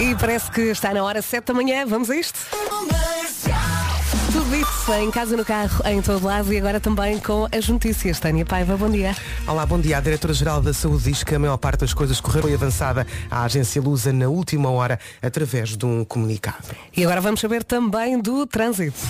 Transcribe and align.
E 0.00 0.14
parece 0.14 0.50
que 0.50 0.62
está 0.62 0.94
na 0.94 1.04
hora 1.04 1.20
7 1.20 1.44
da 1.44 1.52
manhã. 1.52 1.84
Vamos 1.86 2.08
a 2.08 2.16
isto? 2.16 2.38
Tudo 4.32 4.56
isso 4.56 4.92
em 4.94 5.10
casa, 5.10 5.36
no 5.36 5.44
carro, 5.44 5.86
em 5.86 6.00
todo 6.00 6.24
lado 6.24 6.50
e 6.50 6.56
agora 6.56 6.80
também 6.80 7.18
com 7.18 7.46
as 7.52 7.68
notícias. 7.68 8.18
Tânia 8.18 8.46
Paiva, 8.46 8.78
bom 8.78 8.88
dia. 8.88 9.14
Olá, 9.46 9.66
bom 9.66 9.78
dia. 9.78 9.98
A 9.98 10.00
Diretora-Geral 10.00 10.62
da 10.62 10.72
Saúde 10.72 11.04
diz 11.04 11.22
que 11.22 11.34
a 11.34 11.38
maior 11.38 11.58
parte 11.58 11.80
das 11.80 11.92
coisas 11.92 12.18
correu 12.18 12.48
e 12.48 12.54
avançada 12.54 13.06
à 13.30 13.42
agência 13.42 13.82
Lusa 13.82 14.10
na 14.10 14.28
última 14.28 14.70
hora 14.70 14.98
através 15.20 15.76
de 15.76 15.84
um 15.84 16.02
comunicado. 16.02 16.68
E 16.96 17.04
agora 17.04 17.20
vamos 17.20 17.40
saber 17.40 17.62
também 17.62 18.18
do 18.18 18.46
trânsito. 18.46 19.00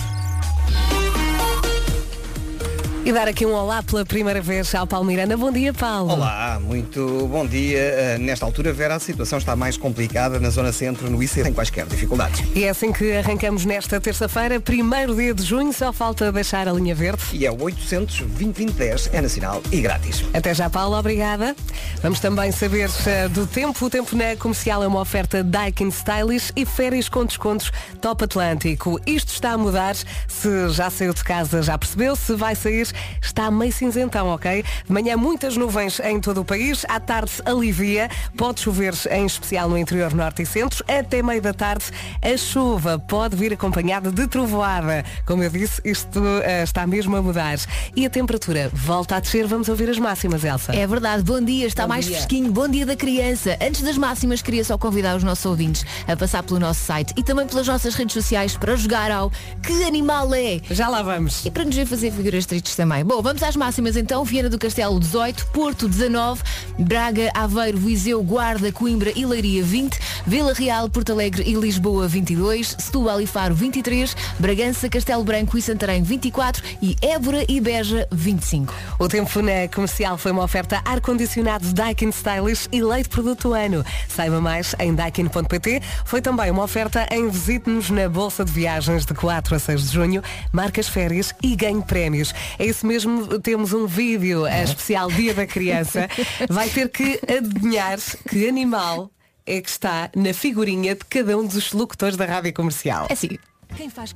E 3.03 3.11
dar 3.11 3.27
aqui 3.27 3.47
um 3.47 3.53
olá 3.53 3.81
pela 3.81 4.05
primeira 4.05 4.39
vez 4.41 4.75
ao 4.75 4.85
Paulo 4.85 5.07
Miranda. 5.07 5.35
Bom 5.35 5.51
dia, 5.51 5.73
Paulo. 5.73 6.13
Olá, 6.13 6.59
muito 6.61 7.27
bom 7.31 7.47
dia. 7.47 8.15
Uh, 8.15 8.21
nesta 8.21 8.45
altura, 8.45 8.71
Vera, 8.71 8.93
a 8.93 8.99
situação 8.99 9.39
está 9.39 9.55
mais 9.55 9.75
complicada 9.75 10.39
na 10.39 10.51
zona 10.51 10.71
centro, 10.71 11.09
no 11.09 11.21
IC, 11.21 11.41
sem 11.41 11.51
quaisquer 11.51 11.87
dificuldades. 11.87 12.43
E 12.55 12.63
é 12.63 12.69
assim 12.69 12.91
que 12.91 13.11
arrancamos 13.13 13.65
nesta 13.65 13.99
terça-feira, 13.99 14.59
primeiro 14.59 15.15
dia 15.15 15.33
de 15.33 15.41
junho, 15.41 15.73
só 15.73 15.91
falta 15.91 16.31
deixar 16.31 16.67
a 16.67 16.73
linha 16.73 16.93
verde. 16.93 17.23
E 17.33 17.43
é 17.43 17.51
o 17.51 17.63
800 17.63 18.19
2010 18.19 19.09
é 19.11 19.19
nacional 19.19 19.63
e 19.71 19.81
grátis. 19.81 20.23
Até 20.31 20.53
já, 20.53 20.69
Paulo, 20.69 20.95
obrigada. 20.95 21.55
Vamos 22.03 22.19
também 22.19 22.51
saber 22.51 22.87
uh, 22.87 23.29
do 23.29 23.47
tempo. 23.47 23.83
O 23.83 23.89
tempo 23.89 24.15
na 24.15 24.35
comercial 24.35 24.83
é 24.83 24.87
uma 24.87 25.01
oferta 25.01 25.43
Daikin 25.43 25.87
Stylish 25.87 26.53
e 26.55 26.67
férias 26.67 27.09
com 27.09 27.25
descontos 27.25 27.71
Top 27.99 28.23
Atlântico. 28.23 29.01
Isto 29.07 29.33
está 29.33 29.53
a 29.53 29.57
mudar. 29.57 29.95
Se 30.27 30.69
já 30.69 30.91
saiu 30.91 31.15
de 31.15 31.23
casa, 31.23 31.63
já 31.63 31.75
percebeu. 31.79 32.15
Se 32.15 32.35
vai 32.35 32.53
sair, 32.55 32.90
está 33.21 33.49
meio 33.51 33.71
cinzentão, 33.71 34.27
ok? 34.27 34.63
De 34.85 34.91
manhã 34.91 35.17
muitas 35.17 35.57
nuvens 35.57 35.99
em 35.99 36.19
todo 36.19 36.41
o 36.41 36.45
país, 36.45 36.85
à 36.87 36.99
tarde 36.99 37.31
alivia, 37.45 38.09
pode 38.37 38.61
chover 38.61 38.93
em 39.11 39.25
especial 39.25 39.69
no 39.69 39.77
interior 39.77 40.13
norte 40.13 40.41
e 40.41 40.45
centro, 40.45 40.83
até 40.87 41.21
meio 41.21 41.41
da 41.41 41.53
tarde 41.53 41.85
a 42.21 42.37
chuva 42.37 42.99
pode 42.99 43.35
vir 43.35 43.53
acompanhada 43.53 44.11
de 44.11 44.27
trovoada. 44.27 45.03
Como 45.25 45.43
eu 45.43 45.49
disse, 45.49 45.81
isto 45.83 46.19
uh, 46.19 46.63
está 46.63 46.85
mesmo 46.87 47.15
a 47.15 47.21
mudar. 47.21 47.57
E 47.95 48.05
a 48.05 48.09
temperatura 48.09 48.69
volta 48.73 49.15
a 49.15 49.19
descer, 49.19 49.45
vamos 49.47 49.67
ouvir 49.67 49.89
as 49.89 49.97
máximas, 49.99 50.43
Elsa. 50.43 50.73
É 50.75 50.85
verdade, 50.87 51.23
bom 51.23 51.41
dia, 51.41 51.65
está 51.67 51.83
Bom 51.83 51.89
mais 51.89 52.05
dia. 52.05 52.15
fresquinho, 52.15 52.51
bom 52.51 52.67
dia 52.67 52.85
da 52.85 52.95
criança. 52.95 53.57
Antes 53.61 53.81
das 53.81 53.97
máximas, 53.97 54.41
queria 54.41 54.63
só 54.63 54.77
convidar 54.77 55.15
os 55.15 55.23
nossos 55.23 55.45
ouvintes 55.45 55.85
a 56.07 56.15
passar 56.15 56.43
pelo 56.43 56.59
nosso 56.59 56.81
site 56.81 57.13
e 57.17 57.23
também 57.23 57.47
pelas 57.47 57.67
nossas 57.67 57.95
redes 57.95 58.13
sociais 58.13 58.55
para 58.55 58.75
jogar 58.75 59.11
ao 59.11 59.31
Que 59.61 59.83
Animal 59.83 60.33
é? 60.33 60.61
Já 60.69 60.87
lá 60.87 61.01
vamos. 61.01 61.45
E 61.45 61.51
para 61.51 61.65
nos 61.65 61.75
ver 61.75 61.85
fazer 61.85 62.11
figuras 62.11 62.45
tristes 62.45 62.75
também. 62.81 63.05
Bom, 63.05 63.21
vamos 63.21 63.43
às 63.43 63.55
máximas 63.55 63.95
então. 63.95 64.25
Viana 64.25 64.49
do 64.49 64.57
Castelo 64.57 64.99
18, 64.99 65.45
Porto 65.53 65.87
19, 65.87 66.41
Braga, 66.79 67.29
Aveiro, 67.35 67.77
Viseu, 67.77 68.23
Guarda, 68.23 68.71
Coimbra 68.71 69.11
e 69.15 69.23
Leiria 69.23 69.63
20, 69.63 69.99
Vila 70.25 70.51
Real, 70.51 70.89
Porto 70.89 71.11
Alegre 71.11 71.43
e 71.45 71.53
Lisboa 71.53 72.07
22, 72.07 72.75
Setúbal 72.79 73.21
e 73.21 73.27
Faro 73.27 73.53
23, 73.53 74.15
Bragança, 74.39 74.89
Castelo 74.89 75.23
Branco 75.23 75.59
e 75.59 75.61
Santarém 75.61 76.01
24 76.01 76.63
e 76.81 76.95
Évora 77.03 77.45
e 77.47 77.61
Beja 77.61 78.07
25. 78.11 78.73
O 78.97 79.07
tempo 79.07 79.43
na 79.43 79.67
comercial 79.71 80.17
foi 80.17 80.31
uma 80.31 80.43
oferta 80.43 80.81
ar-condicionado 80.83 81.71
Daikin 81.73 82.09
Stylish 82.09 82.67
e 82.71 82.81
leite 82.81 83.09
produto 83.09 83.49
do 83.49 83.53
ano. 83.53 83.85
Saiba 84.09 84.41
mais 84.41 84.75
em 84.79 84.95
daikin.pt. 84.95 85.83
Foi 86.03 86.19
também 86.19 86.49
uma 86.49 86.63
oferta 86.63 87.05
em 87.11 87.29
visite-nos 87.29 87.91
na 87.91 88.09
Bolsa 88.09 88.43
de 88.43 88.51
Viagens 88.51 89.05
de 89.05 89.13
4 89.13 89.55
a 89.55 89.59
6 89.59 89.83
de 89.83 89.93
junho. 89.93 90.23
Marcas 90.51 90.87
férias 90.87 91.31
e 91.43 91.55
ganhe 91.55 91.83
prémios. 91.83 92.33
É 92.57 92.70
isso 92.71 92.87
mesmo, 92.87 93.39
temos 93.39 93.73
um 93.73 93.85
vídeo 93.85 94.45
a 94.45 94.63
especial 94.63 95.09
Dia 95.11 95.33
da 95.33 95.45
Criança. 95.45 96.07
Vai 96.49 96.69
ter 96.69 96.89
que 96.89 97.19
adivinhar 97.27 97.99
que 98.27 98.47
animal 98.47 99.11
é 99.45 99.61
que 99.61 99.69
está 99.69 100.09
na 100.15 100.33
figurinha 100.33 100.95
de 100.95 101.05
cada 101.05 101.37
um 101.37 101.45
dos 101.45 101.73
locutores 101.73 102.17
da 102.17 102.25
rádio 102.25 102.53
comercial. 102.53 103.07
É 103.09 103.13
assim. 103.13 103.37
Quem 103.75 103.89
faz 103.89 104.13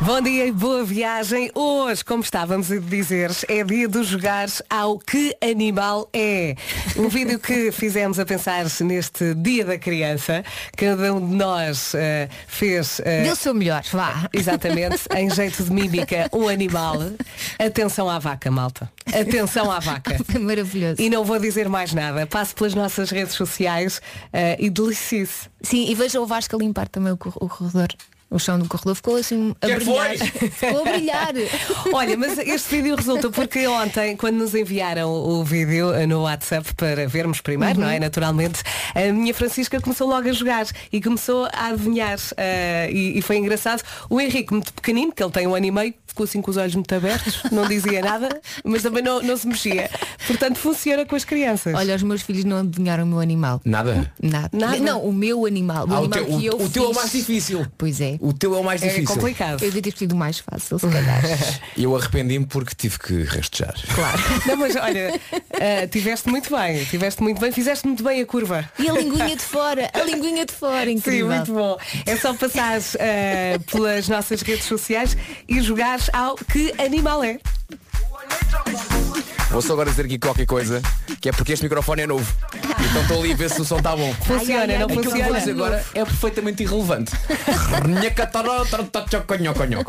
Bom 0.00 0.20
dia 0.20 0.46
e 0.46 0.52
boa 0.52 0.84
viagem. 0.84 1.50
Hoje, 1.54 2.04
como 2.04 2.22
estávamos 2.22 2.70
a 2.70 2.76
dizer, 2.76 3.30
é 3.48 3.64
dia 3.64 3.88
de 3.88 4.02
jogar 4.02 4.48
ao 4.68 4.98
Que 4.98 5.34
Animal 5.40 6.08
É. 6.12 6.56
Um 6.96 7.08
vídeo 7.08 7.38
que 7.38 7.70
fizemos 7.72 8.18
a 8.18 8.26
pensar 8.26 8.66
neste 8.82 9.34
Dia 9.34 9.64
da 9.64 9.78
Criança. 9.78 10.44
Cada 10.76 11.14
um 11.14 11.26
de 11.26 11.34
nós 11.34 11.94
eh, 11.94 12.28
fez. 12.46 13.00
eh, 13.04 13.22
Deu 13.22 13.32
o 13.32 13.36
seu 13.36 13.54
melhor, 13.54 13.82
vá. 13.92 14.28
Exatamente, 14.34 15.04
em 15.16 15.30
jeito 15.30 15.62
de 15.64 15.72
mímica, 15.72 16.28
um 16.32 16.48
animal. 16.48 16.96
Atenção 17.58 18.08
à 18.10 18.18
vaca, 18.18 18.50
malta. 18.50 18.90
Atenção 19.08 19.70
à 19.70 19.78
vaca. 19.78 20.18
Foi 20.30 20.40
maravilhoso. 20.40 21.00
E 21.00 21.08
não 21.08 21.24
vou 21.24 21.38
dizer 21.38 21.68
mais 21.68 21.94
nada. 21.94 22.26
Passe 22.26 22.54
pelas 22.54 22.74
nossas 22.74 23.10
redes 23.10 23.34
sociais 23.34 24.02
eh, 24.32 24.56
e 24.58 24.68
delicie-se. 24.68 25.48
Sim, 25.62 25.88
e 25.88 25.94
veja 25.94 26.20
o 26.20 26.26
Vasco 26.26 26.54
a 26.56 26.58
limpar 26.58 26.88
também 26.88 27.12
o 27.12 27.16
corredor. 27.16 27.88
O 28.30 28.38
chão 28.38 28.58
do 28.58 28.66
corredor 28.66 28.94
ficou 28.96 29.16
assim 29.16 29.54
a 29.62 29.66
Que 29.66 29.74
brilhar. 29.76 30.16
foi? 30.18 30.26
Ficou 30.50 30.80
a 30.80 30.90
brilhar. 30.90 31.32
Olha, 31.92 32.16
mas 32.16 32.36
este 32.38 32.76
vídeo 32.76 32.96
resulta 32.96 33.30
porque 33.30 33.64
ontem, 33.68 34.16
quando 34.16 34.36
nos 34.38 34.54
enviaram 34.54 35.08
o 35.10 35.44
vídeo 35.44 35.92
eh, 35.94 36.04
no 36.06 36.22
WhatsApp 36.22 36.74
para 36.74 37.06
vermos 37.06 37.40
primeiro, 37.40 37.78
não 37.80 37.88
é? 37.88 38.00
Naturalmente, 38.00 38.60
a 38.94 39.12
minha 39.12 39.32
Francisca 39.32 39.80
começou 39.80 40.08
logo 40.08 40.28
a 40.28 40.32
jogar 40.32 40.66
e 40.92 41.00
começou 41.00 41.46
a 41.52 41.66
adivinhar. 41.68 42.18
eh, 42.36 42.88
e, 42.90 43.18
e 43.18 43.22
foi 43.22 43.36
engraçado. 43.36 43.82
O 44.10 44.20
Henrique, 44.20 44.52
muito 44.52 44.72
pequenino, 44.72 45.12
que 45.12 45.22
ele 45.22 45.30
tem 45.32 45.46
um 45.46 45.54
ano 45.54 45.66
e 45.66 45.70
meio, 45.70 45.94
ficou 46.14 46.24
assim 46.24 46.40
com 46.40 46.48
os 46.50 46.56
olhos 46.56 46.74
muito 46.76 46.94
abertos, 46.94 47.42
não 47.50 47.66
dizia 47.66 48.00
nada, 48.00 48.40
mas 48.62 48.82
também 48.82 49.02
não, 49.02 49.20
não 49.20 49.36
se 49.36 49.48
mexia. 49.48 49.90
Portanto, 50.28 50.56
funciona 50.58 51.04
com 51.04 51.16
as 51.16 51.24
crianças. 51.24 51.74
Olha, 51.74 51.96
os 51.96 52.02
meus 52.04 52.22
filhos 52.22 52.44
não 52.44 52.58
adivinharam 52.58 53.02
o 53.02 53.06
meu 53.06 53.18
animal. 53.18 53.60
Nada. 53.64 54.10
Nada. 54.22 54.48
Nada? 54.52 54.76
Não, 54.78 55.02
o 55.04 55.12
meu 55.12 55.44
animal. 55.44 55.86
O 55.88 55.92
Ah, 55.92 56.00
o 56.00 56.04
animal 56.04 56.24
teu, 56.24 56.38
que 56.38 56.46
eu 56.46 56.52
o, 56.54 56.64
o 56.64 56.68
teu 56.70 56.84
é 56.84 56.86
o 56.86 56.88
fiz. 56.90 56.96
mais 56.96 57.12
difícil. 57.12 57.66
Pois 57.76 58.00
é. 58.00 58.16
O 58.20 58.32
teu 58.32 58.54
é 58.54 58.58
o 58.58 58.62
mais 58.64 58.80
é 58.82 58.88
difícil. 58.88 59.14
complicado. 59.14 59.54
Eu 59.62 59.66
devia 59.66 59.82
ter 59.82 59.88
escolhido 59.88 60.14
o 60.14 60.18
mais 60.18 60.38
fácil, 60.38 60.78
se 60.78 60.86
calhar. 60.88 61.22
Eu 61.76 61.96
arrependi-me 61.96 62.46
porque 62.46 62.74
tive 62.76 62.98
que 63.00 63.24
rastejar. 63.24 63.74
Claro. 63.94 64.22
Não, 64.46 64.56
mas 64.56 64.76
olha, 64.76 65.20
eh, 65.58 65.86
tiveste 65.88 66.28
muito 66.28 66.54
bem, 66.56 66.84
tiveste 66.84 67.20
muito 67.22 67.40
bem, 67.40 67.50
fizeste 67.50 67.86
muito 67.86 68.04
bem 68.04 68.20
a 68.22 68.26
curva. 68.26 68.70
E 68.78 68.88
a 68.88 68.92
linguinha 68.92 69.34
de 69.34 69.42
fora, 69.42 69.90
a 69.92 70.02
linguinha 70.02 70.46
de 70.46 70.52
fora, 70.52 70.84
Sim, 70.86 70.92
incrível. 70.92 71.26
muito 71.28 71.52
bom. 71.52 71.76
É 72.06 72.16
só 72.16 72.32
passar 72.34 72.78
eh, 73.00 73.58
pelas 73.70 74.08
nossas 74.08 74.40
redes 74.42 74.64
sociais 74.66 75.16
e 75.48 75.60
jogar 75.60 75.98
ao 76.12 76.36
que 76.36 76.72
animal 76.80 77.22
é. 77.24 77.38
Vou 79.50 79.62
só 79.62 79.74
agora 79.74 79.90
dizer 79.90 80.06
aqui 80.06 80.18
qualquer 80.18 80.46
coisa, 80.46 80.82
que 81.20 81.28
é 81.28 81.32
porque 81.32 81.52
este 81.52 81.62
microfone 81.62 82.02
é 82.02 82.06
novo. 82.06 82.26
Então 82.90 83.02
estou 83.02 83.20
ali 83.20 83.32
a 83.32 83.36
ver 83.36 83.50
se 83.50 83.60
o 83.60 83.64
som 83.64 83.78
está 83.78 83.94
bom. 83.94 84.12
Funciona, 84.24 84.60
ai, 84.62 84.78
não 84.78 84.86
aquilo 84.86 85.00
Aquilo 85.00 85.14
que 85.14 85.20
eu 85.20 85.24
vou 85.26 85.34
dizer 85.34 85.52
funciona. 85.54 85.64
agora 85.66 85.84
é 85.94 86.04
perfeitamente 86.04 86.62
irrelevante. 86.64 87.12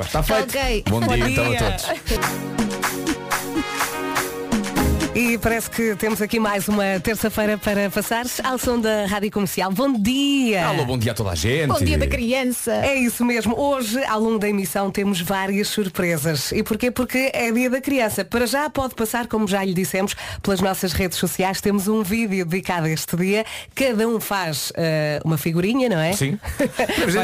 Está 0.04 0.22
feito? 0.24 0.56
Ok. 0.58 0.84
Bom 0.88 1.00
dia, 1.00 1.08
Bom 1.18 1.28
então 1.28 1.46
a 1.46 1.50
dia. 1.50 1.78
todos. 1.80 3.05
E 5.16 5.38
parece 5.38 5.70
que 5.70 5.96
temos 5.96 6.22
aqui 6.22 6.42
mais 6.42 6.68
uma 6.68 7.00
terça-feira 7.02 7.58
para 7.58 7.90
passar 7.90 8.26
ao 8.44 8.58
som 8.58 8.78
da 8.78 9.06
Rádio 9.06 9.32
Comercial. 9.32 9.72
Bom 9.72 9.94
dia! 9.94 10.68
Alô, 10.68 10.84
bom 10.84 10.98
dia 10.98 11.14
a 11.14 11.16
toda 11.16 11.30
a 11.30 11.36
gente. 11.36 11.68
Bom 11.68 11.80
dia 11.80 11.98
da 11.98 12.06
criança. 12.06 12.74
É 12.74 12.96
isso 12.96 13.24
mesmo. 13.24 13.58
Hoje, 13.58 14.04
ao 14.04 14.20
longo 14.20 14.40
da 14.40 14.50
emissão, 14.50 14.92
temos 14.92 15.22
várias 15.22 15.70
surpresas. 15.70 16.52
E 16.52 16.62
porquê? 16.64 16.92
Porque 16.92 17.32
é 17.34 17.50
dia 17.50 17.70
da 17.70 17.80
criança. 17.80 18.26
Para 18.26 18.46
já 18.46 18.70
pode 18.70 18.94
passar, 18.94 19.26
como 19.28 19.48
já 19.48 19.64
lhe 19.64 19.74
dissemos, 19.74 20.14
pelas 20.44 20.60
nossas 20.60 20.92
redes 20.92 21.18
sociais. 21.18 21.62
Temos 21.62 21.88
um 21.88 22.04
vídeo 22.04 22.46
dedicado 22.46 22.86
a 22.88 22.90
este 22.90 23.16
dia. 23.16 23.46
Cada 23.74 24.06
um 24.10 24.20
faz 24.20 24.74
eh, 24.76 25.22
uma 25.24 25.38
figurinha, 25.38 25.88
não 25.88 25.98
é? 26.00 26.12
Sim. 26.12 26.38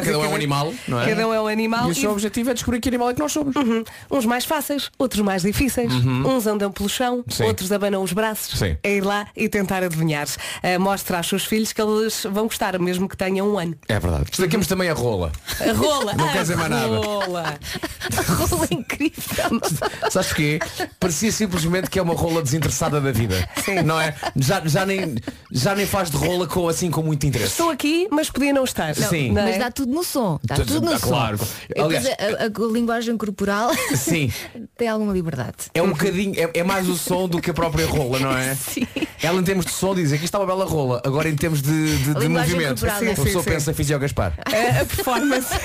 Cada 0.06 0.18
um 0.18 0.23
é 0.23 0.28
um 0.29 0.35
animal, 0.35 0.73
não 0.88 1.02
é? 1.02 1.09
Cada 1.09 1.28
um 1.28 1.34
é 1.34 1.41
um 1.41 1.47
animal. 1.47 1.90
E 1.90 1.91
o 1.91 1.96
seu 1.96 2.12
objetivo 2.12 2.52
é 2.52 2.53
descobrir 2.53 2.79
que 2.79 2.88
animal 2.88 3.09
é 3.09 3.13
que 3.13 3.19
nós 3.19 3.34
somos. 3.34 3.53
Uhum. 3.53 3.84
Uns 4.09 4.25
mais 4.25 4.46
fáceis, 4.46 4.90
outros 4.97 5.22
mais 5.22 5.41
difíceis. 5.41 5.91
Uns 5.94 6.47
andam 6.47 6.72
pelo 6.72 6.88
chão, 6.88 7.18
Uhum. 7.18 7.23
Sim. 7.28 7.44
outros 7.44 7.69
abanam 7.81 8.03
os 8.03 8.14
braços. 8.14 8.59
Sim. 8.59 8.78
É 8.84 8.96
ir 8.97 9.02
lá 9.02 9.28
e 9.36 9.50
tentar 9.50 9.84
adivinhar. 9.84 10.28
Uh, 10.28 10.80
mostra 10.80 11.18
aos 11.18 11.28
seus 11.28 11.46
filhos 11.46 11.74
que 11.74 11.81
eles 11.81 12.24
vão 12.31 12.44
gostar, 12.44 12.78
mesmo 12.78 13.09
que 13.09 13.17
tenham 13.17 13.50
um 13.50 13.58
ano. 13.58 13.76
É 13.88 14.00
verdade. 14.00 14.26
Destaquemos 14.29 14.67
também 14.67 14.88
a 14.90 14.94
rola. 14.94 15.32
A 15.59 15.73
rola! 15.73 16.14
Não 16.22 16.28
quer 16.32 16.41
dizer 16.44 16.55
mais 16.58 16.70
nada. 16.70 16.88
rola. 16.97 17.59
Rola 18.28 18.67
incrível. 18.72 19.61
Sabes 20.09 20.28
porquê? 20.29 20.59
Parecia 21.00 21.32
simplesmente 21.32 21.90
que 21.90 21.97
é 21.97 22.02
uma 22.02 22.14
rola 22.14 22.41
desinteressada 22.41 23.00
da 23.00 23.11
vida. 23.11 23.47
Não 23.85 24.00
é? 24.00 24.14
Já, 24.35 24.61
já, 24.66 24.85
nem, 24.85 25.16
já 25.52 25.73
nem 25.76 25.85
faz 25.85 26.09
de 26.11 26.17
rola 26.17 26.46
com, 26.47 26.67
assim 26.67 26.91
com 26.91 27.02
muito 27.02 27.26
interesse. 27.26 27.52
Estou 27.52 27.70
aqui, 27.70 28.08
mas 28.11 28.29
podia 28.29 28.52
não 28.53 28.64
estar. 28.64 28.94
Sim. 28.96 29.32
Não 29.32 29.41
é? 29.41 29.46
Mas 29.46 29.58
dá 29.59 29.72
tudo 29.72 29.91
no 29.94 30.03
som. 30.03 30.40
Dá 30.44 30.55
Tudo- 30.55 30.73
tudo 30.73 30.85
no 30.91 31.00
som. 31.00 31.08
claro. 31.08 31.40
Depois 31.70 31.85
Aliás- 32.05 32.08
a, 32.08 32.44
a- 32.44 32.67
a 32.67 32.72
linguagem 32.72 33.16
corporal 33.17 33.72
Sim. 33.96 34.32
tem 34.78 34.88
alguma 34.88 35.14
liberdade. 35.14 35.55
É 35.73 35.82
um 35.82 35.90
bocadinho, 35.90 36.34
é, 36.38 36.50
é 36.59 36.64
mais 36.64 36.88
o 36.90 36.96
som 36.97 37.28
do 37.29 37.40
que 37.40 37.50
a 37.50 37.53
própria 37.53 37.71
rola, 37.85 38.20
não 38.20 38.38
é? 38.38 38.56
Sim. 38.59 38.88
Ela 39.22 39.40
em 39.40 39.44
termos 39.44 39.66
de 39.66 39.72
som 39.72 39.94
diz 39.96 40.12
aqui 40.12 40.26
está 40.26 40.40
uma 40.40 40.46
bela 40.47 40.66
rola. 40.66 41.02
Agora 41.06 41.29
em 41.29 41.35
termos 41.35 41.62
de, 41.62 41.97
de, 41.97 42.14
de 42.16 42.28
movimento, 42.28 42.79
corporal, 42.82 43.02
né? 43.02 43.12
a 43.12 43.16
pessoa 43.16 43.29
Sim, 43.29 43.40
sim. 43.40 43.44
pensa 43.56 43.72
em 43.72 43.73
Fisio 43.73 44.00
Gaspar. 44.00 44.34
A, 44.46 44.50
a 44.82 44.85
performance. 44.85 45.47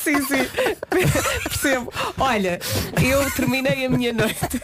sim, 0.00 0.22
sim. 0.22 0.46
Percebo. 1.44 1.92
Olha, 2.18 2.60
eu 3.02 3.30
terminei 3.32 3.84
a 3.86 3.90
minha 3.90 4.12
noite. 4.12 4.60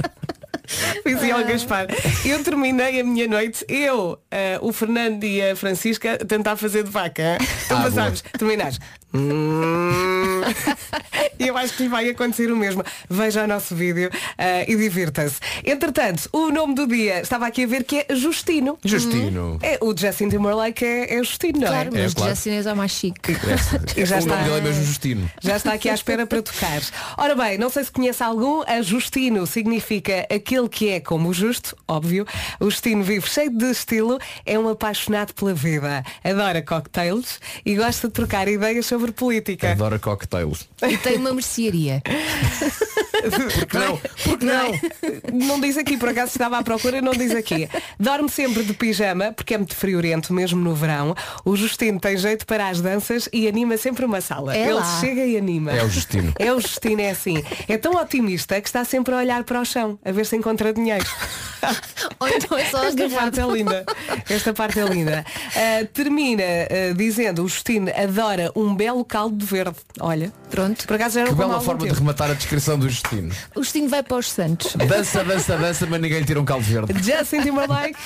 Dizia 1.05 1.35
ao 1.35 1.45
Gaspar. 1.45 1.87
Eu 2.25 2.43
terminei 2.45 3.01
a 3.01 3.05
minha 3.05 3.27
noite, 3.27 3.65
eu, 3.69 4.17
eh, 4.31 4.57
o 4.63 4.73
Fernando 4.73 5.25
e 5.25 5.43
a 5.43 5.57
Francisca, 5.57 6.15
a 6.15 6.25
tentar 6.25 6.57
fazer 6.57 6.85
de 6.85 6.91
vaca. 6.91 7.39
Tu 7.67 7.75
Ah, 7.75 7.83
passámos, 7.83 8.23
terminares. 8.39 8.79
Hum. 9.15 10.41
E 11.39 11.49
eu 11.49 11.57
acho 11.57 11.75
que 11.75 11.85
lhe 11.85 11.89
vai 11.89 12.09
acontecer 12.11 12.53
o 12.53 12.57
mesmo. 12.57 12.85
Veja 13.09 13.45
o 13.45 13.47
nosso 13.47 13.75
vídeo 13.75 14.11
eh, 14.37 14.71
e 14.71 14.77
divirta-se. 14.77 15.37
Entretanto, 15.65 16.29
o 16.33 16.51
nome 16.51 16.75
do 16.75 16.87
dia, 16.87 17.21
estava 17.23 17.47
aqui 17.47 17.65
a 17.65 17.67
ver 17.67 17.83
que 17.85 18.05
é 18.07 18.15
Justino. 18.15 18.79
Justino. 18.85 19.59
É, 19.62 19.79
o 19.81 19.97
Justin 19.97 20.29
Timberlake 20.29 20.85
é, 20.85 21.15
é 21.15 21.19
Justino, 21.25 21.61
não 21.61 21.67
é? 21.67 21.71
Claro, 21.71 21.91
mas 21.95 22.12
É, 22.12 22.15
claro. 22.15 22.35
Justin 22.35 22.51
é 22.69 22.75
mais 22.75 22.93
chique. 22.93 23.33
E 23.97 24.05
já 24.05 24.17
o 24.17 24.19
está- 24.19 24.37
nome 24.37 24.45
dele 24.51 24.59
é 24.59 24.61
mesmo 24.61 24.85
Justino. 24.85 25.31
Já 25.41 25.57
está 25.57 25.73
aqui 25.73 25.89
à 25.89 25.95
espera 25.95 26.27
para 26.27 26.43
tocar. 26.43 26.83
Ora 27.17 27.35
bem, 27.35 27.57
não 27.57 27.71
sei 27.71 27.85
se 27.85 27.91
conhece 27.93 28.23
algum, 28.23 28.62
a 28.67 28.83
Justino 28.83 29.47
significa 29.47 30.27
aquele 30.31 30.69
que 30.69 30.91
é 30.91 31.01
como 31.01 31.31
o 31.31 31.33
justo, 31.33 31.75
óbvio. 31.89 32.27
O 32.61 32.71
Justino 32.71 33.03
vive 33.03 33.27
cheio 33.27 33.51
de 33.51 33.71
estilo, 33.71 34.19
é 34.45 34.59
um 34.59 34.69
apaixonado 34.69 35.33
pela 35.33 35.55
vida, 35.55 36.05
adora 36.23 36.61
cocktails 36.61 37.41
e 37.65 37.75
gosta 37.77 38.09
de 38.09 38.12
trocar 38.15 38.47
ideias 38.47 38.85
sobre 38.85 39.00
política. 39.12 39.73
Adora 39.73 39.99
cocktails. 39.99 40.69
E 40.88 40.97
tem 40.97 41.17
uma 41.17 41.32
mercearia. 41.32 42.02
Porque 43.20 43.79
não? 43.79 44.00
Porque 44.25 44.47
não? 44.47 44.73
Não 45.32 45.61
diz 45.61 45.76
aqui, 45.76 45.97
por 45.97 46.08
acaso 46.08 46.32
estava 46.32 46.58
à 46.58 46.62
procura, 46.62 47.02
não 47.02 47.12
diz 47.12 47.35
aqui. 47.35 47.69
Dorme 47.99 48.31
sempre 48.31 48.62
de 48.62 48.73
pijama, 48.73 49.32
porque 49.32 49.55
é 49.55 49.58
muito 49.58 49.76
friorento, 49.76 50.32
mesmo 50.32 50.61
no 50.61 50.75
verão. 50.75 51.14
O 51.44 51.56
Justino 51.56 52.00
tem 52.00 52.17
jeito 52.17 52.47
para 52.47 52.69
as 52.69 52.81
danças 52.81 53.29
e 53.32 53.47
anima 53.47 53.76
sempre 53.76 54.05
uma 54.05 54.20
sala. 54.20 54.56
É 54.56 54.62
Ele 54.62 54.75
lá. 54.75 55.00
chega 55.00 55.25
e 55.25 55.37
anima. 55.37 55.73
É 55.73 55.85
o 55.85 55.88
Justino. 55.88 56.32
É 56.38 56.52
o 56.52 56.61
Justino, 56.61 57.00
é 57.02 57.11
assim. 57.11 57.44
É 57.69 57.76
tão 57.76 57.94
otimista 57.94 58.61
que 58.61 58.69
está 58.69 58.85
sempre 58.85 59.14
a 59.14 59.19
olhar 59.19 59.44
para 59.44 59.61
o 59.61 59.64
chão, 59.64 59.99
a 60.05 60.12
ver 60.12 60.25
se 60.25 60.37
encontra 60.37 60.73
dinheiro. 60.73 61.05
Ou 62.19 62.29
então 62.29 62.56
é 62.56 62.64
só 62.67 62.85
Esta 62.85 63.08
parte 63.11 63.41
é 63.41 63.47
linda. 63.47 63.85
Esta 64.29 64.55
parte 64.55 64.81
é 64.81 64.85
linda. 64.85 65.25
Ah, 65.55 65.87
termina 65.93 66.43
ah, 66.43 66.94
dizendo 66.97 67.44
o 67.44 67.49
Justino 67.49 67.91
adora 67.94 68.50
um 68.56 68.75
belo 68.75 68.90
caldo 69.05 69.37
de 69.37 69.45
verde. 69.47 69.77
Olha, 70.01 70.33
Pronto. 70.51 70.87
por 70.87 70.95
acaso 70.97 71.15
já 71.15 71.25
não 71.25 71.33
Que 71.33 71.35
bela 71.39 71.61
forma 71.61 71.87
de 71.87 71.93
rematar 71.95 72.31
a 72.31 72.35
descrição 72.35 72.79
do 72.79 72.89
Justino. 72.89 73.33
O 73.55 73.63
Justinho 73.63 73.89
vai 73.89 74.03
para 74.03 74.17
os 74.19 74.31
Santos. 74.31 74.75
Dança, 74.77 75.25
dança, 75.25 75.57
dança, 75.57 75.87
mas 75.87 76.01
ninguém 76.01 76.21
lhe 76.21 76.25
tira 76.25 76.41
um 76.41 76.45
caldo 76.45 76.65
verde. 76.65 76.93
Justin 77.03 77.43
Timberlake. 77.43 77.97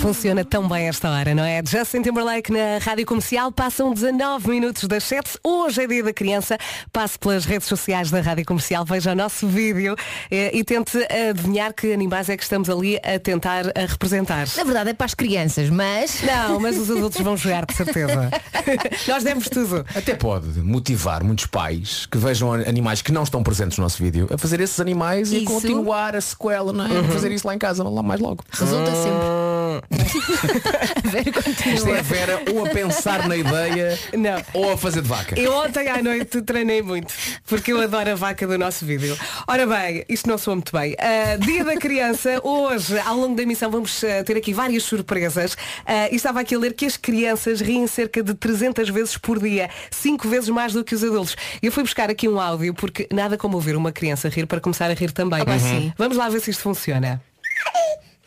Funciona 0.00 0.42
tão 0.46 0.66
bem 0.66 0.88
esta 0.88 1.10
hora, 1.10 1.34
não 1.34 1.44
é? 1.44 1.60
Justin 1.62 2.00
Timberlake 2.00 2.50
na 2.50 2.78
Rádio 2.80 3.04
Comercial 3.04 3.52
passam 3.52 3.92
19 3.92 4.48
minutos 4.48 4.88
das 4.88 5.04
7. 5.04 5.38
Hoje 5.44 5.82
é 5.82 5.86
dia 5.86 6.02
da 6.02 6.10
criança. 6.10 6.56
Passe 6.90 7.18
pelas 7.18 7.44
redes 7.44 7.68
sociais 7.68 8.10
da 8.10 8.22
Rádio 8.22 8.46
Comercial, 8.46 8.82
veja 8.82 9.12
o 9.12 9.14
nosso 9.14 9.46
vídeo 9.46 9.94
eh, 10.30 10.56
e 10.56 10.64
tente 10.64 10.96
adivinhar 11.30 11.74
que 11.74 11.92
animais 11.92 12.30
é 12.30 12.36
que 12.38 12.42
estamos 12.42 12.70
ali 12.70 12.96
a 12.96 13.18
tentar 13.18 13.66
a 13.76 13.86
representar. 13.86 14.46
Na 14.56 14.64
verdade 14.64 14.90
é 14.90 14.94
para 14.94 15.04
as 15.04 15.12
crianças, 15.12 15.68
mas. 15.68 16.22
Não, 16.22 16.58
mas 16.58 16.78
os 16.78 16.90
adultos 16.90 17.20
vão 17.20 17.36
jogar, 17.36 17.66
de 17.66 17.74
certeza. 17.74 18.30
Nós 19.06 19.22
demos 19.22 19.50
tudo. 19.50 19.84
Até 19.94 20.14
pode 20.14 20.60
motivar 20.60 21.22
muitos 21.22 21.44
pais 21.44 22.06
que 22.06 22.16
vejam 22.16 22.54
animais 22.54 23.02
que 23.02 23.12
não 23.12 23.22
estão 23.22 23.42
presentes 23.42 23.76
no 23.76 23.84
nosso 23.84 24.02
vídeo 24.02 24.28
a 24.32 24.38
fazer 24.38 24.60
esses 24.60 24.80
animais 24.80 25.30
e 25.30 25.44
Isso. 25.44 25.44
continuar 25.44 26.16
a 26.16 26.20
sequela, 26.22 26.72
não 26.72 26.86
é? 26.86 27.00
A 27.00 27.04
fazer 27.04 27.30
isso 27.32 27.46
lá 27.46 27.54
em 27.54 27.58
casa, 27.58 27.84
lá 27.86 28.02
mais 28.02 28.18
logo. 28.18 28.42
Resulta 28.50 28.90
sempre. 28.94 29.89
A 31.04 31.08
Vera 31.08 31.30
Isto 31.74 31.88
é 31.88 31.98
a 31.98 32.02
Vera 32.02 32.42
ou 32.52 32.64
a 32.64 32.70
pensar 32.70 33.28
na 33.28 33.36
ideia 33.36 33.98
Não. 34.16 34.42
ou 34.54 34.72
a 34.72 34.76
fazer 34.76 35.02
de 35.02 35.08
vaca. 35.08 35.38
Eu 35.38 35.52
ontem 35.52 35.88
à 35.88 36.00
noite 36.00 36.40
treinei 36.42 36.80
muito, 36.80 37.12
porque 37.44 37.72
eu 37.72 37.80
adoro 37.80 38.12
a 38.12 38.14
vaca 38.14 38.46
do 38.46 38.56
nosso 38.56 38.84
vídeo. 38.84 39.18
Ora 39.48 39.66
bem, 39.66 40.04
isto 40.08 40.28
não 40.28 40.38
soa 40.38 40.54
muito 40.54 40.72
bem. 40.72 40.94
Ah, 40.98 41.36
dia 41.36 41.64
da 41.64 41.76
criança, 41.76 42.40
hoje, 42.44 42.98
ao 43.00 43.16
longo 43.16 43.34
da 43.34 43.42
emissão, 43.42 43.70
vamos 43.70 44.02
ah, 44.04 44.22
ter 44.22 44.36
aqui 44.36 44.52
várias 44.52 44.84
surpresas. 44.84 45.56
Ah, 45.84 46.08
e 46.10 46.14
estava 46.14 46.40
aqui 46.40 46.54
a 46.54 46.58
ler 46.58 46.74
que 46.74 46.86
as 46.86 46.96
crianças 46.96 47.60
riem 47.60 47.86
cerca 47.88 48.22
de 48.22 48.34
300 48.34 48.88
vezes 48.90 49.16
por 49.16 49.40
dia, 49.40 49.68
5 49.90 50.28
vezes 50.28 50.48
mais 50.50 50.72
do 50.72 50.84
que 50.84 50.94
os 50.94 51.02
adultos. 51.02 51.36
Eu 51.60 51.72
fui 51.72 51.82
buscar 51.82 52.10
aqui 52.10 52.28
um 52.28 52.38
áudio, 52.40 52.72
porque 52.74 53.08
nada 53.12 53.36
como 53.36 53.56
ouvir 53.56 53.74
uma 53.74 53.90
criança 53.90 54.28
rir 54.28 54.46
para 54.46 54.60
começar 54.60 54.88
a 54.88 54.94
rir 54.94 55.10
também. 55.10 55.40
Sim. 55.58 55.92
Vamos 55.98 56.16
lá 56.16 56.28
ver 56.28 56.40
se 56.40 56.50
isto 56.50 56.62
funciona. 56.62 57.20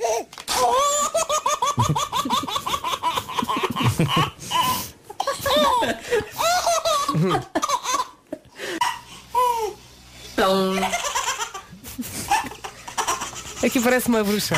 Aqui 13.64 13.80
parece 13.80 14.08
uma 14.10 14.24
bruxa. 14.24 14.56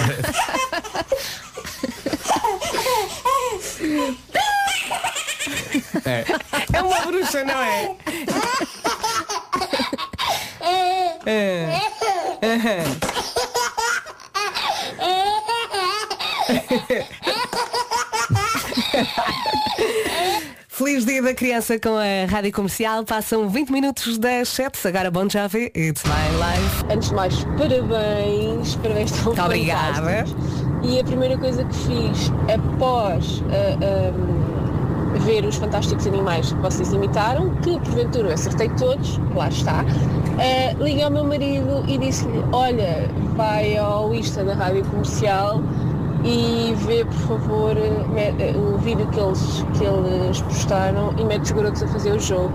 É. 6.06 6.26
É 6.74 6.82
uma 6.82 7.00
bruxa, 7.02 7.44
não 7.44 7.62
é? 7.62 7.96
É. 11.26 11.82
Aham. 12.44 13.55
Feliz 20.68 21.06
dia 21.06 21.22
da 21.22 21.34
criança 21.34 21.80
com 21.80 21.98
a 21.98 22.26
Rádio 22.30 22.52
Comercial. 22.52 23.04
Passam 23.04 23.50
20 23.50 23.72
minutos 23.72 24.18
das 24.18 24.50
7. 24.50 24.88
Agora 24.88 25.10
Bon 25.10 25.30
Jovi, 25.30 25.72
It's 25.76 26.04
My 26.04 26.12
Life. 26.38 26.86
Antes 26.94 27.10
de 27.10 27.16
mais, 27.16 27.44
parabéns, 27.58 28.76
parabéns 28.76 29.12
estão 29.12 29.28
Muito 29.28 29.42
obrigada. 29.42 30.26
E 30.84 31.00
a 31.00 31.04
primeira 31.04 31.38
coisa 31.38 31.64
que 31.64 31.76
fiz 31.76 32.32
após 32.54 33.42
ah, 33.50 33.78
ah, 33.82 34.12
ver 35.26 35.46
os 35.46 35.56
fantásticos 35.56 36.06
animais 36.06 36.54
que 36.54 36.60
vocês 36.60 36.94
imitaram, 36.94 37.56
que 37.62 37.80
porventura 37.80 38.28
eu 38.28 38.34
acertei 38.34 38.70
todos, 38.78 39.18
lá 39.34 39.48
está, 39.48 39.84
ah, 39.84 40.74
liguei 40.78 41.04
ao 41.04 41.10
meu 41.10 41.24
marido 41.24 41.84
e 41.88 41.98
disse-lhe, 41.98 42.44
olha, 42.52 43.10
vai 43.36 43.76
ao 43.78 44.14
Insta 44.14 44.44
da 44.44 44.54
Rádio 44.54 44.86
Comercial 44.86 45.64
e 46.26 46.74
vê 46.86 47.06
por 47.06 47.14
favor 47.28 47.76
me- 47.76 48.58
o 48.58 48.78
vídeo 48.80 49.08
que 49.12 49.20
eles, 49.20 49.64
que 49.78 49.84
eles 49.86 50.42
postaram 50.42 51.14
e 51.18 51.24
mete 51.24 51.44
os 51.44 51.52
garotos 51.52 51.84
a 51.84 51.88
fazer 51.88 52.12
o 52.12 52.20
jogo. 52.20 52.52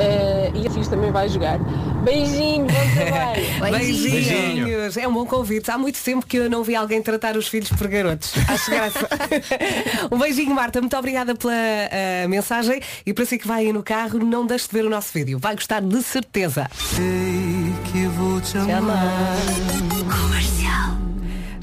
Ah, 0.00 0.50
e 0.54 0.66
a 0.66 0.70
Fiz 0.70 0.86
também 0.88 1.10
vai 1.10 1.28
jogar. 1.28 1.58
Beijinho, 2.04 2.66
bom 2.66 2.72
trabalho! 2.94 3.78
Beijinhos. 3.78 4.12
Beijinho. 4.12 4.68
É 4.96 5.08
um 5.08 5.12
bom 5.12 5.26
convite. 5.26 5.68
Há 5.70 5.76
muito 5.76 5.98
tempo 6.02 6.24
que 6.24 6.36
eu 6.36 6.48
não 6.48 6.62
vi 6.62 6.76
alguém 6.76 7.02
tratar 7.02 7.36
os 7.36 7.48
filhos 7.48 7.68
por 7.70 7.88
garotos. 7.88 8.32
Acho 8.48 8.70
graça. 8.70 9.08
um 10.10 10.16
beijinho, 10.16 10.54
Marta. 10.54 10.80
Muito 10.80 10.96
obrigada 10.96 11.34
pela 11.34 11.52
ah, 11.52 12.28
mensagem. 12.28 12.80
E 13.04 13.12
para 13.12 13.24
si 13.24 13.38
que 13.38 13.46
vai 13.48 13.66
aí 13.66 13.72
no 13.72 13.82
carro, 13.82 14.20
não 14.20 14.46
deixe 14.46 14.68
de 14.68 14.72
ver 14.72 14.84
o 14.86 14.90
nosso 14.90 15.12
vídeo. 15.12 15.36
Vai 15.38 15.56
gostar 15.56 15.80
de 15.82 16.00
certeza. 16.02 16.70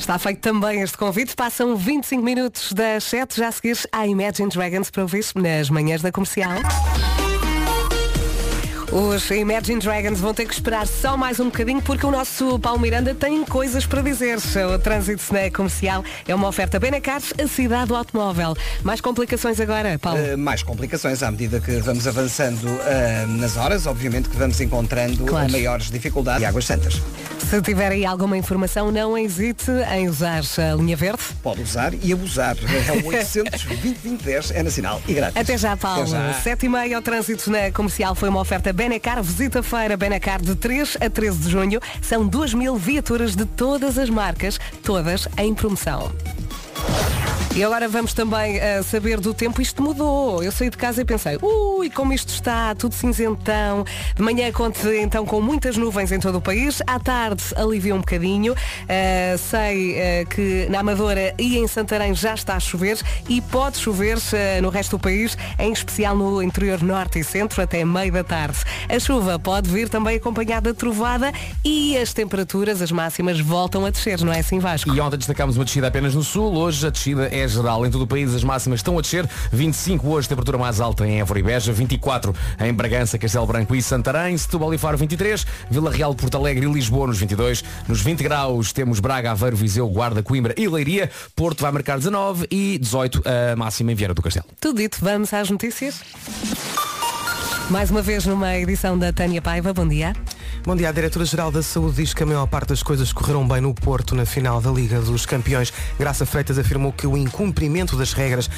Está 0.05 0.19
feito 0.19 0.39
também 0.39 0.81
este 0.81 0.95
convite. 1.00 1.35
Passam 1.35 1.75
25 1.75 2.24
minutos 2.24 2.71
das 2.74 3.05
7. 3.05 3.38
Já 3.38 3.47
a 3.47 3.51
seguir 3.51 3.75
à 3.91 4.05
Imagine 4.05 4.50
Dragons 4.50 4.91
para 4.91 5.01
ouvir 5.01 5.25
nas 5.33 5.67
manhãs 5.71 6.03
da 6.03 6.12
comercial. 6.12 6.59
Os 8.95 9.29
Imagine 9.29 9.81
Dragons 9.81 10.21
vão 10.21 10.33
ter 10.33 10.45
que 10.45 10.53
esperar 10.53 10.87
só 10.87 11.17
mais 11.17 11.37
um 11.37 11.45
bocadinho 11.45 11.81
porque 11.81 12.05
o 12.05 12.11
nosso 12.11 12.57
Paulo 12.59 12.79
Miranda 12.79 13.13
tem 13.13 13.43
coisas 13.43 13.85
para 13.85 14.01
dizer. 14.01 14.37
O 14.73 14.79
trânsito 14.79 15.33
na 15.33 15.51
comercial 15.51 16.01
é 16.25 16.33
uma 16.33 16.47
oferta 16.47 16.79
bem 16.79 16.91
na 16.91 17.01
Cars, 17.01 17.33
a 17.37 17.45
cidade 17.45 17.89
do 17.89 17.95
automóvel. 17.97 18.55
Mais 18.83 19.01
complicações 19.01 19.59
agora, 19.59 19.99
Paulo? 19.99 20.17
Uh, 20.21 20.37
mais 20.37 20.63
complicações 20.63 21.21
à 21.23 21.29
medida 21.29 21.59
que 21.59 21.73
vamos 21.79 22.07
avançando 22.07 22.63
uh, 22.67 23.27
nas 23.27 23.57
horas, 23.57 23.85
obviamente 23.85 24.29
que 24.29 24.37
vamos 24.37 24.61
encontrando 24.61 25.25
Claro. 25.25 25.51
maiores 25.51 25.91
dificuldades 25.91 26.43
e 26.43 26.45
águas 26.45 26.63
santas. 26.63 27.01
Se 27.49 27.61
tiver 27.61 27.91
aí 27.91 28.05
alguma 28.05 28.37
informação, 28.37 28.93
não 28.93 29.17
hesite 29.17 29.69
em 29.93 30.07
usar 30.07 30.41
a 30.57 30.75
linha 30.75 30.95
verde. 30.95 31.21
Pode 31.43 31.61
usar 31.61 31.93
e 32.01 32.13
abusar. 32.13 32.55
É 32.87 32.91
o 33.03 33.07
800 33.07 33.61
2010 33.65 34.51
é 34.51 34.63
nacional 34.63 35.01
e 35.05 35.13
grátis. 35.13 35.37
Até 35.37 35.57
já, 35.57 35.75
Paulo. 35.75 36.03
Até 36.03 36.11
já. 36.11 36.33
7 36.33 36.65
e 36.65 36.69
meia, 36.69 36.97
o 36.97 37.01
trânsito 37.01 37.51
na 37.51 37.69
comercial 37.71 38.15
foi 38.15 38.29
uma 38.29 38.39
oferta 38.39 38.71
Benecar. 38.85 39.23
Visita 39.23 39.61
a 39.61 39.63
feira 39.63 39.97
Benecar 39.97 40.39
de 40.39 40.53
3 40.53 40.97
a 41.01 41.09
13 41.09 41.39
de 41.39 41.49
junho. 41.49 41.79
São 42.03 42.27
2 42.27 42.53
mil 42.53 42.75
viaturas 42.75 43.35
de 43.35 43.43
todas 43.43 43.97
as 43.97 44.11
marcas, 44.11 44.59
todas 44.83 45.27
em 45.39 45.55
promoção. 45.55 46.11
E 47.55 47.63
agora 47.63 47.87
vamos 47.87 48.13
também 48.13 48.57
uh, 48.57 48.83
saber 48.83 49.17
do 49.17 49.33
tempo. 49.33 49.61
Isto 49.61 49.81
mudou. 49.81 50.43
Eu 50.43 50.51
saí 50.51 50.69
de 50.69 50.75
casa 50.75 51.01
e 51.01 51.05
pensei, 51.05 51.37
ui, 51.41 51.89
como 51.89 52.11
isto 52.11 52.27
está, 52.27 52.75
tudo 52.75 52.93
cinzentão. 52.93 53.85
De 54.13 54.21
manhã 54.21 54.51
conte 54.51 54.85
então 55.01 55.25
com 55.25 55.39
muitas 55.39 55.77
nuvens 55.77 56.11
em 56.11 56.19
todo 56.19 56.39
o 56.39 56.41
país. 56.41 56.81
À 56.85 56.99
tarde 56.99 57.41
alivia 57.55 57.95
um 57.95 57.99
bocadinho. 57.99 58.51
Uh, 58.51 59.37
sei 59.37 59.93
uh, 59.93 60.27
que 60.27 60.67
na 60.69 60.79
Amadora 60.79 61.33
e 61.39 61.57
em 61.57 61.65
Santarém 61.65 62.13
já 62.13 62.33
está 62.33 62.57
a 62.57 62.59
chover 62.59 62.99
e 63.29 63.39
pode 63.39 63.77
chover 63.77 64.17
no 64.61 64.67
resto 64.69 64.97
do 64.97 64.99
país, 64.99 65.37
em 65.57 65.71
especial 65.71 66.15
no 66.15 66.43
interior 66.43 66.81
norte 66.83 67.19
e 67.19 67.23
centro, 67.23 67.61
até 67.61 67.85
meio 67.85 68.11
da 68.11 68.23
tarde. 68.23 68.57
A 68.89 68.99
chuva 68.99 69.39
pode 69.39 69.69
vir 69.69 69.87
também 69.87 70.17
acompanhada 70.17 70.73
de 70.73 70.77
trovada 70.77 71.31
e 71.63 71.97
as 71.97 72.13
temperaturas, 72.13 72.81
as 72.81 72.91
máximas, 72.91 73.39
voltam 73.39 73.85
a 73.85 73.89
descer, 73.89 74.21
não 74.21 74.33
é 74.33 74.39
assim, 74.39 74.59
Vasco? 74.59 74.93
E 74.93 74.99
ontem 74.99 75.17
destacámos 75.17 75.55
uma 75.55 75.63
descida 75.63 75.87
apenas 75.87 76.13
no 76.13 76.23
sul, 76.23 76.53
hoje 76.75 76.88
a 76.88 76.89
descida 76.89 77.29
é 77.32 77.48
geral 77.48 77.86
em 77.86 77.91
todo 77.91 78.01
o 78.01 78.08
país, 78.08 78.34
as 78.34 78.44
máximas 78.44 78.79
estão 78.79 78.98
a 78.98 79.01
descer, 79.01 79.27
25 79.51 80.08
hoje, 80.10 80.27
temperatura 80.27 80.58
mais 80.58 80.82
alta 80.82 81.08
em 81.08 81.20
Évora 81.20 81.39
e 81.39 81.44
Beja, 81.44 81.72
24 81.72 82.36
em 82.60 82.74
Bragança, 82.74 83.17
Castelo 83.17 83.46
Branco 83.46 83.74
e 83.74 83.82
Santarém, 83.82 84.38
Setúbal 84.38 84.74
e 84.74 84.77
Faro 84.77 84.98
23, 84.98 85.46
Vila 85.70 85.91
Real, 85.91 86.13
Porto 86.13 86.36
Alegre 86.36 86.65
e 86.65 86.72
Lisboa 86.72 87.08
nos 87.08 87.17
22, 87.17 87.63
nos 87.88 88.01
20 88.01 88.24
graus 88.24 88.74
temos 88.74 89.00
Braga, 89.00 89.32
Aveiro, 89.32 89.55
Viseu, 89.55 89.88
Guarda, 89.88 90.22
Coimbra 90.22 90.53
e 90.58 90.67
Leiria, 90.67 91.10
Porto 91.36 91.62
vai 91.62 91.72
marcar 91.72 91.98
19 91.98 92.48
e 92.51 92.77
18 92.77 93.24
a 93.25 93.55
máxima 93.55 93.91
em 93.91 93.96
Vieira 93.96 94.13
do 94.13 94.22
Castelo. 94.22 94.46
Tudo 94.60 94.77
dito, 94.77 94.98
vamos 95.01 95.34
às 95.34 95.50
notícias. 95.50 96.01
Mais 97.70 97.89
uma 97.89 98.01
vez 98.01 98.25
numa 98.25 98.55
edição 98.58 98.98
da 98.98 99.13
Tânia 99.13 99.41
Paiva, 99.41 99.74
bom 99.74 99.88
dia. 99.88 100.13
Bom 100.65 100.75
dia, 100.75 100.89
a 100.89 100.91
Diretora-Geral 100.91 101.51
da 101.51 101.62
Saúde 101.62 101.98
diz 101.98 102.12
que 102.12 102.24
a 102.24 102.25
maior 102.25 102.48
parte 102.48 102.69
das 102.69 102.81
coisas 102.81 103.13
correram 103.13 103.48
bem 103.48 103.62
no 103.62 103.72
Porto 103.72 104.15
na 104.15 104.25
final 104.25 104.60
da 104.60 104.72
Liga 104.72 105.00
dos 105.00 105.24
Campeões. 105.24 105.72
Graça 106.00 106.25
Freitas 106.25 106.57
afirmou 106.57 106.91
que 106.91 107.05
o 107.05 107.15
incumprimento 107.15 107.95
das 107.95 108.13
regras 108.13 108.50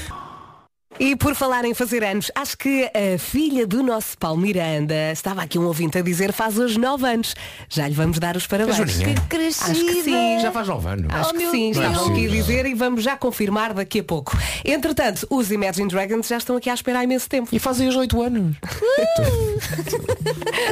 e 0.99 1.15
por 1.15 1.35
falar 1.35 1.63
em 1.65 1.73
fazer 1.73 2.03
anos, 2.03 2.31
acho 2.35 2.57
que 2.57 2.85
a 2.85 3.17
filha 3.19 3.65
do 3.67 3.83
nosso 3.83 4.17
Paulo 4.17 4.39
Miranda, 4.41 5.11
estava 5.11 5.41
aqui 5.43 5.57
um 5.59 5.65
ouvinte 5.65 5.97
a 5.97 6.01
dizer, 6.01 6.31
faz 6.33 6.57
hoje 6.57 6.79
9 6.79 7.07
anos. 7.07 7.35
Já 7.69 7.87
lhe 7.87 7.93
vamos 7.93 8.17
dar 8.19 8.35
os 8.35 8.47
parabéns. 8.47 8.77
Que 8.97 9.13
crescida. 9.29 9.71
Acho 9.71 9.85
que 9.85 10.03
sim. 10.03 10.39
Já 10.41 10.51
faz 10.51 10.67
9 10.67 10.87
anos. 10.89 11.13
Acho 11.13 11.29
Oh, 11.29 11.33
que 11.33 11.49
sim, 11.51 11.71
Deus. 11.71 11.85
estavam 11.85 12.11
aqui 12.11 12.25
a 12.25 12.29
dizer 12.29 12.65
e 12.65 12.73
vamos 12.73 13.03
já 13.03 13.15
confirmar 13.17 13.73
daqui 13.73 13.99
a 13.99 14.03
pouco. 14.03 14.37
Entretanto, 14.63 15.27
os 15.29 15.51
Imagine 15.51 15.89
Dragons 15.89 16.27
já 16.27 16.37
estão 16.37 16.55
aqui 16.55 16.69
à 16.69 16.73
espera 16.73 16.99
há 16.99 17.03
imenso 17.03 17.29
tempo. 17.29 17.49
E 17.51 17.59
fazem 17.59 17.87
os 17.87 17.95
8 17.95 18.21
anos. 18.21 18.55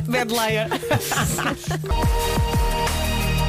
Bad 0.07 0.31
liar. 0.33 0.69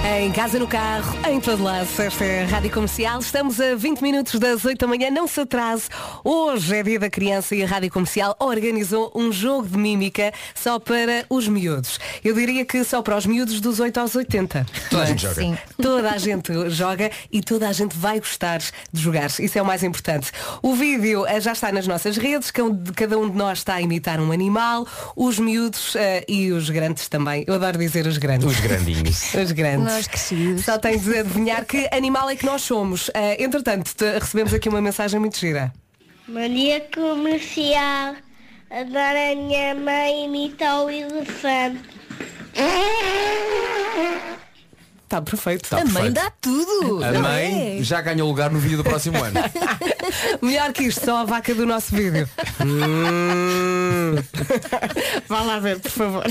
Em 0.05 0.31
casa, 0.33 0.59
no 0.59 0.67
carro, 0.69 1.17
em 1.29 1.41
todo 1.41 1.63
lado, 1.63 1.89
esta 1.99 2.25
é 2.25 2.45
a 2.45 2.47
Rádio 2.47 2.71
Comercial. 2.71 3.19
Estamos 3.21 3.61
a 3.61 3.75
20 3.75 4.01
minutos 4.03 4.39
das 4.41 4.65
8 4.65 4.79
da 4.79 4.87
manhã, 4.87 5.11
não 5.11 5.27
se 5.27 5.41
atrase. 5.41 5.89
Hoje 6.25 6.77
é 6.77 6.83
dia 6.83 6.99
da 6.99 7.11
criança 7.11 7.55
e 7.57 7.63
a 7.63 7.67
Rádio 7.67 7.91
Comercial 7.91 8.35
organizou 8.39 9.11
um 9.15 9.31
jogo 9.33 9.67
de 9.69 9.77
mímica 9.77 10.33
só 10.55 10.79
para 10.79 11.25
os 11.29 11.49
miúdos. 11.49 11.99
Eu 12.25 12.35
diria 12.35 12.65
que 12.65 12.83
só 12.85 13.03
para 13.03 13.17
os 13.17 13.27
miúdos 13.27 13.61
dos 13.61 13.79
8 13.81 13.99
aos 13.99 14.15
80. 14.15 14.65
Toda 14.91 15.03
a 15.03 15.07
gente 15.07 15.23
joga. 15.23 15.35
Sim. 15.35 15.59
Toda 15.83 16.11
a 16.11 16.19
gente 16.19 16.71
joga 16.71 17.11
e 17.31 17.41
toda 17.41 17.69
a 17.69 17.73
gente 17.73 17.97
vai 17.97 18.19
gostar 18.19 18.59
de 18.93 19.03
jogar. 19.03 19.27
Isso 19.39 19.59
é 19.59 19.63
o 19.63 19.67
mais 19.67 19.83
importante. 19.83 20.31
O 20.63 20.75
vídeo 20.75 21.27
eh, 21.27 21.41
já 21.41 21.53
está 21.53 21.71
nas 21.73 21.87
nossas 21.87 22.17
redes, 22.17 22.51
cão- 22.51 22.81
cada 22.95 23.19
um 23.19 23.29
de 23.29 23.37
nós 23.37 23.59
está 23.59 23.75
a 23.75 23.83
imitar 23.83 24.21
um 24.21 24.31
animal, 24.33 24.87
os 25.17 25.39
miúdos 25.39 25.95
eh, 25.97 26.25
e 26.29 26.53
os 26.53 26.71
grandes 26.71 27.09
também. 27.09 27.45
Eu 27.47 27.55
adoro 27.55 27.77
dizer 27.79 28.07
os 28.07 28.19
grandes. 28.19 28.47
Os 28.47 28.61
grandinhos. 28.61 29.35
Os 29.35 29.53
grandes. 29.53 29.86
Nós 29.87 30.07
crescidos. 30.07 30.65
Só 30.65 30.79
tens 30.79 31.03
de 31.05 31.19
adivinhar 31.19 31.65
que 31.65 31.89
animal 31.93 32.29
é 32.31 32.37
que 32.37 32.45
nós 32.45 32.63
somos. 32.63 33.11
Eh, 33.15 33.43
entretanto, 33.43 33.95
te- 33.95 34.19
recebemos 34.19 34.53
aqui 34.53 34.69
uma 34.69 34.81
mensagem 34.83 35.19
muito 35.21 35.39
gira. 35.39 35.73
Mania 36.29 36.85
comercial. 36.95 38.17
Adoro 38.71 39.33
a 39.33 39.35
minha 39.37 39.75
mãe 39.75 40.25
imitar 40.25 40.83
o 40.85 40.91
elefante. 40.91 41.81
Está 45.05 45.23
perfeito. 45.23 45.69
Tá 45.69 45.77
a 45.77 45.85
mãe 45.85 45.93
perfeito. 45.93 46.15
dá 46.15 46.33
tudo. 46.41 47.05
A 47.05 47.13
não 47.13 47.23
mãe 47.23 47.79
é? 47.79 47.83
já 47.83 48.01
ganhou 48.01 48.27
lugar 48.29 48.51
no 48.51 48.59
vídeo 48.59 48.79
do 48.79 48.83
próximo 48.85 49.23
ano. 49.23 49.39
Melhor 50.43 50.73
que 50.73 50.83
isto, 50.85 51.05
só 51.05 51.19
a 51.19 51.25
vaca 51.25 51.55
do 51.55 51.65
nosso 51.65 51.95
vídeo. 51.95 52.29
Hum. 52.61 54.17
Vá 55.29 55.43
lá 55.43 55.61
ver, 55.61 55.79
por 55.79 55.91
favor. 55.93 56.25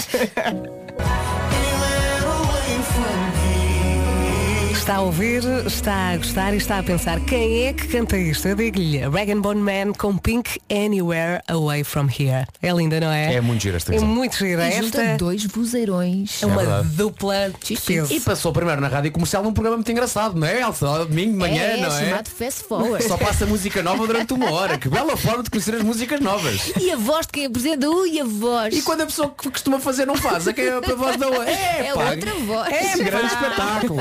Está 4.85 4.97
a 4.97 5.01
ouvir, 5.01 5.41
está 5.65 6.09
a 6.11 6.17
gostar 6.17 6.53
e 6.53 6.57
está 6.57 6.77
a 6.77 6.83
pensar 6.83 7.19
quem 7.21 7.63
é 7.65 7.73
que 7.73 7.87
canta 7.87 8.15
isto? 8.19 8.47
Eu 8.47 8.55
digo-lhe, 8.55 8.99
Rag 8.99 9.33
Bone 9.33 9.59
Man 9.59 9.93
com 9.97 10.15
Pink 10.15 10.61
Anywhere 10.69 11.41
Away 11.47 11.83
From 11.83 12.05
Here. 12.07 12.45
É 12.61 12.71
linda, 12.71 12.99
não 12.99 13.09
é? 13.11 13.33
É 13.33 13.41
muito 13.41 13.63
gira 13.63 13.77
esta 13.77 13.91
É 13.91 13.95
canção. 13.95 14.07
muito 14.07 14.37
gira. 14.37 14.67
E 14.69 14.71
junta 14.83 15.01
Esta 15.01 15.17
dois 15.17 15.43
vozeirões. 15.45 16.43
é 16.43 16.45
uma 16.45 16.57
verdade. 16.57 16.87
dupla 16.89 17.51
de 17.63 17.75
peso. 17.81 18.13
E 18.13 18.19
passou 18.19 18.53
primeiro 18.53 18.79
na 18.79 18.87
rádio 18.87 19.11
comercial 19.11 19.41
num 19.41 19.53
programa 19.53 19.77
muito 19.77 19.91
engraçado, 19.91 20.39
não 20.39 20.45
é, 20.45 20.61
Elsa? 20.61 20.85
Domingo 21.05 21.31
de 21.31 21.37
manhã, 21.39 21.63
é, 21.63 21.77
não 21.77 21.87
é? 21.87 22.05
chamado 22.05 22.29
Fast 22.29 22.63
Forward. 22.65 23.03
Só 23.07 23.17
passa 23.17 23.47
música 23.47 23.81
nova 23.81 24.05
durante 24.05 24.33
uma 24.35 24.51
hora. 24.51 24.77
Que 24.77 24.87
bela 24.87 25.17
forma 25.17 25.41
de 25.41 25.49
conhecer 25.49 25.73
as 25.73 25.81
músicas 25.81 26.19
novas. 26.21 26.71
E 26.79 26.91
a 26.91 26.95
voz 26.95 27.25
de 27.25 27.31
quem 27.33 27.45
apresenta, 27.47 27.89
ui, 27.89 28.19
a 28.19 28.23
voz. 28.23 28.75
E 28.75 28.83
quando 28.83 29.01
a 29.01 29.05
pessoa 29.07 29.33
que 29.35 29.49
costuma 29.49 29.79
fazer 29.79 30.05
não 30.05 30.15
faz, 30.15 30.45
é 30.47 30.53
que 30.53 30.61
é 30.61 30.73
a 30.73 30.79
voz 30.95 31.17
da 31.17 31.27
outra. 31.27 31.49
É, 31.49 31.87
É 31.87 31.93
pá, 31.95 32.11
outra 32.11 32.33
voz. 32.35 32.71
É, 32.71 33.03
grande 33.03 33.25
espetáculo. 33.25 33.95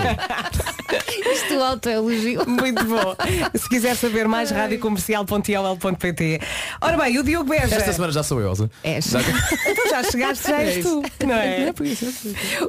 Isto 1.33 1.55
autoelogio. 1.63 2.45
Muito 2.47 2.85
bom. 2.85 3.17
Se 3.55 3.69
quiser 3.69 3.97
saber 3.97 4.29
mais, 4.29 4.51
radiocomercial.ol.pt 4.51 6.41
Ora 6.81 6.97
bem, 6.97 7.19
o 7.19 7.23
Diogo 7.23 7.49
Beja. 7.49 7.77
Esta 7.77 7.93
semana 7.93 8.13
já 8.13 8.23
sou 8.23 8.41
eu, 8.41 8.49
Elsa. 8.49 8.71
És. 8.83 9.07
Já 9.07 9.21
Então 9.67 9.89
já 9.91 10.03
chegaste, 10.05 10.49
já 10.49 10.63
és 10.63 10.85
tu, 10.85 11.03
não 11.27 11.35
é? 11.35 11.73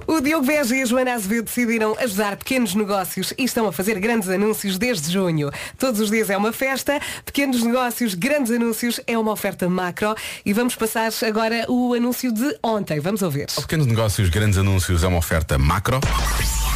O 0.07 0.21
Diogo 0.21 0.45
Beja 0.45 0.75
e 0.75 0.81
a 0.81 0.85
Joana 0.85 1.13
Azevedo 1.13 1.45
decidiram 1.45 1.95
ajudar 2.00 2.35
pequenos 2.38 2.74
negócios 2.74 3.33
e 3.38 3.43
estão 3.43 3.67
a 3.67 3.71
fazer 3.71 4.00
grandes 4.00 4.29
anúncios 4.29 4.77
desde 4.77 5.12
junho. 5.12 5.51
Todos 5.77 6.00
os 6.00 6.09
dias 6.09 6.29
é 6.29 6.38
uma 6.38 6.53
festa, 6.53 7.00
pequenos 7.25 7.62
negócios, 7.63 8.13
grandes 8.13 8.51
anúncios, 8.51 9.00
é 9.05 9.17
uma 9.17 9.31
oferta 9.31 9.69
macro 9.69 10.15
e 10.45 10.53
vamos 10.53 10.75
passar 10.75 11.12
agora 11.27 11.65
o 11.69 11.93
anúncio 11.93 12.31
de 12.31 12.57
ontem. 12.63 13.00
Vamos 13.00 13.21
ouvir. 13.21 13.47
Pequenos 13.55 13.85
negócios, 13.85 14.29
grandes 14.29 14.57
anúncios 14.57 15.03
é 15.03 15.07
uma 15.07 15.17
oferta 15.17 15.57
macro. 15.57 16.00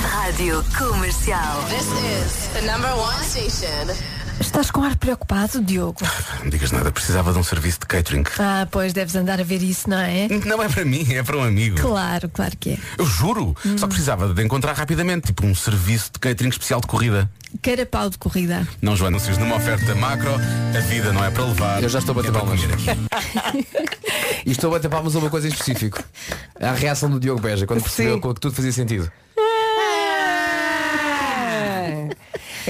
Rádio 0.02 0.64
Comercial. 0.78 1.19
This 1.20 1.86
is 1.86 2.48
the 2.54 2.62
number 2.62 2.90
one 2.96 3.22
station. 3.26 3.94
Estás 4.40 4.72
com 4.72 4.82
ar 4.84 4.96
preocupado, 4.96 5.62
Diogo? 5.62 6.00
Não 6.42 6.50
digas 6.50 6.72
nada, 6.72 6.94
precisava 6.94 7.34
de 7.34 7.38
um 7.38 7.44
serviço 7.44 7.82
de 7.82 7.88
catering. 7.88 8.24
Ah, 8.40 8.66
pois 8.72 8.94
deves 8.94 9.18
andar 9.18 9.38
a 9.38 9.44
ver 9.44 9.62
isso, 9.62 9.90
não 9.90 9.98
é? 10.00 10.30
Não 10.48 10.64
é 10.64 10.70
para 10.70 10.86
mim, 10.86 11.06
é 11.14 11.22
para 11.22 11.36
um 11.36 11.44
amigo. 11.44 11.78
Claro, 11.78 12.30
claro 12.30 12.56
que 12.58 12.72
é. 12.72 12.78
Eu 12.98 13.06
juro, 13.06 13.54
só 13.78 13.86
precisava 13.86 14.34
de 14.34 14.42
encontrar 14.42 14.74
rapidamente, 14.74 15.28
tipo 15.28 15.46
um 15.46 15.54
serviço 15.54 16.14
de 16.14 16.20
catering 16.20 16.50
especial 16.50 16.80
de 16.80 16.88
corrida. 16.88 17.30
Carapau 17.62 18.10
de 18.10 18.18
corrida. 18.18 18.66
Não, 18.82 18.96
Joana, 18.96 19.18
anúncios 19.18 19.38
numa 19.38 19.58
oferta 19.58 19.94
macro, 19.96 20.32
a 20.34 20.80
vida 20.80 21.12
não 21.12 21.24
é 21.24 21.30
para 21.30 21.44
levar. 21.44 21.84
Eu 21.84 21.90
já 21.90 22.00
estou 22.00 22.14
a 22.14 22.16
bater 22.16 22.30
é 22.30 22.32
palmas. 22.32 22.62
E 24.46 24.52
estou 24.52 24.70
a 24.70 24.78
bater 24.78 24.90
palmas 24.90 25.16
a 25.16 25.20
uma 25.20 25.30
coisa 25.30 25.48
em 25.48 25.52
específico. 25.52 26.02
A 26.60 26.72
reação 26.72 27.10
do 27.10 27.20
Diogo 27.20 27.42
Beja, 27.42 27.68
quando 27.68 27.82
percebeu 27.82 28.16
Sim. 28.16 28.22
que 28.22 28.40
tudo 28.40 28.56
fazia 28.56 28.72
sentido. 28.72 29.12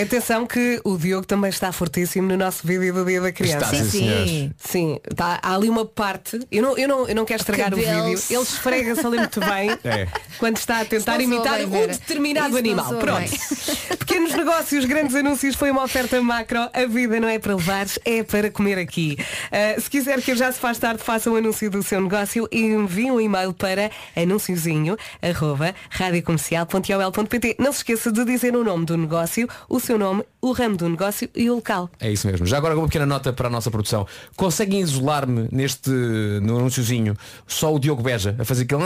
Atenção 0.01 0.45
que 0.45 0.79
o 0.83 0.97
Diogo 0.97 1.25
também 1.25 1.49
está 1.49 1.71
fortíssimo 1.71 2.27
no 2.27 2.37
nosso 2.37 2.65
vídeo 2.65 2.93
do 2.93 3.05
Dia 3.05 3.19
da 3.21 3.31
Criança. 3.31 3.65
Está, 3.65 3.69
sim, 3.69 3.89
senhores. 3.89 4.49
Sim, 4.57 4.99
tá, 5.15 5.39
há 5.41 5.55
ali 5.55 5.69
uma 5.69 5.85
parte, 5.85 6.39
eu 6.51 6.61
não, 6.61 6.77
eu 6.77 6.87
não, 6.87 7.07
eu 7.07 7.15
não 7.15 7.25
quero 7.25 7.41
estragar 7.41 7.73
o 7.73 7.77
vídeo, 7.77 8.21
ele 8.29 8.41
esfrega-se 8.41 9.05
ali 9.05 9.17
muito 9.17 9.39
bem 9.39 9.69
É. 9.83 10.07
quando 10.37 10.57
está 10.57 10.81
a 10.81 10.85
tentar 10.85 11.19
imitar 11.19 11.57
bem, 11.57 11.65
um 11.65 11.69
Vera. 11.69 11.87
determinado 11.87 12.49
Isso 12.49 12.57
animal. 12.57 12.95
Pronto. 12.95 13.31
Pequenos 13.97 14.33
negócios, 14.33 14.85
grandes 14.85 15.15
anúncios, 15.15 15.55
foi 15.55 15.71
uma 15.71 15.83
oferta 15.83 16.21
macro. 16.21 16.59
A 16.73 16.85
vida 16.85 17.19
não 17.19 17.27
é 17.27 17.39
para 17.39 17.55
levar, 17.55 17.85
é 18.05 18.23
para 18.23 18.51
comer 18.51 18.77
aqui. 18.77 19.17
Uh, 19.51 19.81
se 19.81 19.89
quiser 19.89 20.21
que 20.21 20.31
eu 20.31 20.35
já 20.35 20.51
se 20.51 20.59
faz 20.59 20.77
tarde, 20.77 21.03
faça 21.03 21.29
um 21.29 21.35
anúncio 21.35 21.69
do 21.69 21.81
seu 21.83 21.99
negócio 22.01 22.47
e 22.51 22.61
envie 22.61 23.11
um 23.11 23.19
e-mail 23.19 23.53
para 23.53 23.89
anunciozinho 24.15 24.97
arroba 25.21 25.73
radiocomercial.ol.pt. 25.89 27.55
Não 27.59 27.71
se 27.71 27.79
esqueça 27.79 28.11
de 28.11 28.23
dizer 28.25 28.55
o 28.55 28.63
nome 28.63 28.85
do 28.85 28.97
negócio, 28.97 29.47
o 29.67 29.79
seu 29.79 29.88
nome, 29.97 30.23
o 30.41 30.51
ramo 30.51 30.77
do 30.77 30.87
negócio 30.89 31.29
e 31.35 31.49
o 31.49 31.55
local. 31.55 31.89
É 31.99 32.11
isso 32.11 32.27
mesmo. 32.27 32.45
Já 32.45 32.57
agora 32.57 32.75
uma 32.77 32.85
pequena 32.87 33.05
nota 33.05 33.33
para 33.33 33.47
a 33.47 33.51
nossa 33.51 33.69
produção. 33.71 34.05
Conseguem 34.35 34.79
isolar-me 34.81 35.47
neste 35.51 35.89
no 35.89 36.57
anunciozinho 36.59 37.17
só 37.47 37.73
o 37.73 37.79
Diogo 37.79 38.03
Beja 38.03 38.35
a 38.39 38.45
fazer 38.45 38.63
aquele. 38.63 38.83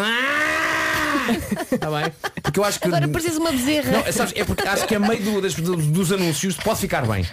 Está 1.71 1.89
bem? 1.91 2.11
Porque 2.41 2.59
eu 2.59 2.63
acho 2.63 2.79
que. 2.79 2.87
Agora 2.87 3.07
precisas 3.07 3.37
de 3.37 3.41
uma 3.41 3.51
bezerra. 3.51 3.91
Não, 3.91 3.99
é, 4.01 4.11
sabes, 4.11 4.33
é 4.35 4.43
porque 4.43 4.67
acho 4.67 4.85
que 4.87 4.95
a 4.95 4.99
meio 4.99 5.21
do- 5.23 5.41
das- 5.41 5.53
dos 5.55 6.11
anúncios 6.11 6.55
pode 6.57 6.79
ficar 6.79 7.05
bem. 7.07 7.25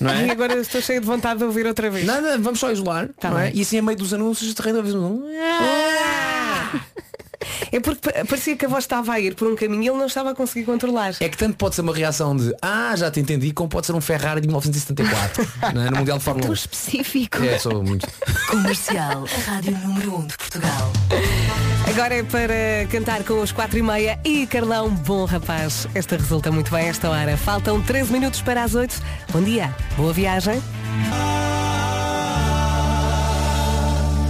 Não 0.00 0.10
E 0.14 0.28
é? 0.28 0.30
agora 0.30 0.54
estou 0.56 0.80
cheio 0.80 1.00
de 1.00 1.06
vontade 1.06 1.38
de 1.38 1.44
ouvir 1.44 1.66
outra 1.66 1.90
vez. 1.90 2.06
Nada, 2.06 2.38
vamos 2.38 2.58
só 2.60 2.70
isolar. 2.70 3.08
Tá 3.20 3.30
não 3.30 3.38
é? 3.38 3.50
bem. 3.50 3.58
E 3.58 3.62
assim 3.62 3.78
a 3.78 3.82
meio 3.82 3.98
dos 3.98 4.14
anúncios 4.14 4.54
de 4.54 4.62
renda 4.62 4.80
vez 4.82 4.94
um. 4.94 5.22
É 7.72 7.80
porque 7.80 8.10
pa- 8.10 8.24
parecia 8.24 8.56
que 8.56 8.64
a 8.64 8.68
voz 8.68 8.84
estava 8.84 9.12
a 9.12 9.20
ir 9.20 9.34
por 9.34 9.48
um 9.48 9.56
caminho 9.56 9.82
e 9.82 9.88
ele 9.88 9.98
não 9.98 10.06
estava 10.06 10.30
a 10.30 10.34
conseguir 10.34 10.64
controlar. 10.64 11.14
É 11.20 11.28
que 11.28 11.36
tanto 11.36 11.56
pode 11.56 11.74
ser 11.74 11.80
uma 11.82 11.94
reação 11.94 12.36
de 12.36 12.54
ah, 12.62 12.94
já 12.96 13.10
te 13.10 13.20
entendi, 13.20 13.52
como 13.52 13.68
pode 13.68 13.86
ser 13.86 13.92
um 13.92 14.00
Ferrari 14.00 14.40
de 14.40 14.46
1974 14.48 15.46
não 15.74 15.82
é? 15.82 15.90
no 15.90 15.96
Mundial 15.98 16.18
de 16.18 16.24
Fórmula 16.24 16.50
1. 16.50 16.52
Específico. 16.52 17.42
É, 17.42 17.58
sou 17.58 17.82
muito. 17.82 18.06
Comercial, 18.48 19.24
rádio 19.46 19.76
número 19.78 20.16
1 20.18 20.26
de 20.26 20.36
Portugal. 20.36 20.92
Agora 21.88 22.14
é 22.14 22.22
para 22.22 22.86
cantar 22.90 23.22
com 23.24 23.40
os 23.42 23.52
4 23.52 23.78
e 23.78 23.82
meia 23.82 24.18
e 24.24 24.46
Carlão, 24.46 24.90
bom 24.90 25.24
rapaz. 25.24 25.86
Esta 25.94 26.16
resulta 26.16 26.50
muito 26.50 26.70
bem 26.70 26.86
esta 26.88 27.10
hora. 27.10 27.36
Faltam 27.36 27.80
13 27.82 28.12
minutos 28.12 28.40
para 28.42 28.62
as 28.64 28.74
8. 28.74 28.94
Bom 29.32 29.42
dia, 29.42 29.74
boa 29.96 30.12
viagem. 30.12 30.62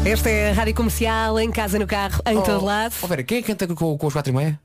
Esta 0.07 0.29
é 0.29 0.51
a 0.51 0.53
Rádio 0.53 0.75
Comercial, 0.75 1.41
em 1.41 1.51
casa, 1.51 1.79
no 1.79 1.87
carro, 1.87 2.21
em 2.27 2.41
todo 2.43 2.65
lado. 2.65 2.95
Oh, 3.03 3.07
Vera, 3.07 3.23
quem 3.23 3.39
é 3.39 3.43
que 3.43 3.49
canta 3.49 3.67
com, 3.75 3.97
com 3.97 4.07
os 4.07 4.13
4 4.13 4.31
e 4.31 4.37
meia? 4.37 4.61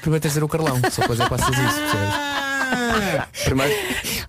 Primeiro 0.00 0.20
tens 0.22 0.30
de 0.30 0.34
ser 0.34 0.44
o 0.44 0.48
Carlão, 0.48 0.80
só 0.90 1.06
coisa 1.06 1.24
é 1.24 1.28
para 1.28 1.38
fazer 1.38 1.62
isso, 1.64 1.78
percebes? 1.80 3.44
Primeiro, 3.44 3.74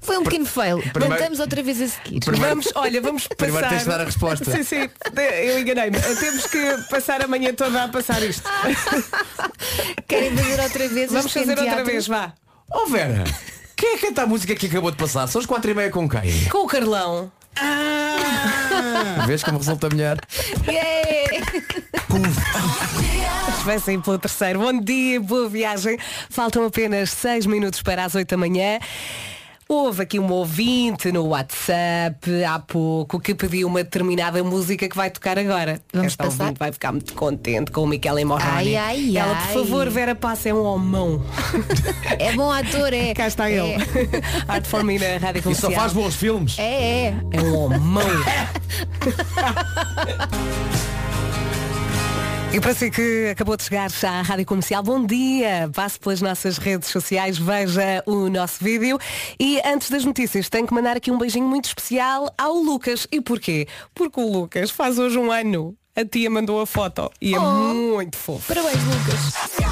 Foi 0.01 0.17
um 0.17 0.24
pequeno 0.24 0.46
fail. 0.46 0.82
primeiro- 0.91 1.41
outra 1.41 1.63
vez 1.63 1.82
a 1.82 1.88
seguir. 1.88 2.20
Vamos, 2.25 2.70
olha, 2.75 3.01
vamos 3.01 3.27
passar. 3.27 3.36
Primeiro 3.46 3.70
tens 3.70 3.82
de 3.84 3.88
dar 3.88 4.01
a 4.01 4.05
resposta. 4.05 4.46
Sim, 4.51 4.63
sim, 4.63 4.89
eu 5.43 5.60
enganei-me. 5.60 6.00
Temos 6.00 6.46
que 6.48 6.77
passar 6.89 7.24
a 7.24 7.27
manhã 7.27 7.53
toda 7.53 7.84
a 7.84 7.88
passar 7.88 8.22
isto. 8.24 8.43
Querem 10.08 10.36
fazer 10.36 10.60
outra 10.62 10.88
vez 10.89 11.12
Vamos 11.12 11.25
este 11.27 11.39
fazer 11.39 11.51
outra 11.51 11.65
teatro? 11.65 11.86
vez, 11.86 12.08
vá. 12.08 12.34
oh 12.72 12.88
Vera, 12.88 13.24
quem 13.75 13.93
é 13.93 13.98
que 13.98 14.08
canta 14.08 14.24
a 14.24 14.27
música 14.27 14.55
que 14.55 14.65
acabou 14.67 14.91
de 14.91 14.98
passar? 14.98 15.27
São 15.27 15.39
os 15.39 15.46
4 15.46 15.70
e 15.72 15.74
meia 15.74 15.89
com 15.91 16.08
quem? 16.10 16.46
Com 16.50 16.60
o 16.65 16.67
Carlão. 16.67 17.32
Vês 19.25 19.43
como 19.43 19.57
resulta 19.57 19.89
melhor? 19.89 20.17
Yeah! 20.67 21.45
Vai 23.63 23.79
sair 23.79 24.01
pelo 24.01 24.19
terceiro. 24.19 24.60
Bom 24.60 24.79
dia, 24.79 25.19
boa 25.22 25.48
viagem. 25.48 25.98
Faltam 26.29 26.65
apenas 26.65 27.10
6 27.12 27.45
minutos 27.45 27.81
para 27.81 28.03
as 28.03 28.13
8 28.13 28.29
da 28.29 28.38
manhã. 28.38 28.79
Houve 29.75 30.03
aqui 30.03 30.19
um 30.19 30.31
ouvinte 30.31 31.11
no 31.11 31.25
WhatsApp 31.29 32.43
há 32.47 32.59
pouco 32.59 33.19
que 33.19 33.33
pediu 33.33 33.67
uma 33.67 33.83
determinada 33.83 34.43
música 34.43 34.87
que 34.87 34.95
vai 34.95 35.09
tocar 35.09 35.39
agora. 35.39 35.81
Vamos 35.91 36.09
Esta 36.09 36.25
passar? 36.25 36.43
ouvinte 36.43 36.59
vai 36.59 36.71
ficar 36.71 36.91
muito 36.91 37.11
contente 37.15 37.71
com 37.71 37.81
o 37.81 37.87
Michele 37.87 38.17
e 38.17 38.19
Ai, 38.19 38.23
Morrone. 38.25 38.77
ai, 38.77 39.17
Ela, 39.17 39.35
ai. 39.35 39.47
por 39.53 39.63
favor, 39.63 39.89
Vera 39.89 40.13
Passa 40.13 40.49
é 40.49 40.53
um 40.53 40.63
homão. 40.63 41.23
É 42.19 42.33
bom 42.33 42.51
ator, 42.51 42.93
é. 42.93 43.15
Cá 43.15 43.25
está 43.27 43.49
ele. 43.49 43.73
Art 44.47 44.63
for 44.67 44.83
Me 44.83 44.99
na 44.99 45.17
Rádio 45.17 45.39
E 45.39 45.41
Comercial. 45.41 45.71
só 45.71 45.75
faz 45.77 45.91
bons 45.91 46.13
filmes. 46.15 46.59
É, 46.59 47.07
é. 47.07 47.15
É 47.31 47.41
um 47.41 47.55
homão. 47.65 48.03
E 52.53 52.60
para 52.62 52.74
si 52.75 52.91
que 52.91 53.29
acabou 53.31 53.57
de 53.57 53.63
chegar 53.63 53.89
à 54.03 54.22
Rádio 54.22 54.45
Comercial, 54.45 54.83
bom 54.83 55.03
dia! 55.03 55.69
Passe 55.74 56.00
pelas 56.00 56.22
nossas 56.22 56.60
redes 56.60 56.88
sociais, 56.89 57.36
veja 57.38 58.03
o 58.05 58.29
nosso 58.29 58.63
vídeo. 58.63 59.00
E 59.39 59.60
antes 59.65 59.89
das 59.89 60.05
notícias, 60.05 60.50
tenho 60.50 60.67
que 60.67 60.74
mandar 60.74 60.95
aqui 60.95 61.10
um 61.12 61.17
beijinho 61.17 61.48
muito 61.48 61.65
especial 61.65 62.31
ao 62.38 62.53
Lucas. 62.53 63.07
E 63.12 63.19
porquê? 63.19 63.67
Porque 63.95 64.19
o 64.19 64.31
Lucas 64.31 64.69
faz 64.69 65.00
hoje 65.00 65.17
um 65.17 65.31
ano. 65.31 65.75
A 65.95 66.05
tia 66.05 66.29
mandou 66.29 66.62
a 66.62 66.65
foto 66.67 67.12
e 67.19 67.33
é 67.33 67.39
Oh. 67.39 67.74
muito 67.95 68.17
fofo. 68.17 68.53
Parabéns, 68.53 68.77
Lucas. 68.83 69.62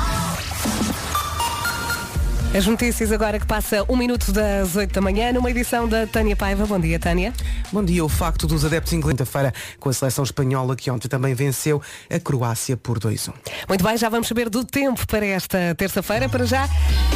As 2.54 2.66
notícias 2.66 3.14
agora 3.14 3.40
que 3.40 3.46
passa 3.46 3.86
um 3.88 3.96
minuto 3.96 4.32
das 4.32 4.76
8 4.76 4.94
da 4.94 5.00
manhã, 5.00 5.32
numa 5.32 5.50
edição 5.50 5.88
da 5.88 6.06
Tânia 6.06 6.36
Paiva. 6.36 6.66
Bom 6.66 6.80
dia, 6.80 7.00
Tânia. 7.00 7.34
Bom 7.72 7.82
dia. 7.82 8.04
O 8.04 8.10
facto 8.10 8.46
dos 8.46 8.66
adeptos 8.66 8.92
ingleses 8.92 9.12
quinta-feira 9.12 9.54
com 9.80 9.90
a 9.90 9.94
seleção 9.94 10.24
espanhola 10.24 10.76
que 10.76 10.90
ontem 10.90 11.08
também 11.08 11.34
venceu 11.34 11.82
a 12.10 12.20
Croácia 12.20 12.76
por 12.76 13.00
2-1. 13.00 13.34
Muito 13.68 13.84
bem, 13.84 13.98
já 13.98 14.10
vamos 14.10 14.28
saber 14.28 14.50
do 14.50 14.64
tempo 14.64 15.06
para 15.08 15.26
esta 15.26 15.76
terça-feira. 15.76 16.28
Para 16.28 16.46
já, 16.46 16.68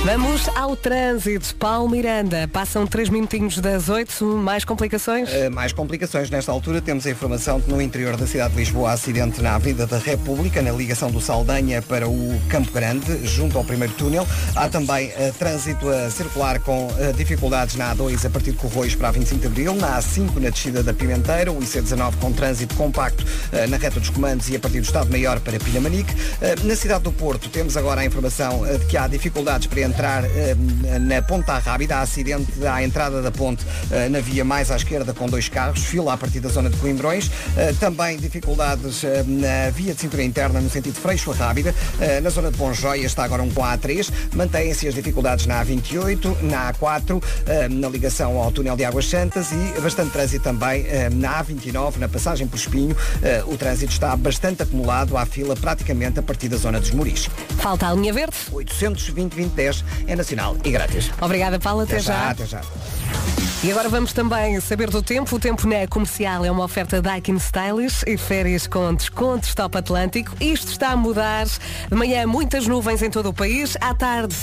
vamos 0.04 0.48
ao 0.56 0.76
trânsito. 0.76 1.56
Paulo 1.56 1.90
Miranda, 1.90 2.48
passam 2.48 2.86
3 2.86 3.10
minutinhos 3.10 3.58
das 3.60 3.90
8, 3.90 4.24
mais 4.38 4.64
complicações? 4.64 5.30
Uh, 5.30 5.52
mais 5.52 5.74
complicações 5.74 6.30
nesta 6.30 6.52
altura. 6.52 6.82
Temos 6.82 7.06
a 7.08 7.12
informação 7.12 7.60
que 7.60 7.70
no 7.70 7.82
interior 7.82 8.18
da 8.18 8.28
cidade 8.28 8.54
de 8.54 8.60
Lisboa 8.60 8.92
há 8.92 8.94
acidente 8.94 9.42
na 9.42 9.56
Avenida 9.56 9.88
da 9.88 9.98
República, 9.98 10.62
na 10.62 10.72
ligação 10.72 11.10
do 11.10 11.22
Saldanha 11.22 11.82
para 11.82 12.08
o 12.08 12.40
Campo 12.50 12.72
Grande, 12.72 13.26
junto 13.26 13.58
ao 13.58 13.64
primeiro 13.64 13.94
túnel. 13.94 14.28
Há 14.56 14.68
também 14.68 15.10
uh, 15.10 15.25
trânsito 15.34 15.90
a 15.90 16.10
circular 16.10 16.60
com 16.60 16.88
uh, 16.88 17.14
dificuldades 17.14 17.76
na 17.76 17.96
A2 17.96 18.26
a 18.26 18.30
partir 18.30 18.52
de 18.52 18.58
Corroios 18.58 18.96
para 18.96 19.10
a 19.10 19.12
25 19.12 19.42
de 19.42 19.48
Abril, 19.48 19.76
na 19.76 20.00
A5 20.00 20.36
na 20.38 20.50
descida 20.50 20.84
da 20.84 20.94
Pimenteira, 20.94 21.52
o 21.52 21.60
IC19 21.60 22.16
com 22.20 22.32
trânsito 22.32 22.76
compacto 22.76 23.24
uh, 23.24 23.68
na 23.70 23.78
reta 23.78 24.00
dos 24.00 24.10
comandos 24.10 24.50
e 24.50 24.56
a 24.56 24.60
partir 24.60 24.80
do 24.80 24.86
Estado 24.86 25.10
Maior 25.10 25.40
para 25.40 25.60
Pinamanique. 25.60 26.14
Na 26.64 26.76
cidade 26.76 27.04
do 27.04 27.12
Porto 27.12 27.50
temos 27.50 27.76
agora 27.76 28.02
a 28.02 28.06
informação 28.06 28.64
de 28.80 28.86
que 28.86 28.98
há 28.98 29.08
dificuldades 29.08 29.68
para 29.68 29.82
entrar 29.82 30.24
na 31.02 31.22
Ponta 31.22 31.58
Rábida. 31.58 31.98
Há 31.98 32.02
acidente 32.02 32.52
à 32.66 32.84
entrada 32.84 33.22
da 33.22 33.32
ponte 33.32 33.66
na 34.12 34.20
via 34.20 34.44
mais 34.44 34.70
à 34.72 34.76
esquerda 34.76 35.14
com 35.14 35.28
dois 35.28 35.50
carros, 35.50 35.84
fila 35.84 36.14
a 36.14 36.18
partir 36.18 36.40
da 36.40 36.50
zona 36.50 36.70
de 36.70 36.78
Coimbrões. 36.78 37.32
Também 37.80 38.18
dificuldades 38.18 39.04
na 39.26 39.70
via 39.72 39.94
de 39.94 40.02
cintura 40.02 40.24
interna 40.24 40.60
no 40.60 40.70
sentido 40.70 41.00
Freixo 41.00 41.32
Rábida. 41.32 41.74
Na 42.22 42.30
zona 42.30 42.52
de 42.52 42.58
Bonjoia 42.58 43.06
está 43.06 43.24
agora 43.24 43.42
um 43.42 43.50
com 43.50 43.64
a 43.64 43.78
A3. 43.78 44.12
Mantêm-se 44.34 44.88
as 44.88 44.94
dificuldades 44.94 45.15
na 45.22 45.64
A28, 45.64 46.42
na 46.42 46.74
A4, 46.74 47.16
uh, 47.16 47.22
na 47.70 47.90
ligação 47.90 48.38
ao 48.38 48.52
túnel 48.52 48.76
de 48.76 48.84
Águas 48.84 49.08
Santas 49.08 49.52
e 49.52 49.82
bastante 49.82 50.12
trânsito 50.12 50.44
também 50.44 50.84
uh, 50.84 51.14
na 51.14 51.44
A29, 51.44 51.98
na 51.98 52.08
passagem 52.08 52.48
por 52.48 52.58
Espinho. 52.58 52.96
Uh, 52.96 53.54
o 53.54 53.58
trânsito 53.58 53.92
está 53.92 54.16
bastante 54.16 54.64
acumulado 54.64 55.18
à 55.18 55.26
fila 55.26 55.56
praticamente 55.56 56.20
a 56.20 56.24
partir 56.24 56.50
da 56.50 56.58
zona 56.58 56.80
dos 56.80 56.92
Moris. 56.92 57.30
Falta 57.58 57.88
a 57.88 57.94
linha 57.94 58.14
verde. 58.14 58.36
820 58.52 59.36
2010 59.36 59.84
é 60.08 60.16
nacional 60.16 60.58
e 60.64 60.72
grátis. 60.72 61.12
Obrigada, 61.22 61.60
Paulo. 61.60 61.82
Até, 61.82 62.00
já. 62.00 62.32
até 62.32 62.46
já. 62.46 62.62
E 63.64 63.72
agora 63.72 63.90
vamos 63.90 64.14
também 64.14 64.60
saber 64.60 64.92
do 64.92 65.02
tempo. 65.02 65.36
O 65.36 65.40
tempo 65.40 65.68
na 65.68 65.88
comercial 65.88 66.46
é 66.46 66.52
uma 66.52 66.64
oferta 66.64 67.02
Daikin 67.02 67.38
Stylish 67.38 68.04
e 68.06 68.16
férias 68.16 68.68
com 68.68 68.94
descontos 68.94 69.56
Top 69.56 69.76
Atlântico. 69.76 70.36
Isto 70.40 70.72
está 70.72 70.92
a 70.92 70.96
mudar. 70.96 71.48
De 71.90 71.96
manhã, 71.96 72.28
muitas 72.28 72.68
nuvens 72.68 73.02
em 73.02 73.10
todo 73.10 73.30
o 73.30 73.34
país. 73.34 73.76
À 73.82 73.96
tarde, 73.96 74.36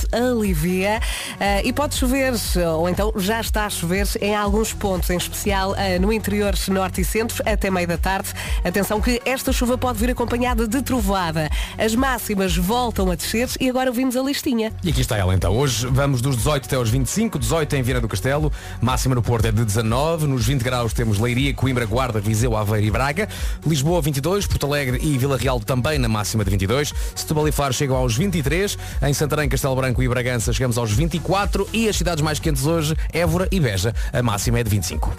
Ah, 1.40 1.62
e 1.64 1.72
pode 1.72 1.94
chover, 1.94 2.32
ou 2.76 2.88
então 2.88 3.12
já 3.16 3.40
está 3.40 3.66
a 3.66 3.70
chover 3.70 4.06
em 4.20 4.34
alguns 4.34 4.72
pontos, 4.72 5.10
em 5.10 5.16
especial 5.16 5.74
ah, 5.74 5.98
no 6.00 6.12
interior 6.12 6.54
norte 6.68 7.00
e 7.00 7.04
centro, 7.04 7.42
até 7.46 7.70
meio 7.70 7.86
da 7.86 7.98
tarde. 7.98 8.28
Atenção 8.64 9.00
que 9.00 9.20
esta 9.24 9.52
chuva 9.52 9.76
pode 9.76 9.98
vir 9.98 10.10
acompanhada 10.10 10.66
de 10.66 10.82
trovoada. 10.82 11.50
As 11.76 11.94
máximas 11.94 12.56
voltam 12.56 13.10
a 13.10 13.14
descer 13.14 13.48
e 13.60 13.68
agora 13.68 13.90
vimos 13.90 14.16
a 14.16 14.22
listinha. 14.22 14.72
E 14.82 14.90
aqui 14.90 15.00
está 15.00 15.16
ela 15.16 15.34
então. 15.34 15.56
Hoje 15.56 15.86
vamos 15.86 16.20
dos 16.20 16.36
18 16.36 16.66
até 16.66 16.76
aos 16.76 16.90
25, 16.90 17.38
18 17.38 17.76
em 17.76 17.82
Viana 17.82 18.00
do 18.00 18.08
Castelo, 18.08 18.52
máxima 18.80 19.14
no 19.14 19.22
Porto 19.22 19.46
é 19.46 19.52
de 19.52 19.64
19, 19.64 20.26
nos 20.26 20.46
20 20.46 20.62
graus 20.62 20.92
temos 20.92 21.18
Leiria, 21.18 21.52
Coimbra, 21.54 21.84
Guarda, 21.86 22.20
Viseu, 22.20 22.56
Aveiro 22.56 22.86
e 22.86 22.90
Braga, 22.90 23.28
Lisboa 23.66 24.00
22, 24.00 24.46
Porto 24.46 24.66
Alegre 24.66 24.98
e 25.02 25.18
Vila 25.18 25.36
Real 25.36 25.58
também 25.60 25.98
na 25.98 26.08
máxima 26.08 26.44
de 26.44 26.50
22, 26.50 26.92
Setúbal 27.14 27.48
e 27.48 27.52
Faro 27.52 27.72
chegam 27.72 27.96
aos 27.96 28.16
23, 28.16 28.78
em 29.02 29.12
Santarém, 29.12 29.48
Castelo 29.48 29.74
Branco 29.74 30.02
e 30.02 30.08
Bragança 30.08 30.51
chegamos 30.52 30.78
aos 30.78 30.92
24 30.92 31.68
e 31.72 31.88
as 31.88 31.96
cidades 31.96 32.22
mais 32.22 32.38
quentes 32.38 32.66
hoje, 32.66 32.94
Évora 33.12 33.48
e 33.50 33.60
Beja, 33.60 33.94
a 34.12 34.22
máxima 34.22 34.58
é 34.58 34.64
de 34.64 34.70
25. 34.70 35.12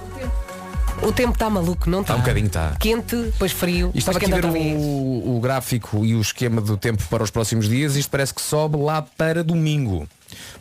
O 1.01 1.11
tempo 1.11 1.33
está 1.33 1.49
maluco, 1.49 1.89
não 1.89 2.01
está? 2.01 2.13
Está 2.13 2.15
um 2.15 2.19
bocadinho, 2.19 2.47
está. 2.47 2.75
Quente, 2.79 3.15
depois 3.15 3.51
frio, 3.51 3.91
E 3.93 3.99
estava 3.99 4.17
aqui 4.17 4.31
a 4.31 4.37
ver 4.37 4.75
o, 4.75 5.35
o 5.35 5.39
gráfico 5.41 6.05
e 6.05 6.15
o 6.15 6.21
esquema 6.21 6.61
do 6.61 6.77
tempo 6.77 7.03
para 7.09 7.23
os 7.23 7.29
próximos 7.29 7.67
dias. 7.67 7.95
Isto 7.95 8.09
parece 8.09 8.33
que 8.33 8.41
sobe 8.41 8.77
lá 8.77 9.01
para 9.01 9.43
domingo. 9.43 10.07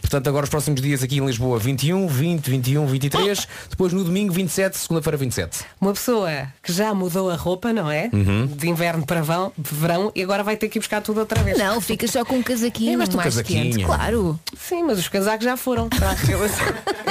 Portanto, 0.00 0.28
agora 0.28 0.44
os 0.44 0.50
próximos 0.50 0.80
dias 0.80 1.02
aqui 1.02 1.18
em 1.18 1.24
Lisboa 1.26 1.58
21, 1.58 2.06
20, 2.06 2.48
21, 2.50 2.86
23. 2.86 3.48
Depois 3.70 3.92
no 3.92 4.04
domingo 4.04 4.32
27, 4.32 4.76
segunda-feira 4.78 5.16
27. 5.16 5.60
Uma 5.80 5.92
pessoa 5.92 6.30
que 6.62 6.72
já 6.72 6.92
mudou 6.94 7.30
a 7.30 7.34
roupa, 7.36 7.72
não 7.72 7.90
é? 7.90 8.10
Uhum. 8.12 8.46
De 8.46 8.68
inverno 8.68 9.04
para 9.06 9.22
vão, 9.22 9.52
de 9.56 9.74
verão 9.74 10.12
e 10.14 10.22
agora 10.22 10.42
vai 10.42 10.56
ter 10.56 10.68
que 10.68 10.78
ir 10.78 10.80
buscar 10.80 11.00
tudo 11.00 11.20
outra 11.20 11.42
vez. 11.42 11.58
Não, 11.58 11.80
fica 11.80 12.06
só 12.08 12.24
com 12.24 12.36
um 12.36 12.42
casaquinho 12.42 12.92
É, 12.94 12.96
mas 12.96 13.08
tu 13.08 13.16
mais 13.16 13.34
casaquinho. 13.34 13.72
quente. 13.72 13.84
Claro. 13.84 14.38
Sim, 14.56 14.82
mas 14.84 14.98
os 14.98 15.08
casacos 15.08 15.44
já 15.44 15.56
foram. 15.56 15.88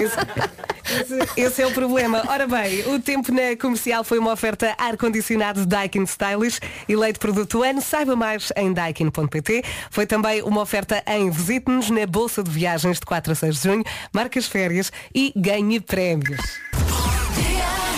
esse, 0.02 1.13
esse- 1.13 1.30
esse 1.39 1.62
é 1.62 1.67
o 1.67 1.71
problema. 1.71 2.24
Ora 2.28 2.47
bem, 2.47 2.82
o 2.93 3.00
tempo 3.00 3.32
na 3.32 3.56
comercial 3.60 4.04
foi 4.04 4.19
uma 4.19 4.32
oferta 4.34 4.74
ar-condicionado 4.78 5.65
Daikin 5.65 6.04
Stylish 6.04 6.60
e 6.88 6.95
leite 6.95 7.19
produto 7.19 7.63
ano. 7.63 7.82
Saiba 7.82 8.15
mais 8.15 8.50
em 8.56 8.74
daikin.pt. 8.74 9.63
Foi 9.89 10.06
também 10.06 10.41
uma 10.43 10.62
oferta 10.62 11.02
em 11.08 11.30
visite-nos 11.30 11.89
na 11.89 12.06
Bolsa 12.06 12.43
de 12.43 12.50
Viagens 12.51 12.99
de 12.99 13.05
4 13.05 13.31
a 13.31 13.35
6 13.35 13.55
de 13.55 13.67
junho. 13.69 13.83
Marcas 14.13 14.45
férias 14.45 14.91
e 15.15 15.33
ganhe 15.35 15.79
prémios. 15.79 16.41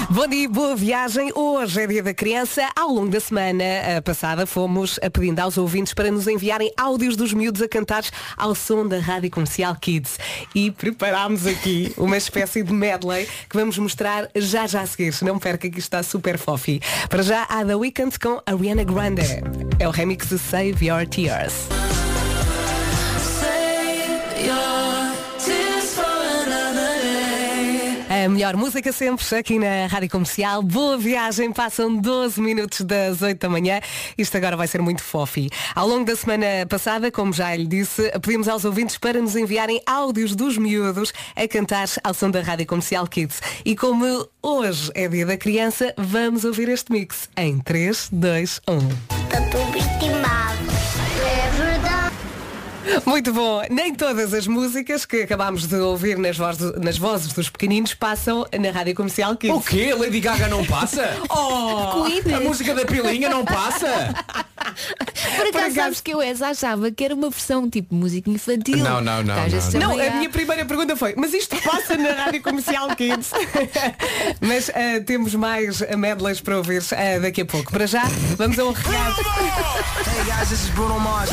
Bom 0.10 0.28
dia, 0.28 0.48
boa 0.48 0.76
viagem. 0.76 1.32
Hoje 1.34 1.82
é 1.82 1.88
dia 1.88 2.04
da 2.04 2.14
criança. 2.14 2.70
Ao 2.76 2.88
longo 2.90 3.10
da 3.10 3.20
semana 3.20 3.64
eh, 3.64 4.00
passada 4.00 4.46
fomos 4.46 5.00
a 5.02 5.10
pedindo 5.10 5.40
aos 5.40 5.58
ouvintes 5.58 5.94
para 5.94 6.12
nos 6.12 6.28
enviarem 6.28 6.72
áudios 6.78 7.16
dos 7.16 7.34
miúdos 7.34 7.64
a 7.64 7.68
cantar 7.68 8.04
ao 8.38 8.54
som 8.54 8.88
da 8.88 9.00
Rádio 9.00 9.32
Comercial 9.32 9.76
Kids. 9.76 10.20
E 10.54 10.70
preparámos 10.70 11.48
aqui 11.48 11.94
uma 11.98 12.16
espécie 12.16 12.62
de 12.62 12.72
medley 12.72 13.28
que 13.50 13.58
vamos 13.58 13.78
mostrar 13.80 14.30
já 14.36 14.68
já 14.68 14.82
a 14.82 14.86
seguir. 14.86 15.16
Não 15.24 15.40
perca 15.40 15.68
que 15.68 15.80
está 15.80 16.04
super 16.04 16.38
fofi. 16.38 16.80
Para 17.10 17.24
já 17.24 17.44
há 17.50 17.66
The 17.66 17.76
Weeknd 17.76 18.20
com 18.20 18.40
Ariana 18.46 18.84
Grande. 18.84 19.24
É 19.80 19.88
o 19.88 19.92
remix 19.92 20.30
de 20.30 20.38
Save 20.38 20.86
Your 20.86 21.08
Tears. 21.08 21.70
A 28.24 28.30
melhor 28.30 28.56
música 28.56 28.94
sempre 28.94 29.26
aqui 29.36 29.60
na 29.60 29.86
Rádio 29.88 30.10
Comercial. 30.10 30.64
Boa 30.64 30.98
viagem, 30.98 31.52
passam 31.52 31.94
12 31.94 32.40
minutos 32.40 32.80
das 32.82 33.22
8 33.22 33.38
da 33.38 33.50
manhã. 33.50 33.82
Isto 34.18 34.38
agora 34.38 34.56
vai 34.56 34.66
ser 34.66 34.82
muito 34.82 35.04
fofi. 35.04 35.50
Ao 35.76 35.86
longo 35.86 36.06
da 36.06 36.16
semana 36.16 36.46
passada, 36.70 37.12
como 37.12 37.34
já 37.34 37.54
lhe 37.54 37.68
disse, 37.68 38.10
pedimos 38.22 38.48
aos 38.48 38.64
ouvintes 38.64 38.98
para 38.98 39.20
nos 39.20 39.36
enviarem 39.36 39.82
áudios 39.86 40.38
dos 40.38 40.58
miúdos 40.58 41.12
a 41.36 41.46
cantar 41.50 41.90
ao 42.02 42.14
som 42.14 42.32
da 42.32 42.42
Rádio 42.42 42.66
Comercial 42.66 43.06
Kids. 43.08 43.42
E 43.66 43.76
como 43.76 44.26
hoje 44.42 44.90
é 44.96 45.06
dia 45.10 45.26
da 45.26 45.36
criança, 45.36 45.94
vamos 45.98 46.46
ouvir 46.46 46.70
este 46.70 46.94
mix 46.94 47.30
em 47.36 47.60
3, 47.60 48.08
2, 48.10 48.62
1. 48.70 49.63
Muito 53.06 53.34
bom. 53.34 53.62
Nem 53.70 53.94
todas 53.94 54.34
as 54.34 54.48
músicas 54.48 55.06
que 55.06 55.22
acabámos 55.24 55.66
de 55.68 55.76
ouvir 55.76 56.18
nas, 56.18 56.38
voz- 56.38 56.60
nas 56.80 56.98
vozes 56.98 57.34
dos 57.34 57.50
pequeninos 57.50 57.94
passam 57.94 58.46
na 58.60 58.72
Rádio 58.72 58.96
Comercial 58.96 59.36
Kids. 59.36 59.56
O 59.56 59.62
quê? 59.62 59.94
Lady 59.94 60.20
Gaga 60.20 60.48
não 60.48 60.64
passa? 60.66 61.04
Oh! 61.30 62.04
A 62.36 62.40
música 62.42 62.74
da 62.76 62.86
pilinha 62.86 63.30
não 63.30 63.44
passa? 63.44 63.88
Por 65.38 65.48
acaso 65.48 65.76
sabes 65.76 66.02
que 66.02 66.12
eu 66.12 66.22
essa 66.22 66.48
achava 66.48 66.92
que 66.92 67.04
era 67.04 67.14
uma 67.14 67.30
versão 67.30 67.70
tipo 67.70 67.94
música 67.96 68.30
infantil. 68.30 68.78
Não, 68.78 69.02
não, 69.02 69.24
não, 69.24 69.36
vezes 69.50 69.74
não, 69.74 69.82
Não, 69.82 69.90
também 69.92 70.08
a 70.10 70.16
minha 70.16 70.30
primeira 70.30 70.66
pergunta 70.66 70.96
foi, 70.96 71.16
mas 71.18 71.34
isto 71.34 71.56
passa 71.62 71.98
na 71.98 72.12
Rádio 72.12 72.42
Comercial 72.42 72.96
Kids? 72.96 73.32
mas 74.42 74.70
ah, 74.70 75.02
temos 75.06 75.34
mais 75.36 75.82
medleys 75.98 76.40
para 76.42 76.58
ouvir 76.58 76.84
ah, 76.92 77.20
daqui 77.20 77.42
a 77.42 77.46
pouco. 77.46 77.72
Para 77.72 77.88
já, 77.88 78.04
vamos 78.38 78.58
a 78.60 78.66
um 78.66 78.72
recado. 78.72 79.16
Hey 79.22 80.24
guys, 80.26 80.50
this 80.50 80.64
is 80.64 80.70
Bruno 80.70 81.00
Mars. 81.00 81.32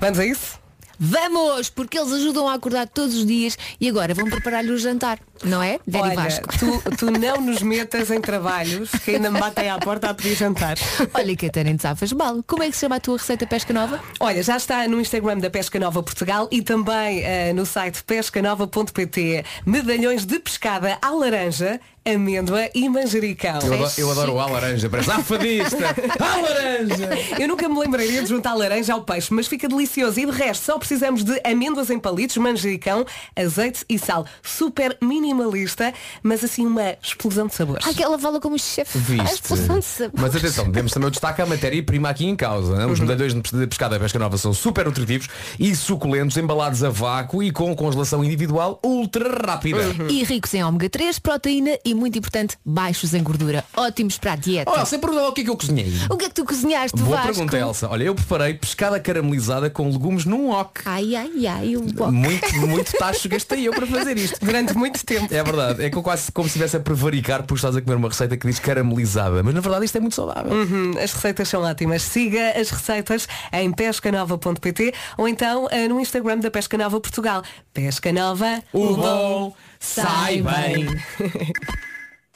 Vamos 0.00 0.18
a 0.18 0.26
isso? 0.26 0.58
Vamos, 0.98 1.68
porque 1.68 1.98
eles 1.98 2.12
ajudam 2.12 2.48
a 2.48 2.54
acordar 2.54 2.88
todos 2.88 3.14
os 3.16 3.26
dias 3.26 3.58
e 3.80 3.88
agora 3.88 4.14
vão 4.14 4.30
preparar-lhe 4.30 4.70
o 4.70 4.78
jantar, 4.78 5.18
não 5.44 5.62
é? 5.62 5.78
E 5.86 5.96
Olha, 5.96 6.14
Vasco. 6.14 6.46
tu, 6.58 6.82
tu 6.96 7.10
não 7.10 7.40
nos 7.40 7.62
metas 7.62 8.10
em 8.10 8.20
trabalhos 8.20 8.90
que 9.04 9.12
ainda 9.12 9.30
me 9.30 9.38
batem 9.40 9.70
à 9.70 9.78
porta 9.78 10.10
a 10.10 10.14
pedir 10.14 10.34
jantar. 10.34 10.76
Olha 11.14 11.36
que 11.36 11.46
até 11.46 11.62
nem 11.64 11.76
te 11.76 11.82
safas 11.82 12.12
mal. 12.12 12.42
Como 12.46 12.62
é 12.62 12.66
que 12.70 12.74
se 12.74 12.80
chama 12.80 12.96
a 12.96 13.00
tua 13.00 13.16
receita 13.18 13.46
pesca 13.46 13.72
nova? 13.72 14.00
Olha, 14.20 14.42
já 14.42 14.56
está 14.56 14.86
no 14.88 15.00
Instagram 15.00 15.38
da 15.38 15.50
Pesca 15.50 15.78
Nova 15.78 16.02
Portugal 16.02 16.48
e 16.50 16.62
também 16.62 17.22
eh, 17.22 17.52
no 17.52 17.64
site 17.66 18.02
pescanova.pt. 18.04 19.44
Medalhões 19.64 20.24
de 20.24 20.38
pescada 20.38 20.98
à 21.02 21.10
laranja, 21.10 21.80
amêndoa 22.04 22.68
e 22.74 22.88
manjericão. 22.88 23.58
Eu 23.62 23.72
adoro, 23.74 23.92
eu 23.98 24.10
adoro 24.10 24.32
o 24.34 24.40
à 24.40 24.46
laranja, 24.46 24.88
parece 24.88 25.10
"Ah, 25.10 25.16
afadista! 25.16 25.86
À 26.20 26.36
laranja! 26.40 27.08
Eu 27.38 27.48
nunca 27.48 27.68
me 27.68 27.78
lembraria 27.78 28.22
de 28.22 28.28
juntar 28.28 28.54
laranja 28.54 28.92
ao 28.94 29.02
peixe, 29.02 29.32
mas 29.34 29.46
fica 29.46 29.68
delicioso. 29.68 30.18
E 30.20 30.26
de 30.26 30.32
resto, 30.32 30.64
só 30.64 30.78
precisamos 30.78 31.24
de 31.24 31.40
amêndoas 31.44 31.90
em 31.90 31.98
palitos, 31.98 32.36
manjericão, 32.36 33.04
azeite 33.34 33.84
e 33.88 33.98
sal. 33.98 34.24
Super 34.42 34.96
minimalista, 35.26 35.92
mas 36.22 36.44
assim 36.44 36.66
uma 36.66 36.96
explosão 37.02 37.46
de 37.46 37.54
sabores. 37.54 37.86
Ah, 37.86 37.92
que 37.92 38.02
ela 38.02 38.18
fala 38.18 38.40
como 38.40 38.58
chefe. 38.58 38.96
A 38.98 39.00
Viste? 39.00 39.34
expulsão 39.34 39.78
de 39.78 39.84
sabor. 39.84 40.20
Mas 40.20 40.36
atenção, 40.36 40.70
demos 40.70 40.92
também 40.92 41.08
o 41.08 41.10
destaque 41.10 41.42
à 41.42 41.46
matéria-prima 41.46 42.08
aqui 42.08 42.26
em 42.26 42.36
causa. 42.36 42.76
né? 42.76 42.86
Os 42.86 43.00
medalhões 43.00 43.34
de 43.34 43.66
pescada 43.66 43.96
da 43.96 44.00
pesca 44.02 44.18
nova 44.18 44.36
são 44.38 44.52
super 44.54 44.84
nutritivos 44.86 45.28
e 45.58 45.74
suculentos, 45.74 46.36
embalados 46.36 46.82
a 46.84 46.90
vácuo 46.90 47.42
e 47.42 47.50
com 47.50 47.74
congelação 47.74 48.24
individual 48.24 48.80
ultra 48.84 49.28
rápida. 49.46 49.78
E 50.08 50.22
ricos 50.24 50.52
em 50.54 50.62
ômega 50.62 50.88
3, 50.88 51.18
proteína 51.18 51.78
e, 51.84 51.94
muito 51.94 52.18
importante, 52.18 52.56
baixos 52.64 53.14
em 53.14 53.22
gordura. 53.22 53.64
Ótimos 53.76 54.18
para 54.18 54.32
a 54.32 54.36
dieta. 54.36 54.70
Olha, 54.70 54.84
você 54.84 54.98
perguntou 54.98 55.28
o 55.28 55.32
que 55.32 55.40
é 55.40 55.44
que 55.44 55.50
eu 55.50 55.56
cozinhei. 55.56 55.92
O 56.10 56.16
que 56.16 56.24
é 56.26 56.28
que 56.28 56.34
tu 56.34 56.44
cozinhaste, 56.44 56.96
Boa 56.98 57.16
Vasco? 57.16 57.32
pergunta, 57.32 57.56
Elsa. 57.58 57.88
Olha, 57.88 58.04
eu 58.04 58.14
preparei 58.14 58.54
pescada 58.54 58.98
caramelizada 59.00 59.68
com 59.70 59.88
legumes 59.90 60.24
num 60.24 60.48
wok. 60.48 60.80
Ai, 60.84 61.14
ai, 61.16 61.46
ai, 61.46 61.76
o 61.76 61.80
wok. 61.82 62.12
Muito, 62.12 62.56
muito 62.60 62.92
tacho 62.92 63.28
gastei 63.28 63.66
eu 63.66 63.72
para 63.72 63.86
fazer 63.86 64.16
isto. 64.16 64.38
Durante 64.44 64.74
muito 64.74 65.04
tempo. 65.04 65.15
É 65.30 65.42
verdade, 65.42 65.84
é 65.84 65.90
que 65.90 65.96
eu 65.96 66.02
quase 66.02 66.30
como 66.32 66.48
se 66.48 66.52
estivesse 66.52 66.76
a 66.76 66.80
prevaricar 66.80 67.42
por 67.44 67.56
estás 67.56 67.76
a 67.76 67.80
comer 67.80 67.96
uma 67.96 68.08
receita 68.08 68.36
que 68.36 68.46
diz 68.46 68.58
caramelizada, 68.58 69.42
mas 69.42 69.54
na 69.54 69.60
verdade 69.60 69.84
isto 69.84 69.96
é 69.96 70.00
muito 70.00 70.14
saudável. 70.14 70.52
Uhum, 70.52 70.92
as 71.02 71.12
receitas 71.12 71.48
são 71.48 71.62
ótimas. 71.62 72.02
Siga 72.02 72.50
as 72.50 72.70
receitas 72.70 73.28
em 73.52 73.72
pescanova.pt 73.72 74.92
ou 75.16 75.28
então 75.28 75.68
eh, 75.70 75.88
no 75.88 76.00
Instagram 76.00 76.38
da 76.38 76.50
Pesca 76.50 76.76
Nova 76.78 77.00
Portugal. 77.00 77.42
Pesca 77.72 78.12
Nova, 78.12 78.62
O 78.72 78.96
bom 78.96 79.54
sai 79.78 80.42
bem. 80.42 80.86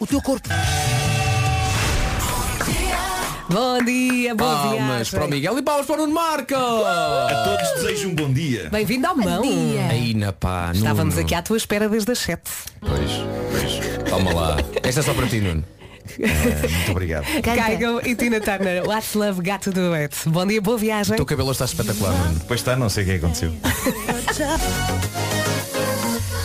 O 0.01 0.07
teu 0.07 0.23
corpo. 0.23 0.49
Bom 3.53 3.83
dia, 3.85 4.35
boa 4.35 4.51
Palmas 4.55 4.87
viagem. 5.09 5.11
para 5.11 5.25
o 5.25 5.29
Miguel 5.31 5.59
e 5.59 5.63
palmas 5.63 5.87
para 5.87 5.95
o 5.95 5.99
Nuno 5.99 6.15
Marco. 6.15 6.55
A 6.55 7.43
todos 7.45 7.83
desejo 7.83 8.09
um 8.11 8.15
bom 8.15 8.33
dia. 8.33 8.69
Bem-vindo 8.71 9.07
ao 9.07 9.17
mão. 9.17 9.43
Aí 9.91 10.15
na 10.15 10.33
pá, 10.33 10.71
Estávamos 10.75 11.15
Nuno. 11.15 11.27
aqui 11.27 11.35
à 11.35 11.43
tua 11.43 11.57
espera 11.57 11.89
desde 11.89 12.13
as 12.13 12.19
7. 12.21 12.43
Pois, 12.81 13.11
pois. 13.51 14.09
Toma 14.09 14.33
lá. 14.33 14.57
Esta 14.83 15.01
é 15.01 15.03
só 15.03 15.13
para 15.15 15.27
ti, 15.27 15.41
Nuno. 15.41 15.65
É, 16.21 16.69
muito 16.69 16.91
obrigado. 16.93 17.25
Kygo 17.25 18.01
e 18.09 18.15
Tina 18.15 18.41
Turner. 18.41 18.87
What's 18.87 19.15
Love 19.15 19.43
Got 19.43 19.59
to 19.65 19.73
Do 19.73 19.95
It. 19.95 20.17
Bom 20.27 20.47
dia, 20.47 20.61
boa 20.61 20.79
viagem. 20.79 21.15
O 21.15 21.17
teu 21.17 21.27
cabelo 21.27 21.51
está 21.51 21.65
espetacular, 21.65 22.13
Nuno. 22.13 22.41
Pois 22.47 22.61
está, 22.61 22.77
não 22.77 22.89
sei 22.89 23.03
o 23.05 23.07
que 23.07 23.13
aconteceu. 23.15 23.53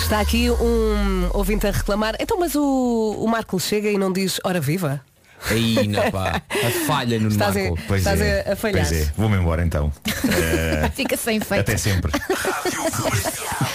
Está 0.02 0.20
aqui 0.20 0.52
um 0.52 1.30
ouvinte 1.34 1.66
a 1.66 1.72
reclamar. 1.72 2.16
Então, 2.20 2.40
mas 2.40 2.54
o, 2.54 3.18
o 3.20 3.28
Marco 3.28 3.60
chega 3.60 3.90
e 3.90 3.98
não 3.98 4.12
diz 4.14 4.40
hora 4.44 4.62
viva? 4.62 5.02
Aí 5.50 5.88
na 5.88 6.12
pá. 6.12 6.42
A 6.50 6.86
falha 6.88 7.20
no 7.20 7.30
Estás, 7.30 7.56
a, 7.56 7.60
Marco. 7.60 7.80
Pois 7.88 8.02
estás 8.02 8.22
é. 8.22 8.46
a, 8.48 8.54
a 8.54 8.56
falhar. 8.56 8.88
Pois 8.88 9.02
é. 9.02 9.12
Vou-me 9.18 9.38
embora 9.38 9.64
então. 9.64 9.92
Eh, 10.08 10.90
Fica 10.96 11.16
sem 11.18 11.40
feito. 11.40 11.62
até 11.62 11.78
sempre. 11.78 12.12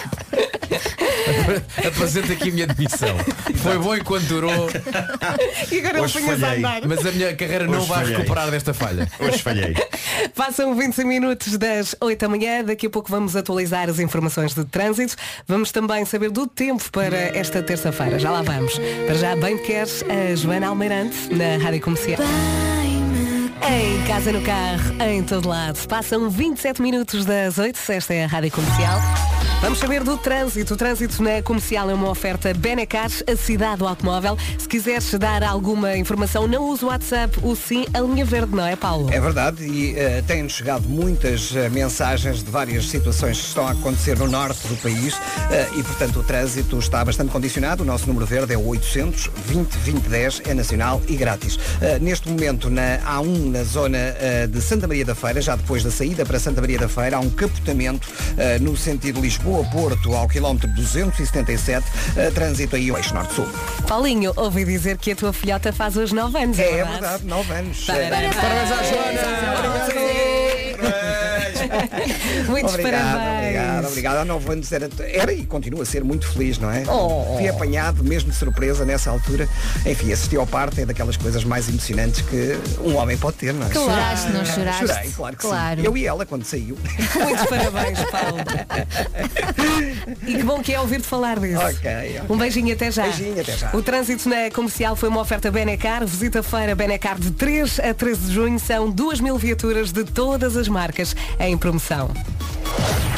Apresento 1.86 2.32
aqui 2.32 2.48
a 2.48 2.52
minha 2.52 2.66
demissão. 2.66 3.16
Foi 3.56 3.78
bom 3.78 3.94
enquanto 3.96 4.24
durou, 4.24 4.68
E 5.70 5.78
agora 5.78 6.02
Hoje 6.02 6.18
a 6.18 6.22
falhei. 6.22 6.58
andar. 6.58 6.82
mas 6.86 7.06
a 7.06 7.12
minha 7.12 7.34
carreira 7.36 7.66
não 7.66 7.78
Hoje 7.78 7.88
vai 7.88 7.98
falhei. 8.00 8.16
recuperar 8.16 8.50
desta 8.50 8.74
falha. 8.74 9.08
Hoje 9.18 9.38
falhei. 9.38 9.74
Passam 10.34 10.74
25 10.74 11.06
minutos 11.08 11.56
das 11.58 11.94
8 12.00 12.18
da 12.20 12.28
manhã. 12.28 12.64
Daqui 12.64 12.86
a 12.86 12.90
pouco 12.90 13.10
vamos 13.10 13.36
atualizar 13.36 13.88
as 13.88 13.98
informações 13.98 14.54
de 14.54 14.64
trânsito. 14.64 15.14
Vamos 15.46 15.70
também 15.72 16.04
saber 16.04 16.30
do 16.30 16.46
tempo 16.46 16.90
para 16.90 17.16
esta 17.36 17.62
terça-feira. 17.62 18.18
Já 18.18 18.30
lá 18.30 18.42
vamos. 18.42 18.78
Para 19.06 19.14
já, 19.14 19.36
bem 19.36 19.56
que 19.58 19.64
queres 19.64 20.04
a 20.04 20.34
Joana 20.34 20.68
Almeirante 20.68 21.16
na 21.34 21.62
Rádio 21.62 21.80
Comercial. 21.80 22.20
Em 23.68 24.02
casa, 24.06 24.32
no 24.32 24.40
carro, 24.42 25.02
em 25.02 25.22
todo 25.22 25.48
lado. 25.48 25.78
Passam 25.86 26.30
27 26.30 26.80
minutos 26.80 27.24
das 27.24 27.58
8. 27.58 27.78
Esta 27.88 28.14
é 28.14 28.24
a 28.24 28.26
Rádio 28.26 28.50
Comercial. 28.50 28.98
Vamos 29.60 29.78
saber 29.78 30.02
do 30.02 30.16
trânsito. 30.16 30.72
O 30.72 30.76
trânsito 30.76 31.22
na 31.22 31.42
comercial 31.42 31.90
é 31.90 31.94
uma 31.94 32.08
oferta 32.08 32.52
Benecar, 32.54 33.10
a 33.30 33.36
cidade 33.36 33.80
do 33.80 33.86
automóvel. 33.86 34.36
Se 34.58 34.66
quiseres 34.66 35.12
dar 35.18 35.42
alguma 35.42 35.96
informação, 35.98 36.48
não 36.48 36.70
use 36.70 36.82
o 36.82 36.88
WhatsApp, 36.88 37.38
o 37.42 37.54
sim, 37.54 37.84
a 37.92 38.00
linha 38.00 38.24
verde, 38.24 38.56
não 38.56 38.64
é, 38.64 38.74
Paulo? 38.74 39.12
É 39.12 39.20
verdade 39.20 39.62
e 39.62 39.98
eh, 39.98 40.22
têm-nos 40.26 40.54
chegado 40.54 40.88
muitas 40.88 41.54
eh, 41.54 41.68
mensagens 41.68 42.42
de 42.42 42.50
várias 42.50 42.88
situações 42.88 43.38
que 43.38 43.46
estão 43.48 43.66
a 43.66 43.72
acontecer 43.72 44.18
no 44.18 44.28
norte 44.28 44.66
do 44.66 44.76
país 44.76 45.14
eh, 45.50 45.68
e, 45.76 45.82
portanto, 45.82 46.20
o 46.20 46.22
trânsito 46.22 46.78
está 46.78 47.04
bastante 47.04 47.30
condicionado. 47.30 47.82
O 47.82 47.86
nosso 47.86 48.06
número 48.06 48.24
verde 48.24 48.54
é 48.54 48.56
o 48.56 48.66
800 48.66 49.30
20 49.46 49.72
2010, 49.72 50.42
é 50.46 50.54
nacional 50.54 51.02
e 51.06 51.14
grátis. 51.16 51.58
Eh, 51.82 51.98
neste 51.98 52.30
momento, 52.30 52.70
na 52.70 52.98
A1, 52.98 53.49
na 53.50 53.64
zona 53.64 53.98
eh, 53.98 54.46
de 54.46 54.60
Santa 54.60 54.86
Maria 54.86 55.04
da 55.04 55.14
Feira, 55.14 55.40
já 55.40 55.56
depois 55.56 55.82
da 55.82 55.90
saída 55.90 56.24
para 56.24 56.38
Santa 56.38 56.60
Maria 56.60 56.78
da 56.78 56.88
Feira, 56.88 57.16
há 57.16 57.20
um 57.20 57.28
capotamento 57.30 58.08
eh, 58.38 58.58
no 58.58 58.76
sentido 58.76 59.20
Lisboa-Porto, 59.20 60.14
ao 60.14 60.28
quilómetro 60.28 60.68
277, 60.68 61.86
eh, 62.16 62.30
trânsito 62.30 62.76
aí 62.76 62.90
ao 62.90 62.96
eixo 62.96 63.12
norte-sul. 63.12 63.48
Paulinho, 63.86 64.32
ouvi 64.36 64.64
dizer 64.64 64.96
que 64.96 65.10
a 65.12 65.16
tua 65.16 65.32
filhota 65.32 65.72
faz 65.72 65.96
hoje 65.96 66.14
9 66.14 66.38
anos, 66.38 66.58
é, 66.58 66.78
É 66.78 66.84
verdade, 66.84 67.24
9 67.26 67.52
anos. 67.52 67.84
Parabéns. 67.84 68.36
Parabéns 68.36 68.72
à 68.72 68.82
Joana! 68.84 69.40
Muitos 72.50 72.74
obrigado, 72.74 73.02
parabéns. 73.16 73.40
Obrigado, 73.44 73.86
obrigado. 73.88 74.16
Há 74.18 74.24
nove 74.24 74.52
anos 74.52 74.72
era, 74.72 74.88
era 75.00 75.32
e 75.32 75.46
continua 75.46 75.82
a 75.82 75.86
ser 75.86 76.04
muito 76.04 76.26
feliz, 76.28 76.58
não 76.58 76.70
é? 76.70 76.82
Oh. 76.88 77.36
Fui 77.36 77.48
apanhado 77.48 78.02
mesmo 78.04 78.30
de 78.30 78.36
surpresa 78.36 78.84
nessa 78.84 79.10
altura. 79.10 79.48
Enfim, 79.86 80.12
assistir 80.12 80.36
ao 80.36 80.46
parto 80.46 80.80
é 80.80 80.84
daquelas 80.86 81.16
coisas 81.16 81.44
mais 81.44 81.68
emocionantes 81.68 82.20
que 82.22 82.58
um 82.80 82.96
homem 82.96 83.16
pode 83.16 83.36
ter, 83.36 83.54
não 83.54 83.66
é? 83.66 83.72
Choraste, 83.72 84.28
não 84.32 84.44
choraste? 84.44 84.86
Chorei, 84.86 85.10
claro 85.16 85.36
que 85.36 85.42
Claro. 85.42 85.80
sim. 85.80 85.86
Eu 85.86 85.96
e 85.96 86.06
ela 86.06 86.26
quando 86.26 86.44
saiu. 86.44 86.76
Muitos 87.14 87.46
parabéns, 87.48 87.98
Paulo. 88.10 88.38
E 90.26 90.34
que 90.36 90.42
bom 90.42 90.60
que 90.62 90.72
é 90.72 90.80
ouvir-te 90.80 91.06
falar 91.06 91.38
disso. 91.38 91.58
Ok, 91.60 91.72
ok. 91.74 92.22
Um 92.28 92.36
beijinho 92.38 92.72
até 92.74 92.90
já. 92.90 93.02
Beijinho, 93.04 93.40
até 93.40 93.56
já. 93.56 93.70
O 93.74 93.82
trânsito 93.82 94.28
na 94.28 94.50
comercial 94.50 94.96
foi 94.96 95.08
uma 95.08 95.20
oferta 95.20 95.50
Benecar. 95.50 96.04
Visita 96.06 96.40
a 96.40 96.42
feira 96.42 96.74
Benecar 96.74 97.18
de 97.18 97.30
3 97.30 97.80
a 97.80 97.94
13 97.94 98.20
de 98.28 98.32
junho. 98.34 98.58
São 98.58 98.90
2 98.90 99.20
mil 99.20 99.36
viaturas 99.38 99.92
de 99.92 100.04
todas 100.04 100.56
as 100.56 100.68
marcas 100.68 101.14
em 101.38 101.56
promoção. 101.56 102.10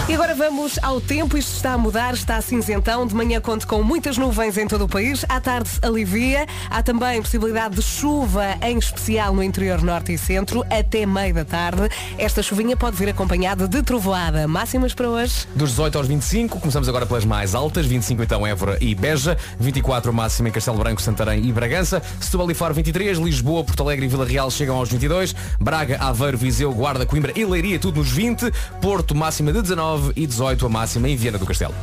E 0.08 0.14
agora 0.14 0.34
vamos 0.34 0.80
ao 0.82 1.00
tempo. 1.00 1.38
Isto 1.38 1.54
está 1.54 1.74
a 1.74 1.78
mudar, 1.78 2.12
está 2.12 2.40
cinzentão. 2.42 3.06
De 3.06 3.14
manhã 3.14 3.40
conto 3.40 3.68
com 3.68 3.84
muitas 3.84 4.18
nuvens 4.18 4.58
em 4.58 4.66
todo 4.66 4.84
o 4.84 4.88
país. 4.88 5.24
À 5.28 5.40
tarde 5.40 5.70
alivia. 5.80 6.44
Há 6.68 6.82
também 6.82 7.22
possibilidade 7.22 7.76
de 7.76 7.82
chuva, 7.82 8.56
em 8.62 8.78
especial 8.78 9.32
no 9.32 9.42
interior 9.42 9.80
norte 9.80 10.12
e 10.12 10.18
centro, 10.18 10.64
até 10.68 11.06
meio 11.06 11.32
da 11.32 11.44
tarde. 11.44 11.88
Esta 12.18 12.42
chuvinha 12.42 12.76
pode 12.76 12.96
vir 12.96 13.08
acompanhada 13.10 13.68
de 13.68 13.80
trovoada. 13.82 14.48
Máximas 14.48 14.92
para 14.92 15.08
hoje? 15.08 15.46
Dos 15.54 15.70
18 15.70 15.98
aos 15.98 16.08
25, 16.08 16.58
começamos 16.58 16.88
agora 16.88 17.06
pelas 17.06 17.24
mais 17.24 17.54
altas, 17.54 17.86
25 17.86 18.24
então 18.24 18.44
Évora 18.44 18.76
e 18.80 18.94
Beja, 18.96 19.38
24 19.60 20.12
máximo 20.12 20.48
em 20.48 20.50
Castelo 20.50 20.78
Branco, 20.78 21.00
Santarém 21.00 21.44
e 21.46 21.52
Bragança, 21.52 22.02
Setúbal 22.20 22.50
e 22.50 22.54
Faro 22.54 22.74
23, 22.74 23.18
Lisboa, 23.18 23.62
Porto 23.62 23.82
Alegre 23.84 24.06
e 24.06 24.08
Vila 24.08 24.26
Real 24.26 24.50
chegam 24.50 24.76
aos 24.76 24.90
22, 24.90 25.34
Braga, 25.60 25.96
Aveiro, 26.00 26.36
Viseu, 26.36 26.72
Guarda, 26.72 27.06
Coimbra 27.06 27.32
e 27.36 27.44
Leiria, 27.44 27.78
tudo 27.78 28.00
nos 28.00 28.10
20, 28.10 28.52
Porto 28.80 29.14
máxima 29.14 29.52
de 29.52 29.62
19 29.62 29.91
e 30.16 30.26
18 30.26 30.66
a 30.66 30.68
máxima 30.68 31.08
em 31.08 31.16
Viana 31.16 31.38
do 31.38 31.46
Castelo. 31.46 31.74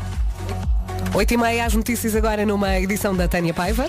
8 1.13 1.34
e 1.34 1.38
meia, 1.38 1.65
as 1.65 1.74
notícias 1.74 2.15
agora 2.15 2.45
numa 2.45 2.80
edição 2.80 3.15
da 3.15 3.28
Tânia 3.28 3.54
Paiva. 3.54 3.88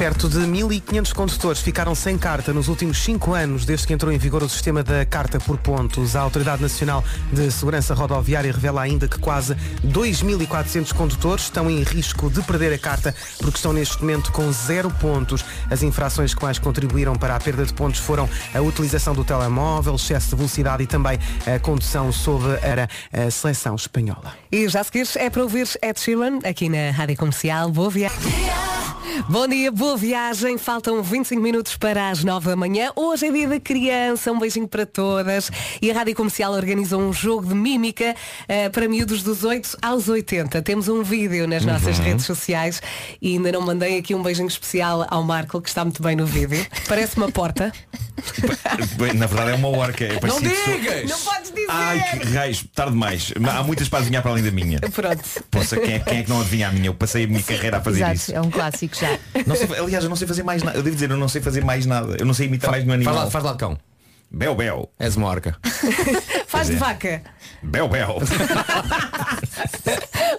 Perto 0.00 0.30
de 0.30 0.38
1.500 0.38 1.12
condutores 1.12 1.60
ficaram 1.60 1.94
sem 1.94 2.16
carta 2.16 2.54
nos 2.54 2.68
últimos 2.68 2.96
cinco 3.02 3.34
anos, 3.34 3.66
desde 3.66 3.86
que 3.86 3.92
entrou 3.92 4.10
em 4.10 4.16
vigor 4.16 4.42
o 4.42 4.48
sistema 4.48 4.82
da 4.82 5.04
carta 5.04 5.38
por 5.38 5.58
pontos. 5.58 6.16
A 6.16 6.22
Autoridade 6.22 6.62
Nacional 6.62 7.04
de 7.30 7.50
Segurança 7.52 7.92
Rodoviária 7.92 8.50
revela 8.50 8.80
ainda 8.80 9.06
que 9.06 9.18
quase 9.18 9.54
2.400 9.84 10.94
condutores 10.94 11.44
estão 11.44 11.70
em 11.70 11.82
risco 11.82 12.30
de 12.30 12.40
perder 12.40 12.72
a 12.72 12.78
carta 12.78 13.14
porque 13.40 13.58
estão 13.58 13.74
neste 13.74 14.00
momento 14.00 14.32
com 14.32 14.50
zero 14.50 14.90
pontos. 14.90 15.44
As 15.70 15.82
infrações 15.82 16.32
que 16.32 16.42
mais 16.42 16.58
contribuíram 16.58 17.14
para 17.14 17.36
a 17.36 17.38
perda 17.38 17.66
de 17.66 17.74
pontos 17.74 18.00
foram 18.00 18.26
a 18.54 18.60
utilização 18.62 19.12
do 19.14 19.22
telemóvel, 19.22 19.96
excesso 19.96 20.30
de 20.30 20.36
velocidade 20.36 20.82
e 20.82 20.86
também 20.86 21.18
a 21.46 21.58
condução 21.58 22.10
sob 22.10 22.46
a, 22.54 23.26
a 23.26 23.30
seleção 23.30 23.74
espanhola. 23.74 24.32
E 24.50 24.66
já 24.66 24.82
seguires 24.82 25.14
é 25.16 25.28
para 25.28 25.42
ouvir 25.42 25.68
Ed 25.82 26.00
Sheeran 26.00 26.38
aqui 26.42 26.70
na 26.70 26.90
Rádio 26.90 27.18
Comercial. 27.18 27.70
Boa 27.70 27.90
viagem. 27.90 28.18
Bom 29.28 29.46
dia, 29.46 29.70
boa 29.70 29.89
viagem. 29.96 30.58
Faltam 30.58 31.02
25 31.02 31.40
minutos 31.42 31.76
para 31.76 32.10
as 32.10 32.22
9 32.24 32.48
da 32.50 32.56
manhã. 32.56 32.90
Hoje 32.96 33.26
é 33.26 33.32
dia 33.32 33.48
da 33.48 33.60
criança. 33.60 34.30
Um 34.32 34.38
beijinho 34.38 34.68
para 34.68 34.84
todas. 34.86 35.50
E 35.80 35.90
a 35.90 35.94
Rádio 35.94 36.14
Comercial 36.14 36.52
organiza 36.52 36.96
um 36.96 37.12
jogo 37.12 37.46
de 37.48 37.54
mímica 37.54 38.14
eh, 38.48 38.68
para 38.68 38.88
miúdos 38.88 39.22
dos 39.22 39.44
8 39.44 39.78
aos 39.82 40.08
80. 40.08 40.60
Temos 40.62 40.88
um 40.88 41.02
vídeo 41.02 41.46
nas 41.46 41.64
nossas 41.64 41.98
Uhum. 41.98 42.04
redes 42.04 42.26
sociais 42.26 42.80
e 43.20 43.32
ainda 43.36 43.52
não 43.52 43.60
mandei 43.62 43.98
aqui 43.98 44.14
um 44.14 44.22
beijinho 44.22 44.48
especial 44.48 45.06
ao 45.10 45.22
Marco, 45.22 45.60
que 45.60 45.68
está 45.68 45.84
muito 45.84 46.02
bem 46.02 46.16
no 46.16 46.26
vídeo. 46.26 46.66
Parece 46.88 47.16
uma 47.16 47.30
porta. 47.30 47.72
Bem, 48.96 49.14
Na 49.14 49.26
verdade 49.26 49.52
é 49.52 49.54
uma 49.54 49.68
orca. 49.68 50.04
É 50.04 50.12
Não 50.14 50.20
parecido 50.20 50.50
que 50.50 50.56
sou- 50.64 50.74
digas! 50.78 51.10
Não 51.10 51.18
podes 51.20 51.50
dizer! 51.50 51.66
Ai, 51.68 52.18
que 52.18 52.28
raios, 52.28 52.64
tarde 52.74 52.92
demais. 52.92 53.32
Há 53.50 53.62
muitas 53.62 53.88
para 53.88 54.00
adivinhar 54.00 54.22
para 54.22 54.32
além 54.32 54.44
da 54.44 54.50
minha. 54.50 54.78
Pronto. 54.80 55.22
Poxa, 55.50 55.76
quem 55.78 55.94
é, 55.94 55.98
quem 56.00 56.18
é 56.18 56.22
que 56.22 56.28
não 56.28 56.40
adivinha 56.40 56.68
a 56.68 56.72
minha? 56.72 56.86
Eu 56.88 56.94
passei 56.94 57.24
a 57.24 57.26
minha 57.26 57.42
carreira 57.42 57.78
a 57.78 57.80
fazer 57.80 58.00
Exato, 58.00 58.14
isso. 58.14 58.34
é 58.34 58.40
um 58.40 58.50
clássico 58.50 58.94
já. 58.96 59.18
Não 59.46 59.56
sei- 59.56 59.79
aliás, 59.84 60.04
eu 60.04 60.10
não 60.10 60.16
sei 60.16 60.26
fazer 60.26 60.42
mais 60.42 60.62
nada. 60.62 60.78
Eu 60.78 60.82
devo 60.82 60.94
dizer, 60.94 61.10
eu 61.10 61.16
não 61.16 61.28
sei 61.28 61.40
fazer 61.40 61.64
mais 61.64 61.86
nada. 61.86 62.16
Eu 62.18 62.26
não 62.26 62.34
sei 62.34 62.46
imitar 62.46 62.70
mais 62.70 62.84
nenhum 62.84 63.02
Faz 63.02 63.08
animal. 63.08 63.24
lá, 63.24 63.30
faz 63.30 63.44
lá 63.44 63.52
de 63.52 63.58
cão. 63.58 63.78
Bel, 64.32 64.54
bel. 64.54 64.88
És 64.98 65.16
uma 65.16 65.26
orca. 65.26 65.56
Faz 66.46 66.68
de 66.68 66.74
é. 66.74 66.76
vaca. 66.76 67.22
Bel, 67.62 67.88
bel. 67.88 68.18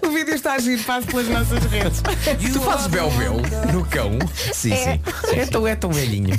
O 0.03 0.09
vídeo 0.09 0.33
está 0.33 0.53
a 0.53 0.59
giro, 0.59 0.83
passo 0.83 1.07
pelas 1.07 1.27
nossas 1.27 1.63
redes. 1.65 2.01
tu 2.53 2.61
fazes 2.61 2.87
bel-bel 2.87 3.37
no 3.71 3.85
cão? 3.85 4.17
Sim, 4.53 4.75
sim. 4.75 5.01
É 5.33 5.45
tão, 5.45 5.67
é 5.67 5.75
tão 5.75 5.91
velhinho. 5.91 6.35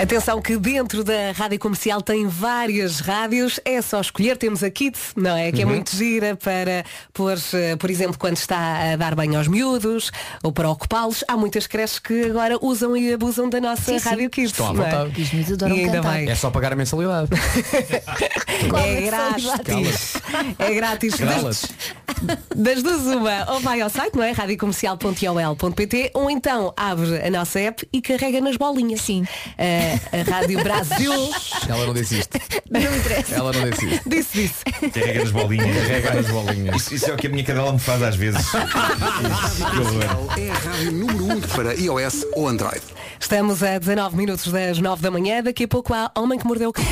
Atenção 0.00 0.40
que 0.40 0.56
dentro 0.56 1.02
da 1.02 1.32
rádio 1.34 1.58
comercial 1.58 2.00
tem 2.00 2.26
várias 2.28 3.00
rádios, 3.00 3.58
é 3.64 3.82
só 3.82 4.00
escolher, 4.00 4.36
temos 4.36 4.62
a 4.62 4.70
Kids, 4.70 5.12
não 5.16 5.36
é? 5.36 5.50
Que 5.50 5.62
é 5.62 5.64
muito 5.64 5.94
gira 5.94 6.36
para 6.36 6.84
pôr, 7.12 7.36
eh, 7.52 7.74
por 7.74 7.90
exemplo, 7.90 8.16
quando 8.16 8.36
está 8.36 8.92
a 8.92 8.96
dar 8.96 9.16
banho 9.16 9.36
aos 9.36 9.48
miúdos 9.48 10.12
ou 10.42 10.52
para 10.52 10.70
ocupá-los. 10.70 11.24
Há 11.26 11.36
muitas 11.36 11.66
creches 11.66 11.98
que 11.98 12.26
agora 12.26 12.56
usam 12.62 12.96
e 12.96 13.12
abusam 13.12 13.50
da 13.50 13.60
nossa 13.60 13.82
Sim, 13.82 13.98
sim. 13.98 14.08
rádio 14.08 14.30
Kids. 14.30 14.52
Estão 14.52 14.68
à 14.68 14.70
é? 14.70 14.74
vontade. 14.74 15.20
Os 15.20 15.32
miúdos 15.32 15.52
adoram 15.54 15.76
E 15.76 15.80
ainda 15.80 15.92
cantar. 15.94 16.12
bem. 16.14 16.30
É 16.30 16.34
só 16.36 16.50
pagar 16.50 16.72
a 16.72 16.76
mensalidade. 16.76 17.28
É 18.58 19.00
mensalidade? 19.00 19.42
grátis. 19.44 20.14
É 20.58 20.74
grátis. 20.74 21.14
Cala-te. 21.14 21.68
Das 22.54 22.82
duas 22.82 23.02
uma, 23.02 23.52
ou 23.52 23.60
vai 23.60 23.80
ao 23.80 23.88
site, 23.88 24.16
não 24.16 24.24
é? 24.24 24.32
radiocomercial.ol.pt 24.32 26.10
ou 26.14 26.28
então 26.28 26.72
abre 26.76 27.20
a 27.24 27.30
nossa 27.30 27.60
app 27.60 27.88
e 27.92 28.00
carrega 28.02 28.40
nas 28.40 28.56
bolinhas. 28.56 29.00
Sim. 29.02 29.24
Eh, 29.56 29.87
a 30.12 30.30
Rádio 30.30 30.62
Brasil 30.62 31.12
Ela 31.68 31.86
não 31.86 31.94
disse 31.94 32.18
isto. 32.20 32.38
Não 32.70 32.80
interessa. 32.80 33.34
Ela 33.34 33.52
não 33.52 33.70
disse 33.70 33.86
isto. 33.86 34.08
disse 34.08 34.44
isso. 34.44 34.90
Carrega 34.92 35.20
nas 35.20 35.30
bolinhas. 35.30 35.76
Carrega 35.76 36.14
nas 36.14 36.26
bolinhas. 36.28 36.76
Isso, 36.76 36.94
isso 36.94 37.10
é 37.10 37.14
o 37.14 37.16
que 37.16 37.26
a 37.26 37.30
minha 37.30 37.44
cadela 37.44 37.72
me 37.72 37.78
faz 37.78 38.02
às 38.02 38.16
vezes. 38.16 38.44
É 40.38 40.50
a 40.50 40.54
rádio 40.54 40.92
número 40.92 41.24
1 41.38 41.40
para 41.40 41.74
iOS 41.74 42.24
ou 42.34 42.48
Android. 42.48 42.80
Estamos 43.18 43.62
a 43.62 43.78
19 43.78 44.16
minutos 44.16 44.50
das 44.52 44.78
9 44.78 45.02
da 45.02 45.10
manhã. 45.10 45.42
Daqui 45.42 45.64
a 45.64 45.68
pouco 45.68 45.92
há 45.94 46.10
Homem 46.16 46.38
que 46.38 46.46
Mordeu 46.46 46.70
o 46.70 46.72
Cão. 46.72 46.84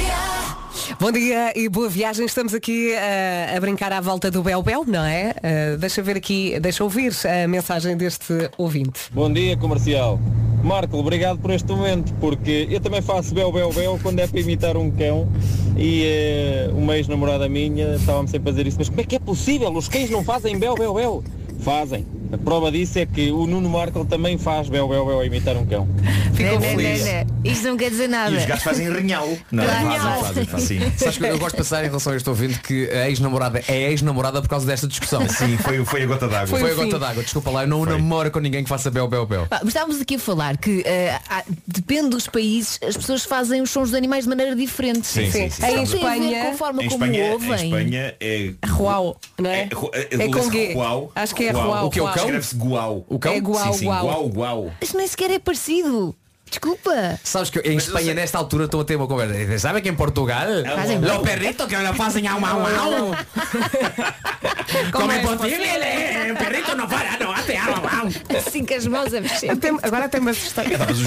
Bom 1.00 1.10
dia 1.10 1.52
e 1.56 1.68
boa 1.68 1.88
viagem. 1.88 2.26
Estamos 2.26 2.52
aqui 2.52 2.92
eh, 2.92 3.54
a 3.56 3.60
brincar 3.60 3.92
à 3.92 4.00
volta 4.00 4.30
do 4.30 4.42
Bel 4.42 4.62
Bel, 4.62 4.84
não 4.86 5.04
é? 5.04 5.34
Eh, 5.42 5.76
deixa 5.78 6.02
ver 6.02 6.16
aqui, 6.16 6.58
deixa 6.60 6.84
ouvir 6.84 7.12
a 7.24 7.48
mensagem 7.48 7.96
deste 7.96 8.50
ouvinte. 8.58 9.00
Bom 9.10 9.32
dia, 9.32 9.56
comercial. 9.56 10.20
Marco, 10.62 10.96
obrigado 10.98 11.38
por 11.38 11.50
este 11.50 11.68
momento, 11.68 12.12
porque 12.20 12.66
eu 12.70 12.80
também 12.80 13.00
faço 13.00 13.34
bel, 13.34 13.52
bel, 13.52 13.72
bel 13.72 13.98
quando 14.02 14.18
é 14.18 14.26
para 14.26 14.40
imitar 14.40 14.76
um 14.76 14.90
cão 14.90 15.28
e 15.76 16.02
eh, 16.04 16.70
uma 16.72 16.96
ex-namorada 16.96 17.48
minha 17.48 17.94
estava-me 17.94 18.28
sempre 18.28 18.48
a 18.48 18.52
dizer 18.52 18.66
isso, 18.66 18.76
mas 18.78 18.88
como 18.88 19.00
é 19.00 19.04
que 19.04 19.16
é 19.16 19.18
possível? 19.18 19.72
Os 19.72 19.88
cães 19.88 20.10
não 20.10 20.24
fazem 20.24 20.58
bel, 20.58 20.74
bel, 20.74 20.94
bel? 20.94 21.24
Fazem. 21.60 22.06
A 22.32 22.38
prova 22.38 22.72
disso 22.72 22.98
é 22.98 23.06
que 23.06 23.30
o 23.30 23.46
Nuno 23.46 23.68
Marco 23.68 24.04
também 24.04 24.36
faz 24.36 24.68
bel, 24.68 24.88
bel, 24.88 25.06
bel 25.06 25.20
a 25.20 25.24
imitar 25.26 25.56
um 25.56 25.64
cão. 25.64 25.86
Ficou 26.34 26.58
Né, 26.58 26.66
né, 26.66 26.70
feliz. 26.76 27.04
né, 27.04 27.24
né. 27.24 27.26
Isto 27.44 27.68
não 27.68 27.76
quer 27.76 27.88
dizer 27.90 28.08
nada. 28.08 28.34
E 28.34 28.36
os 28.38 28.44
gatos 28.44 28.64
fazem 28.64 28.92
renhal. 28.92 29.28
Não, 29.52 29.62
é? 29.62 29.66
Fazem, 29.68 30.00
fazem, 30.00 30.44
fazem. 30.46 30.80
Sim. 30.80 30.92
Sabes 30.96 31.18
que 31.18 31.24
eu 31.24 31.38
gosto 31.38 31.52
de 31.52 31.58
passar 31.58 31.84
em 31.84 31.86
relação 31.86 32.12
a 32.12 32.16
este 32.16 32.28
ouvinte 32.28 32.58
que 32.60 32.90
a 32.90 33.08
ex-namorada 33.08 33.62
é 33.68 33.90
ex-namorada 33.92 34.42
por 34.42 34.48
causa 34.48 34.66
desta 34.66 34.88
discussão. 34.88 35.26
Sim, 35.30 35.56
foi, 35.58 35.84
foi 35.84 36.02
a 36.02 36.06
gota 36.06 36.26
d'água. 36.26 36.46
Foi, 36.48 36.60
Foi 36.60 36.70
a 36.72 36.74
gota 36.74 36.98
d'água. 36.98 37.22
Desculpa 37.22 37.50
lá, 37.50 37.62
eu 37.62 37.68
não 37.68 37.84
Foi. 37.84 37.92
namoro 37.92 38.30
com 38.32 38.40
ninguém 38.40 38.64
que 38.64 38.68
faça 38.68 38.90
bel, 38.90 39.06
bel, 39.08 39.24
bel. 39.24 39.46
Mas 39.50 39.68
estávamos 39.68 40.00
aqui 40.00 40.16
a 40.16 40.18
falar 40.18 40.56
que 40.56 40.82
eh, 40.84 41.16
há- 41.30 41.44
depende 41.66 42.08
dos 42.10 42.26
países, 42.26 42.78
as 42.82 42.96
pessoas 42.96 43.24
fazem 43.24 43.62
os 43.62 43.70
sons 43.70 43.90
dos 43.90 43.94
animais 43.94 44.24
de 44.24 44.28
maneira 44.30 44.54
diferente. 44.56 45.06
Sim, 45.06 45.30
sim, 45.30 45.48
sim. 45.48 45.64
Em 45.64 45.82
Espanha- 45.84 46.54
forma 46.56 46.82
Em 46.82 46.88
como 46.88 47.04
Espanha, 47.04 47.28
em 47.28 47.32
ouvem. 47.32 47.64
Espanha 47.66 48.14
é. 48.20 48.52
Ruau, 48.66 49.20
não 49.38 49.48
é? 49.50 49.68
É, 49.70 49.74
ru- 49.74 49.90
é, 49.94 50.08
É 50.10 50.28
com 50.28 50.74
guau, 50.74 51.12
Acho 51.14 51.34
que 51.34 51.45
é 51.48 51.52
guau. 51.52 51.86
O 51.86 51.90
que 51.90 51.98
é 51.98 52.02
o 52.02 52.06
cão? 52.06 52.16
Escreve-se 52.16 52.54
guau. 52.56 53.06
O 53.08 53.18
cão? 53.18 53.32
É 53.32 53.40
guau, 53.40 53.72
sim, 53.72 53.78
sim, 53.80 53.84
guau. 53.86 54.02
guau, 54.06 54.28
guau. 54.28 54.72
Isto 54.80 54.96
nem 54.96 55.06
sequer 55.06 55.30
é 55.30 55.38
parecido. 55.38 56.14
Desculpa. 56.48 57.18
Sabes 57.24 57.50
que 57.50 57.58
em 57.60 57.76
Espanha, 57.76 58.14
nesta 58.14 58.38
altura, 58.38 58.66
estão 58.66 58.78
a 58.80 58.84
ter 58.84 58.94
uma 58.94 59.08
conversa. 59.08 59.58
Sabe 59.58 59.80
que 59.80 59.88
em 59.88 59.94
Portugal? 59.94 60.46
Fazem 60.76 61.00
Los 61.00 61.18
perritos 61.18 61.66
que 61.66 61.76
lo 61.76 61.92
fazem 61.94 62.26
au, 62.28 62.38
au, 62.38 62.60
au. 62.60 63.16
Como 64.92 65.10
é 65.10 65.18
é 65.18 65.22
possível? 65.22 65.64
eh? 65.82 66.32
O 66.32 66.36
perrito 66.36 66.76
não 66.76 66.86
para, 66.86 67.18
não 67.18 67.30
au, 67.30 67.36
au. 67.36 68.36
Assim 68.38 68.64
com 68.64 68.74
as 68.74 68.86
mãos 68.86 69.12
a 69.12 69.20
mexer. 69.20 69.50
Até- 69.50 69.70
agora 69.82 70.04
até 70.04 70.20
me 70.20 70.30
assustei. 70.30 70.64
Mas 70.78 70.98
os, 71.00 71.06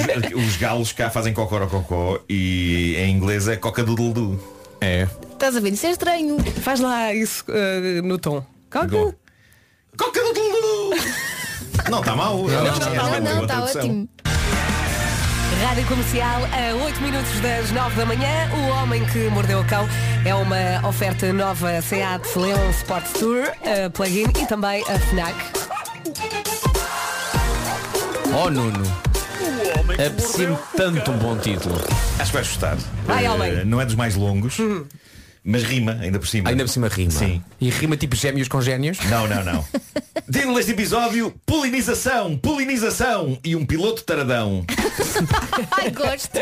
os 0.49 0.57
galos 0.57 0.91
cá 0.91 1.09
fazem 1.09 1.33
cocorococó 1.33 2.19
e 2.27 2.95
em 2.97 3.11
inglês 3.15 3.47
é 3.47 3.55
coca-doodle-doo. 3.55 4.37
É. 4.81 5.07
Estás 5.33 5.55
a 5.55 5.59
ver? 5.59 5.73
Isso 5.73 5.87
é 5.87 5.91
estranho. 5.91 6.37
Faz 6.61 6.79
lá 6.79 7.13
isso 7.13 7.45
eh, 7.49 8.01
no 8.01 8.17
tom. 8.17 8.43
Coca. 8.69 9.15
Igual. 9.99 10.11
Coca-doodle-doo! 10.11 10.95
Não, 11.89 11.99
está 11.99 12.15
mal. 12.15 12.37
Não, 12.37 12.43
não, 12.63 12.73
que 12.73 12.83
é 12.83 12.95
não, 12.97 13.19
Não, 13.21 13.33
boa 13.35 13.41
está 13.45 13.79
ótimo. 13.79 14.09
Rádio 15.65 15.85
Comercial 15.87 16.41
a 16.53 16.85
8 16.85 17.01
minutos 17.01 17.39
das 17.41 17.71
9 17.71 17.95
da 17.95 18.05
manhã. 18.05 18.49
O 18.53 18.67
Homem 18.83 19.03
que 19.05 19.27
Mordeu 19.29 19.59
o 19.59 19.65
Cão 19.65 19.87
é 20.23 20.33
uma 20.35 20.87
oferta 20.87 21.33
nova 21.33 21.81
Seat 21.81 22.37
Leon 22.37 22.69
Sport 22.71 23.05
Tour, 23.17 23.43
a 23.65 23.89
plug-in 23.89 24.27
e 24.39 24.45
também 24.45 24.83
a 24.87 24.99
FNAC. 24.99 25.35
Oh 28.39 28.49
Nuno. 28.49 28.83
Aprecio 29.93 30.59
tanto 30.77 31.11
um 31.11 31.17
bom 31.17 31.37
título. 31.37 31.75
Acho 32.19 32.25
que 32.31 32.37
vais 32.37 32.47
gostar. 32.47 32.77
Vai, 33.05 33.25
Eh, 33.25 33.29
homem. 33.31 33.65
não 33.65 33.81
é 33.81 33.85
dos 33.85 33.95
mais 33.95 34.15
longos, 34.15 34.57
mas 35.49 35.63
rima, 35.63 35.97
ainda 35.99 36.19
por 36.19 36.27
cima. 36.27 36.47
Ainda 36.49 36.63
por 36.63 36.69
cima 36.69 36.87
rima. 36.87 37.09
Sim. 37.09 37.41
E 37.59 37.71
rima 37.71 37.97
tipo 37.97 38.15
gêmeos 38.15 38.47
com 38.47 38.61
génios? 38.61 38.99
Não, 39.09 39.27
não, 39.27 39.43
não. 39.43 39.65
Título 40.31 40.55
deste 40.55 40.73
episódio, 40.73 41.33
polinização, 41.43 42.37
polinização 42.37 43.35
e 43.43 43.55
um 43.55 43.65
piloto 43.65 44.03
taradão. 44.03 44.63
Ai, 45.71 45.89
gosto. 45.89 46.37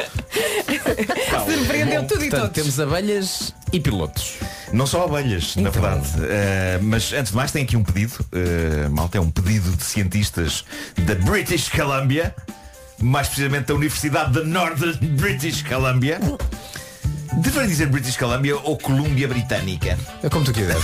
Surpreendeu 1.45 2.05
tudo 2.05 2.25
e 2.25 2.29
Portanto, 2.29 2.51
todos. 2.53 2.75
temos 2.75 2.79
abelhas 2.81 3.53
e 3.71 3.79
pilotos. 3.79 4.33
Não 4.73 4.85
só 4.85 5.05
abelhas, 5.05 5.55
na 5.55 5.69
verdade. 5.69 6.09
Eh, 6.23 6.79
mas 6.81 7.13
antes 7.13 7.31
de 7.31 7.37
mais 7.37 7.53
tem 7.53 7.63
aqui 7.63 7.77
um 7.77 7.83
pedido. 7.85 8.13
Uh, 8.33 8.89
malta, 8.91 9.17
é 9.17 9.21
um 9.21 9.31
pedido 9.31 9.71
de 9.71 9.83
cientistas 9.83 10.65
da 11.05 11.15
British 11.15 11.69
Columbia, 11.69 12.35
mais 13.01 13.27
precisamente 13.29 13.67
da 13.67 13.73
Universidade 13.73 14.33
da 14.33 14.43
Northern 14.43 14.97
British 15.07 15.61
Columbia. 15.61 16.19
Deveria 17.35 17.67
dizer 17.67 17.87
British 17.87 18.17
Columbia 18.17 18.57
ou 18.57 18.77
Colômbia 18.77 19.27
Britânica. 19.27 19.97
É 20.23 20.29
como 20.29 20.45
tu 20.45 20.53
quiseres, 20.53 20.83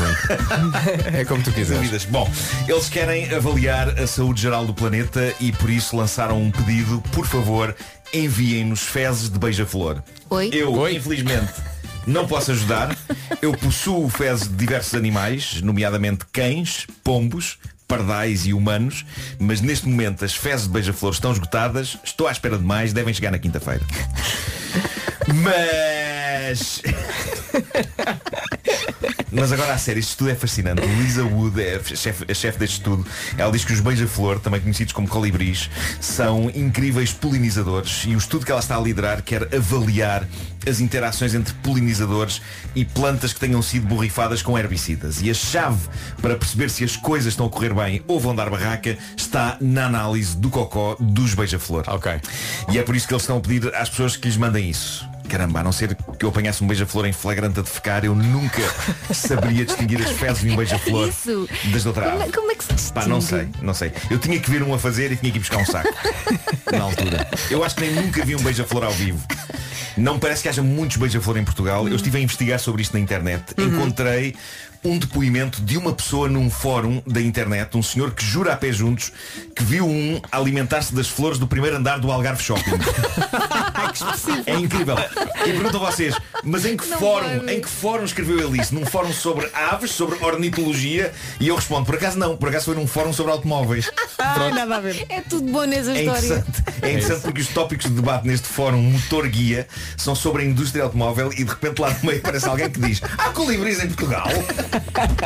É 1.13 1.25
como 1.25 1.41
tu 1.43 1.51
quiseres. 1.51 1.81
Dúvidas. 1.81 2.05
Bom, 2.05 2.29
eles 2.67 2.89
querem 2.89 3.33
avaliar 3.33 3.89
a 3.99 4.05
saúde 4.05 4.41
geral 4.41 4.65
do 4.65 4.73
planeta 4.73 5.33
e 5.39 5.51
por 5.51 5.69
isso 5.69 5.95
lançaram 5.95 6.41
um 6.41 6.51
pedido. 6.51 7.01
Por 7.11 7.25
favor, 7.25 7.75
enviem-nos 8.13 8.81
fezes 8.81 9.29
de 9.29 9.39
beija-flor. 9.39 10.03
Oi? 10.29 10.49
Eu, 10.53 10.87
infelizmente, 10.89 11.53
não 12.05 12.27
posso 12.27 12.51
ajudar. 12.51 12.95
Eu 13.41 13.53
possuo 13.53 14.07
fezes 14.09 14.47
de 14.47 14.55
diversos 14.55 14.93
animais, 14.93 15.61
nomeadamente 15.61 16.25
cães, 16.31 16.85
pombos, 17.03 17.57
pardais 17.87 18.45
e 18.45 18.53
humanos, 18.53 19.05
mas 19.39 19.61
neste 19.61 19.87
momento 19.87 20.23
as 20.23 20.33
fezes 20.33 20.67
de 20.67 20.73
beija-flor 20.73 21.13
estão 21.13 21.31
esgotadas. 21.31 21.97
Estou 22.03 22.27
à 22.27 22.31
espera 22.31 22.57
de 22.57 22.63
mais, 22.63 22.93
devem 22.93 23.13
chegar 23.13 23.31
na 23.31 23.39
quinta-feira. 23.39 23.81
Mas. 25.27 26.13
Mas 29.31 29.51
agora 29.51 29.73
a 29.73 29.77
sério, 29.79 29.99
este 29.99 30.11
estudo 30.11 30.29
é 30.29 30.35
fascinante. 30.35 30.85
Lisa 30.85 31.23
Wood 31.23 31.59
é 31.59 31.75
a 31.75 31.95
chefe, 31.95 32.23
a 32.29 32.33
chefe 32.35 32.59
deste 32.59 32.75
estudo. 32.75 33.03
Ela 33.35 33.51
diz 33.51 33.65
que 33.65 33.73
os 33.73 33.79
beija-flor, 33.79 34.39
também 34.39 34.61
conhecidos 34.61 34.93
como 34.93 35.07
colibris, 35.07 35.71
são 35.99 36.51
incríveis 36.53 37.11
polinizadores 37.11 38.03
e 38.05 38.13
o 38.13 38.17
estudo 38.17 38.45
que 38.45 38.51
ela 38.51 38.61
está 38.61 38.77
a 38.77 38.79
liderar 38.79 39.23
quer 39.23 39.53
avaliar 39.53 40.27
as 40.67 40.79
interações 40.79 41.33
entre 41.33 41.53
polinizadores 41.55 42.41
e 42.75 42.85
plantas 42.85 43.33
que 43.33 43.39
tenham 43.39 43.61
sido 43.61 43.87
borrifadas 43.87 44.41
com 44.43 44.57
herbicidas. 44.57 45.21
E 45.21 45.31
a 45.31 45.33
chave 45.33 45.89
para 46.21 46.35
perceber 46.35 46.69
se 46.69 46.83
as 46.83 46.95
coisas 46.95 47.33
estão 47.33 47.47
a 47.47 47.49
correr 47.49 47.73
bem 47.73 48.03
ou 48.07 48.19
vão 48.19 48.35
dar 48.35 48.49
barraca 48.51 48.97
está 49.17 49.57
na 49.59 49.87
análise 49.87 50.37
do 50.37 50.49
cocó 50.49 50.95
dos 50.99 51.33
beija-flor. 51.33 51.83
Ok. 51.87 52.21
E 52.71 52.77
é 52.77 52.83
por 52.83 52.95
isso 52.95 53.07
que 53.07 53.13
eles 53.13 53.23
estão 53.23 53.37
a 53.37 53.41
pedir 53.41 53.73
às 53.73 53.89
pessoas 53.89 54.15
que 54.15 54.27
lhes 54.27 54.37
mandem 54.37 54.69
isso. 54.69 55.05
Caramba, 55.29 55.61
a 55.61 55.63
não 55.63 55.71
ser 55.71 55.95
que 56.19 56.25
eu 56.25 56.29
apanhasse 56.29 56.63
um 56.63 56.67
beija-flor 56.67 57.05
em 57.05 57.13
flagrante 57.13 57.59
a 57.59 57.63
defecar, 57.63 58.05
eu 58.05 58.13
nunca 58.13 58.61
saberia 59.13 59.65
distinguir 59.65 60.01
as 60.01 60.11
fezes 60.11 60.41
de 60.43 60.49
um 60.51 60.55
beija-flor 60.55 61.11
das 61.71 61.85
outra 61.85 62.11
Como, 62.11 62.23
ave. 62.23 62.31
como 62.31 62.51
é 62.51 62.55
que 62.55 62.63
se 62.63 62.73
distingue? 62.73 62.93
Pá, 62.93 63.07
não 63.07 63.21
sei, 63.21 63.47
não 63.61 63.73
sei. 63.73 63.91
Eu 64.11 64.19
tinha 64.19 64.39
que 64.39 64.49
ver 64.51 64.61
um 64.63 64.73
a 64.73 64.79
fazer 64.79 65.11
e 65.11 65.15
tinha 65.15 65.31
que 65.31 65.37
ir 65.37 65.41
buscar 65.41 65.57
um 65.57 65.65
saco. 65.65 65.89
na 66.71 66.81
altura. 66.83 67.27
Eu 67.49 67.63
acho 67.63 67.75
que 67.75 67.81
nem 67.81 67.91
nunca 67.95 68.23
vi 68.23 68.35
um 68.35 68.41
beija-flor 68.43 68.83
ao 68.83 68.91
vivo. 68.91 69.19
Não 69.97 70.19
parece 70.19 70.43
que 70.43 70.49
haja 70.49 70.61
muitos 70.63 70.97
beija-flor 70.97 71.37
em 71.37 71.43
Portugal. 71.43 71.87
Eu 71.87 71.95
estive 71.95 72.17
a 72.17 72.21
investigar 72.21 72.59
sobre 72.59 72.81
isto 72.81 72.93
na 72.93 72.99
internet. 72.99 73.43
Encontrei 73.57 74.35
um 74.83 74.97
depoimento 74.97 75.61
de 75.61 75.77
uma 75.77 75.93
pessoa 75.93 76.27
num 76.27 76.49
fórum 76.49 77.01
da 77.07 77.21
internet, 77.21 77.75
um 77.77 77.83
senhor 77.83 78.11
que 78.11 78.23
jura 78.25 78.53
a 78.53 78.57
pé 78.57 78.71
juntos, 78.71 79.11
que 79.55 79.63
viu 79.63 79.87
um 79.87 80.21
alimentar-se 80.31 80.93
das 80.93 81.07
flores 81.07 81.37
do 81.39 81.47
primeiro 81.47 81.77
andar 81.77 81.99
do 81.99 82.11
Algarve 82.11 82.43
Shopping. 82.43 82.71
É 84.45 84.55
incrível. 84.55 84.95
E 85.45 85.51
pergunto 85.51 85.77
a 85.77 85.91
vocês, 85.91 86.15
mas 86.43 86.65
em 86.65 86.75
que 86.75 86.85
fórum, 86.85 87.47
em 87.47 87.61
que 87.61 87.67
fórum 87.69 88.03
escreveu 88.03 88.39
ele 88.47 88.61
isso? 88.61 88.73
Num 88.73 88.85
fórum 88.85 89.11
sobre 89.13 89.47
aves, 89.53 89.91
sobre 89.91 90.17
ornitologia? 90.23 91.13
E 91.39 91.47
eu 91.47 91.55
respondo, 91.55 91.85
por 91.85 91.95
acaso 91.95 92.17
não, 92.17 92.35
por 92.35 92.49
acaso 92.49 92.65
foi 92.65 92.75
num 92.75 92.87
fórum 92.87 93.13
sobre 93.13 93.31
automóveis. 93.31 93.89
Ah, 94.17 94.49
nada 94.53 94.77
a 94.77 94.79
ver. 94.79 95.05
É 95.09 95.21
tudo 95.21 95.51
bom 95.51 95.63
nessa 95.65 95.91
É 95.91 96.03
história. 96.03 96.25
interessante, 96.25 96.63
é 96.81 96.91
interessante 96.91 97.21
porque 97.21 97.41
os 97.41 97.47
tópicos 97.49 97.85
de 97.87 97.93
debate 97.93 98.27
neste 98.27 98.47
fórum 98.47 98.81
motor 98.81 99.27
guia 99.27 99.67
são 99.97 100.15
sobre 100.15 100.43
a 100.43 100.45
indústria 100.45 100.83
automóvel 100.83 101.31
e 101.33 101.43
de 101.43 101.49
repente 101.49 101.79
lá 101.79 101.89
no 101.91 101.99
meio 102.07 102.19
aparece 102.19 102.47
alguém 102.47 102.69
que 102.69 102.79
diz 102.79 103.01
há 103.17 103.29
colibris 103.29 103.79
em 103.83 103.87
Portugal. 103.87 104.27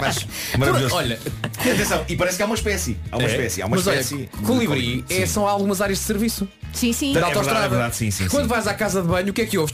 Mas 0.02 0.26
maravilhoso. 0.58 0.96
Olha, 0.96 1.20
E 1.66 1.72
atenção, 1.72 2.06
e 2.08 2.16
parece 2.16 2.38
que 2.38 2.44
há 2.44 2.46
uma 2.46 2.56
espécie. 2.56 2.98
Há 3.12 3.18
uma 3.18 3.28
É? 3.28 3.32
espécie, 3.32 3.62
há 3.62 3.66
uma 3.66 3.76
Mas 3.76 3.88
olha, 3.88 4.00
espécie. 4.00 4.24
de 4.24 4.28
colibri 4.46 5.06
é, 5.10 5.26
são 5.26 5.48
algumas 5.48 5.82
áreas 5.82 6.00
de 6.00 6.06
serviço. 6.06 6.48
Sim, 6.74 6.94
sim. 6.94 7.14
Da 7.14 7.20
É 7.20 7.24
verdade, 7.24 7.38
autostrada. 7.38 7.66
é 7.66 7.70
verdade, 7.70 7.96
sim, 7.96 8.12
sim, 8.12 8.28
Quando 8.28 8.44
sim. 8.44 8.50
vais 8.50 8.68
à 8.68 8.74
casa 8.74 9.02
de 9.02 9.08
banho, 9.08 9.30
o 9.30 9.34
que 9.34 9.42
é 9.42 9.46
que 9.46 9.58
ouves? 9.58 9.74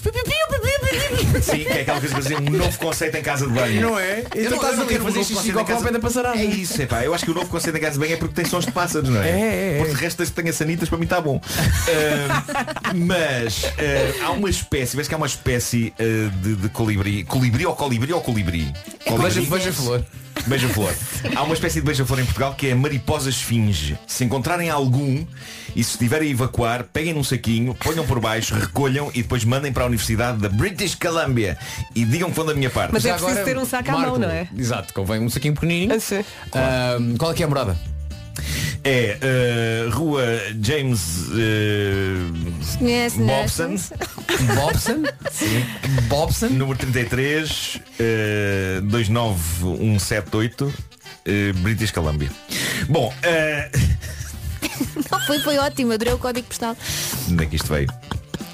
Sim, 1.41 1.57
que 1.59 1.67
é 1.67 1.81
aquela 1.81 1.99
coisa 1.99 2.15
de 2.15 2.21
fazer 2.21 2.37
um 2.37 2.49
novo 2.55 2.77
conceito 2.79 3.17
em 3.17 3.21
casa 3.21 3.45
de 3.47 3.53
banho. 3.53 3.81
Não 3.81 3.99
é? 3.99 4.19
Eu 4.35 4.45
Então 4.45 4.49
não, 4.51 4.55
estás 4.57 4.71
eu 4.73 4.77
não 4.77 4.83
a 4.83 4.87
quero 4.87 5.03
um 5.03 5.07
fazer 5.07 5.23
xixi 5.23 5.51
com 5.51 5.59
a 5.59 5.65
casa- 5.65 5.91
da 5.91 5.99
passarada. 5.99 6.37
É 6.39 6.45
isso, 6.45 6.81
é 6.81 6.85
pá. 6.85 7.03
Eu 7.03 7.13
acho 7.13 7.25
que 7.25 7.31
o 7.31 7.33
novo 7.33 7.47
conceito 7.47 7.75
em 7.77 7.81
casa 7.81 7.93
de 7.93 7.99
banho 7.99 8.13
é 8.13 8.17
porque 8.17 8.33
tem 8.35 8.45
sons 8.45 8.65
de 8.65 8.71
pássaros, 8.71 9.09
não 9.09 9.21
é? 9.21 9.29
É, 9.29 9.31
é, 9.33 9.75
é. 9.75 9.83
Porque 9.83 9.95
resto 10.01 10.17
desde 10.19 10.33
que 10.33 10.41
tenha 10.41 10.53
sanitas 10.53 10.87
para 10.87 10.97
mim 10.97 11.03
está 11.05 11.19
bom. 11.19 11.41
Ah, 11.95 12.93
mas 12.95 13.65
ah, 13.65 14.25
há 14.27 14.31
uma 14.31 14.49
espécie, 14.49 14.95
vês 14.95 15.07
que 15.07 15.13
há 15.13 15.17
uma 15.17 15.25
espécie 15.27 15.93
ah, 15.99 16.31
de, 16.41 16.55
de 16.55 16.69
colibri. 16.69 17.23
Colibri 17.23 17.65
ou 17.65 17.75
colibri 17.75 18.13
ou 18.13 18.21
colibri? 18.21 18.71
Beija- 19.19 19.41
Beija-flor. 19.63 20.03
Beija-flor. 20.47 20.93
Há 21.35 21.43
uma 21.43 21.53
espécie 21.53 21.79
de 21.79 21.85
beija-flor 21.85 22.19
em 22.19 22.25
Portugal 22.25 22.53
que 22.55 22.67
é 22.67 22.71
a 22.73 22.75
mariposa 22.75 23.29
esfinge. 23.29 23.97
Se 24.07 24.23
encontrarem 24.23 24.69
algum 24.69 25.25
e 25.75 25.83
se 25.83 25.91
estiverem 25.91 26.27
a 26.27 26.31
evacuar, 26.31 26.83
peguem 26.91 27.13
num 27.13 27.23
saquinho, 27.23 27.73
ponham 27.75 28.05
por 28.05 28.19
baixo, 28.19 28.53
recolham 28.55 29.09
e 29.13 29.21
depois 29.21 29.45
mandem 29.45 29.71
para 29.71 29.83
a 29.83 29.87
Universidade 29.87 30.39
da 30.39 30.49
British 30.49 30.95
Columbia 30.95 31.57
e 31.95 32.03
digam 32.03 32.29
que 32.29 32.35
vão 32.35 32.45
da 32.45 32.53
minha 32.53 32.69
parte. 32.69 32.91
Mas 32.91 33.05
é 33.05 33.09
preciso 33.11 33.31
agora, 33.31 33.45
ter 33.45 33.57
um 33.57 33.65
saco 33.65 33.89
à 33.89 33.93
Marco, 33.93 34.09
mão, 34.11 34.19
não 34.19 34.29
é? 34.29 34.47
Exato, 34.57 34.93
convém 34.93 35.21
um 35.21 35.29
saquinho 35.29 35.53
pequenininho. 35.53 35.93
Ah, 35.95 35.99
sim. 35.99 36.23
Ahm, 36.53 37.15
qual 37.17 37.31
é 37.31 37.35
que 37.35 37.43
é 37.43 37.45
a 37.45 37.49
morada? 37.49 37.92
É 38.83 39.17
uh, 39.87 39.89
Rua 39.91 40.23
James 40.61 41.27
uh, 41.29 42.77
Conhece, 42.77 43.19
não 43.19 43.29
é? 43.33 43.41
Bobson, 43.41 43.75
Bobson? 44.55 45.03
Bobson? 46.09 46.49
número 46.49 46.77
33, 46.77 47.79
uh, 48.79 48.81
29178, 48.81 50.65
uh, 50.65 50.73
British 51.61 51.91
Columbia. 51.91 52.29
Bom, 52.89 53.07
uh, 53.13 53.79
Não, 55.11 55.19
foi, 55.27 55.39
foi 55.39 55.57
ótimo, 55.57 55.93
adorei 55.93 56.13
o 56.13 56.17
código 56.17 56.47
postal. 56.47 56.75
onde 57.31 57.43
é 57.43 57.47
que 57.47 57.55
isto 57.55 57.67
veio? 57.73 57.87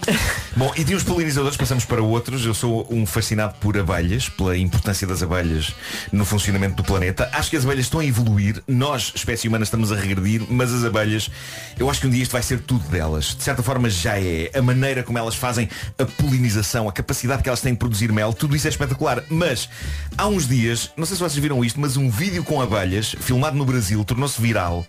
Bom, 0.56 0.74
e 0.76 0.84
de 0.84 0.96
uns 0.96 1.04
polinizadores 1.04 1.56
passamos 1.56 1.86
para 1.86 2.02
outros. 2.02 2.44
Eu 2.46 2.54
sou 2.54 2.88
um 2.90 3.06
fascinado 3.06 3.56
por 3.60 3.78
abelhas, 3.78 4.28
pela 4.30 4.58
importância 4.58 5.06
das 5.06 5.22
abelhas 5.22 5.74
no 6.12 6.26
funcionamento 6.26 6.76
do 6.76 6.84
planeta. 6.84 7.30
Acho 7.34 7.52
que 7.52 7.58
as 7.58 7.64
abelhas 7.64 7.86
estão 7.86 8.00
a 8.00 8.06
evoluir. 8.06 8.62
Nós, 8.68 9.12
espécie 9.16 9.48
humana, 9.48 9.64
estamos 9.64 9.92
a 9.92 9.96
regredir, 9.96 10.42
mas 10.50 10.74
as 10.74 10.84
abelhas, 10.84 11.30
eu 11.78 11.90
acho 11.90 12.02
que 12.02 12.08
um 12.08 12.10
dia 12.10 12.24
isto 12.24 12.32
vai 12.32 12.42
ser 12.42 12.62
tudo 12.62 12.84
delas. 12.90 13.36
De 13.36 13.44
certa 13.44 13.62
forma 13.62 13.90
já 13.90 14.20
é. 14.20 14.50
A 14.54 14.62
maneira 14.62 15.04
como 15.04 15.18
elas 15.18 15.36
fazem 15.36 15.70
a 15.98 16.06
polinização, 16.06 16.90
a 16.90 16.92
capacidade 16.92 17.44
que 17.44 17.50
elas 17.50 17.62
têm 17.62 17.74
de 17.74 17.80
produzir 17.80 18.12
mel, 18.12 18.34
tudo 18.34 18.56
isso 18.56 18.68
é 18.68 18.70
espetacular. 18.70 19.24
Mas 19.30 19.70
há 20.18 20.28
uns 20.28 20.48
dias, 20.48 20.92
não 20.98 21.06
sei 21.06 21.16
se 21.16 21.22
vocês 21.22 21.42
viram 21.42 21.64
isto, 21.64 21.80
mas 21.80 21.96
um 21.96 22.10
vídeo 22.10 22.44
com 22.44 22.62
abelhas, 22.62 23.16
filmado 23.20 23.56
no 23.56 23.66
Brasil, 23.66 24.04
tornou-se 24.04 24.42
viral 24.42 24.86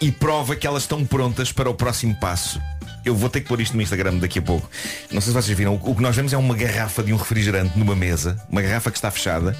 e 0.00 0.12
prova 0.12 0.54
que 0.54 0.66
elas 0.66 0.82
estão 0.82 1.04
prontas 1.04 1.50
para 1.50 1.68
o 1.68 1.74
próximo 1.74 2.14
passo. 2.14 2.60
Eu 3.04 3.14
vou 3.14 3.30
ter 3.30 3.40
que 3.40 3.48
pôr 3.48 3.60
isto 3.60 3.74
no 3.74 3.82
Instagram 3.82 4.18
daqui 4.18 4.38
a 4.38 4.42
pouco. 4.42 4.68
Não 5.10 5.20
sei 5.20 5.32
se 5.32 5.42
vocês 5.42 5.56
viram. 5.56 5.80
O 5.82 5.94
que 5.94 6.02
nós 6.02 6.14
vemos 6.14 6.32
é 6.32 6.36
uma 6.36 6.54
garrafa 6.54 7.02
de 7.02 7.12
um 7.12 7.16
refrigerante 7.16 7.78
numa 7.78 7.96
mesa. 7.96 8.36
Uma 8.50 8.60
garrafa 8.62 8.90
que 8.90 8.98
está 8.98 9.10
fechada. 9.10 9.56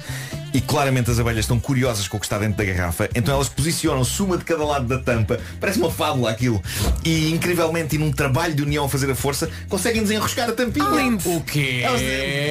E 0.53 0.61
claramente 0.61 1.09
as 1.11 1.19
abelhas 1.19 1.45
estão 1.45 1.59
curiosas 1.59 2.07
com 2.07 2.17
o 2.17 2.19
que 2.19 2.25
está 2.25 2.37
dentro 2.37 2.57
da 2.57 2.65
garrafa. 2.65 3.09
Então 3.15 3.33
elas 3.33 3.49
posicionam-se 3.49 4.21
uma 4.21 4.37
de 4.37 4.43
cada 4.43 4.63
lado 4.63 4.87
da 4.87 4.99
tampa. 4.99 5.39
Parece 5.59 5.79
uma 5.79 5.91
fábula 5.91 6.29
aquilo. 6.31 6.61
E 7.03 7.31
incrivelmente, 7.31 7.95
e 7.95 7.99
num 7.99 8.11
trabalho 8.11 8.53
de 8.53 8.63
união 8.63 8.85
a 8.85 8.89
fazer 8.89 9.09
a 9.09 9.15
força, 9.15 9.49
conseguem 9.67 10.01
desenroscar 10.01 10.49
a 10.49 10.53
tampinha. 10.53 10.85
O 11.25 11.41
quê? 11.41 11.81
Elas 11.83 12.01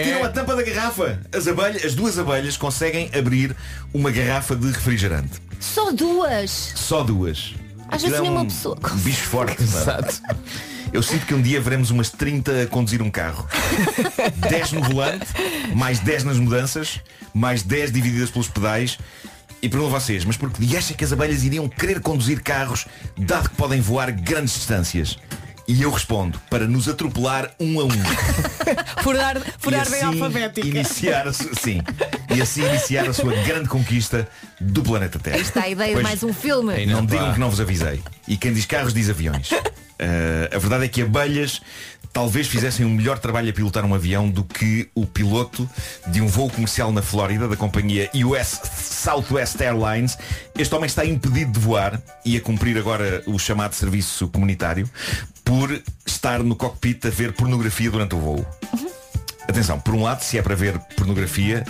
tiram 0.04 0.24
a 0.24 0.28
tampa 0.28 0.56
da 0.56 0.62
garrafa. 0.62 1.20
As 1.32 1.46
abelhas, 1.46 1.84
as 1.84 1.94
duas 1.94 2.18
abelhas 2.18 2.56
conseguem 2.56 3.10
abrir 3.16 3.54
uma 3.92 4.10
garrafa 4.10 4.54
de 4.54 4.66
refrigerante. 4.68 5.40
Só 5.60 5.90
duas. 5.92 6.72
Só 6.74 7.02
duas. 7.02 7.54
Às 7.88 8.02
vezes 8.02 8.18
é 8.18 8.20
nenhuma 8.20 8.42
um 8.42 8.46
pessoa 8.46 8.76
Bicho 8.96 9.24
forte. 9.24 9.62
Exato. 9.62 10.20
Eu 10.92 11.02
sinto 11.02 11.26
que 11.26 11.34
um 11.34 11.42
dia 11.42 11.60
veremos 11.60 11.90
umas 11.90 12.10
30 12.10 12.62
a 12.62 12.66
conduzir 12.66 13.02
um 13.02 13.10
carro. 13.10 13.46
10 14.48 14.72
no 14.72 14.82
volante, 14.82 15.26
mais 15.74 16.00
10 16.00 16.24
nas 16.24 16.38
mudanças, 16.38 17.00
mais 17.34 17.62
10 17.62 17.92
divididas 17.92 18.30
pelos 18.30 18.48
pedais. 18.48 18.98
E 19.60 19.68
pergunto 19.68 19.94
a 19.94 19.98
vocês, 19.98 20.24
mas 20.24 20.36
por 20.36 20.50
que 20.50 20.76
acha 20.76 20.94
que 20.94 21.04
as 21.04 21.12
abelhas 21.12 21.44
iriam 21.44 21.68
querer 21.68 22.00
conduzir 22.00 22.42
carros, 22.42 22.86
dado 23.16 23.50
que 23.50 23.56
podem 23.56 23.80
voar 23.80 24.10
grandes 24.12 24.54
distâncias? 24.54 25.18
E 25.68 25.82
eu 25.82 25.90
respondo, 25.90 26.40
para 26.48 26.66
nos 26.66 26.88
atropelar 26.88 27.50
um 27.60 27.78
a 27.78 27.84
um. 27.84 27.88
Por 29.04 29.14
dar, 29.16 29.38
por 29.60 29.72
E 29.72 29.76
dar 29.76 29.88
bem 29.88 30.00
assim 30.02 30.22
alfabética. 30.22 30.66
Iniciar 30.66 31.28
a 31.28 31.32
su- 31.32 31.50
sim. 31.60 31.80
E 32.34 32.40
assim 32.42 32.62
iniciar 32.64 33.08
a 33.08 33.12
sua 33.12 33.32
grande 33.44 33.68
conquista 33.68 34.26
do 34.60 34.82
planeta 34.82 35.18
Terra. 35.18 35.36
Aí 35.36 35.42
está 35.42 35.62
a 35.62 35.68
ideia 35.68 35.92
Pois- 35.92 35.98
de 35.98 36.02
mais 36.10 36.22
um 36.22 36.32
filme. 36.32 36.84
não 36.86 37.04
digam 37.06 37.32
que 37.32 37.40
não 37.40 37.48
vos 37.50 37.60
avisei. 37.60 38.02
E 38.26 38.36
quem 38.36 38.52
diz 38.52 38.66
carros 38.66 38.92
diz 38.94 39.08
aviões. 39.10 39.50
Eh, 40.00 40.50
a 40.54 40.58
verdade 40.60 40.84
é 40.84 40.88
que 40.88 41.02
abelhas 41.02 41.60
talvez 42.12 42.46
fizessem 42.46 42.86
um 42.86 42.88
melhor 42.88 43.18
trabalho 43.18 43.50
a 43.50 43.52
pilotar 43.52 43.84
um 43.84 43.92
avião 43.92 44.30
do 44.30 44.44
que 44.44 44.88
o 44.94 45.04
piloto 45.04 45.68
de 46.06 46.20
um 46.20 46.28
voo 46.28 46.48
comercial 46.48 46.92
na 46.92 47.02
Flórida 47.02 47.48
da 47.48 47.56
companhia 47.56 48.08
US 48.24 48.60
Southwest 48.80 49.60
Airlines. 49.60 50.16
Este 50.56 50.72
homem 50.72 50.86
está 50.86 51.04
impedido 51.04 51.50
de 51.50 51.58
voar 51.58 52.00
e 52.24 52.36
a 52.36 52.40
cumprir 52.40 52.78
agora 52.78 53.24
o 53.26 53.40
chamado 53.40 53.72
serviço 53.74 54.28
comunitário 54.28 54.88
por 55.48 55.82
estar 56.04 56.44
no 56.44 56.56
cockpit 56.56 57.06
a 57.06 57.08
ver 57.08 57.32
pornografia 57.32 57.90
durante 57.90 58.14
o 58.14 58.18
voo. 58.18 58.46
Atenção, 59.48 59.80
por 59.80 59.94
um 59.94 60.02
lado, 60.02 60.22
se 60.22 60.36
é 60.36 60.42
para 60.42 60.54
ver 60.54 60.78
pornografia, 60.94 61.64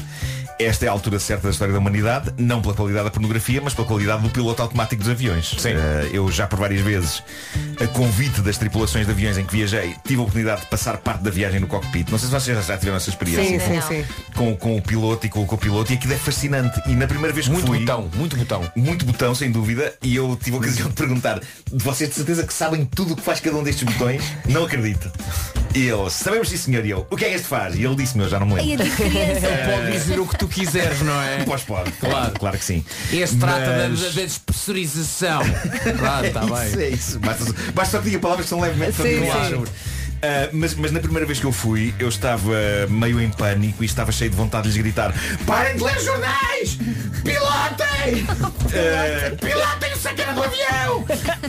esta 0.58 0.86
é 0.86 0.88
a 0.88 0.92
altura 0.92 1.18
certa 1.18 1.44
da 1.44 1.50
história 1.50 1.72
da 1.72 1.78
humanidade, 1.78 2.32
não 2.36 2.60
pela 2.60 2.74
qualidade 2.74 3.04
da 3.04 3.10
pornografia, 3.10 3.60
mas 3.62 3.74
pela 3.74 3.86
qualidade 3.86 4.22
do 4.22 4.30
piloto 4.30 4.62
automático 4.62 5.02
dos 5.02 5.10
aviões. 5.10 5.56
Eh, 5.64 6.10
eu 6.12 6.30
já 6.30 6.46
por 6.46 6.58
várias 6.58 6.80
vezes, 6.80 7.22
a 7.80 7.86
convite 7.86 8.40
das 8.40 8.58
tripulações 8.58 9.06
de 9.06 9.12
aviões 9.12 9.38
em 9.38 9.44
que 9.44 9.52
viajei, 9.54 9.94
tive 10.04 10.20
a 10.20 10.22
oportunidade 10.22 10.62
de 10.62 10.66
passar 10.66 10.96
parte 10.98 11.22
da 11.22 11.30
viagem 11.30 11.60
no 11.60 11.66
cockpit. 11.66 12.10
Não 12.10 12.18
sei 12.18 12.28
se 12.28 12.34
vocês 12.34 12.66
já 12.66 12.76
tiveram 12.76 12.96
essa 12.96 13.10
experiência. 13.10 13.60
Sim, 13.60 13.80
sim, 13.80 13.80
sim. 14.02 14.04
Com, 14.34 14.56
com 14.56 14.76
o 14.76 14.82
piloto 14.82 15.26
e 15.26 15.28
com 15.28 15.42
o 15.42 15.46
copiloto, 15.46 15.92
e 15.92 15.96
aquilo 15.96 16.12
é 16.14 16.16
fascinante. 16.16 16.80
E 16.86 16.94
na 16.94 17.06
primeira 17.06 17.32
vez 17.32 17.46
que 17.46 17.52
Muito 17.52 17.66
fui, 17.66 17.80
botão, 17.80 18.10
muito 18.14 18.36
botão. 18.36 18.72
muito 18.74 19.04
botão, 19.06 19.34
sem 19.34 19.50
dúvida, 19.50 19.94
e 20.02 20.16
eu 20.16 20.36
tive 20.42 20.56
a 20.56 20.58
ocasião 20.60 20.88
de 20.88 20.94
perguntar 20.94 21.38
de 21.40 21.84
vocês 21.84 22.10
de 22.10 22.16
certeza 22.16 22.44
que 22.44 22.52
sabem 22.52 22.84
tudo 22.84 23.12
o 23.14 23.16
que 23.16 23.22
faz 23.22 23.38
cada 23.40 23.56
um 23.56 23.62
destes 23.62 23.84
botões? 23.84 24.22
Não 24.46 24.64
acredito. 24.64 25.10
E 25.74 25.86
ele, 25.86 26.10
sabemos 26.10 26.48
sim 26.48 26.56
senhor, 26.56 26.84
e 26.84 26.90
eu, 26.90 27.06
o 27.10 27.16
que 27.16 27.24
é 27.24 27.28
que 27.28 27.34
este 27.36 27.46
faz? 27.46 27.74
E 27.76 27.84
ele 27.84 27.94
disse-me, 27.94 28.24
eu 28.24 28.28
já 28.28 28.40
não 28.40 28.46
me 28.46 28.54
lembro. 28.54 28.86
É 28.86 28.88
Pode 29.78 29.92
dizer 29.92 30.18
o 30.18 30.26
que 30.26 30.36
tu 30.36 30.47
quiseres, 30.48 31.00
não 31.02 31.20
é? 31.22 31.44
Pois 31.44 31.62
pode, 31.62 31.90
claro, 31.92 32.32
claro 32.38 32.58
que 32.58 32.64
sim. 32.64 32.84
Este 33.12 33.36
trata 33.36 33.60
da, 33.78 33.88
Mas- 33.88 34.14
da, 34.14 34.22
despressurização. 34.22 35.42
Claro, 35.98 36.26
está 36.26 36.42
Isso, 36.66 36.76
bem. 36.76 36.84
é 36.86 36.88
isso. 36.90 37.18
Basta, 37.20 37.44
basta 37.74 37.96
só 37.96 37.98
que 38.02 38.04
diga 38.10 38.18
palavras 38.18 38.46
que 38.46 38.50
são 38.50 38.60
levemente 38.60 38.92
familiares. 38.92 39.68
Ah, 40.22 40.48
mas, 40.52 40.74
mas 40.74 40.90
na 40.90 41.00
primeira 41.00 41.26
vez 41.26 41.38
que 41.38 41.46
eu 41.46 41.52
fui, 41.52 41.94
eu 41.98 42.08
estava 42.08 42.52
meio 42.88 43.20
em 43.20 43.30
pânico 43.30 43.82
e 43.82 43.86
estava 43.86 44.10
cheio 44.10 44.30
de 44.30 44.36
vontade 44.36 44.64
de 44.64 44.68
lhes 44.74 44.82
gritar 44.82 45.14
Parem 45.46 45.76
de 45.76 45.82
ler 45.84 46.00
jornais! 46.00 46.78
Pilotem! 47.24 48.26
Ah, 48.68 49.34
pilotem 49.40 49.92
o 49.94 49.96
sacana 49.96 50.34
do 50.34 50.42
avião! 50.42 51.04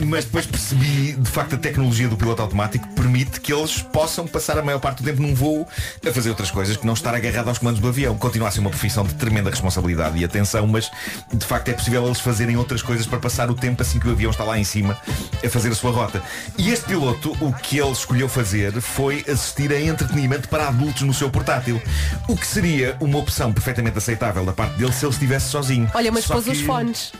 Mas 0.06 0.24
depois 0.24 0.46
percebi, 0.46 1.12
de 1.12 1.30
facto, 1.30 1.54
a 1.54 1.58
tecnologia 1.58 2.08
do 2.08 2.16
piloto 2.16 2.40
automático 2.40 2.88
permite 2.94 3.40
que 3.40 3.52
eles 3.52 3.82
possam 3.82 4.26
passar 4.26 4.58
a 4.58 4.62
maior 4.62 4.78
parte 4.78 5.02
do 5.02 5.04
tempo 5.04 5.20
num 5.20 5.34
voo 5.34 5.68
a 6.06 6.12
fazer 6.12 6.30
outras 6.30 6.50
coisas 6.50 6.78
que 6.78 6.86
não 6.86 6.94
estar 6.94 7.14
agarrado 7.14 7.48
aos 7.48 7.58
comandos 7.58 7.78
do 7.78 7.88
avião. 7.88 8.16
Continua 8.16 8.48
a 8.48 8.50
ser 8.50 8.60
uma 8.60 8.70
profissão 8.70 9.04
de 9.04 9.14
tremenda 9.14 9.50
responsabilidade 9.50 10.18
e 10.18 10.24
atenção, 10.24 10.66
mas 10.66 10.90
de 11.32 11.44
facto 11.44 11.68
é 11.68 11.74
possível 11.74 12.06
eles 12.06 12.20
fazerem 12.20 12.56
outras 12.56 12.80
coisas 12.80 13.06
para 13.06 13.18
passar 13.18 13.50
o 13.50 13.54
tempo 13.54 13.82
assim 13.82 13.98
que 13.98 14.08
o 14.08 14.12
avião 14.12 14.30
está 14.30 14.42
lá 14.44 14.58
em 14.58 14.64
cima 14.64 14.96
a 15.44 15.48
fazer 15.50 15.68
a 15.68 15.74
sua 15.74 15.90
rota. 15.90 16.22
E 16.56 16.70
este 16.70 16.86
piloto, 16.86 17.36
o 17.40 17.52
que 17.52 17.78
ele 17.78 17.92
escolheu 17.92 18.28
fazer 18.28 18.59
foi 18.80 19.24
assistir 19.28 19.72
a 19.72 19.80
entretenimento 19.80 20.48
para 20.48 20.68
adultos 20.68 21.02
no 21.02 21.14
seu 21.14 21.30
portátil. 21.30 21.80
O 22.28 22.36
que 22.36 22.46
seria 22.46 22.96
uma 23.00 23.18
opção 23.18 23.52
perfeitamente 23.52 23.96
aceitável 23.98 24.44
da 24.44 24.52
parte 24.52 24.76
dele 24.76 24.92
se 24.92 25.04
ele 25.04 25.12
estivesse 25.12 25.48
sozinho. 25.48 25.90
Olha, 25.94 26.10
mas 26.12 26.24
Só 26.24 26.34
pôs 26.34 26.46
os 26.46 26.58
que- 26.58 26.64
fones. 26.64 27.12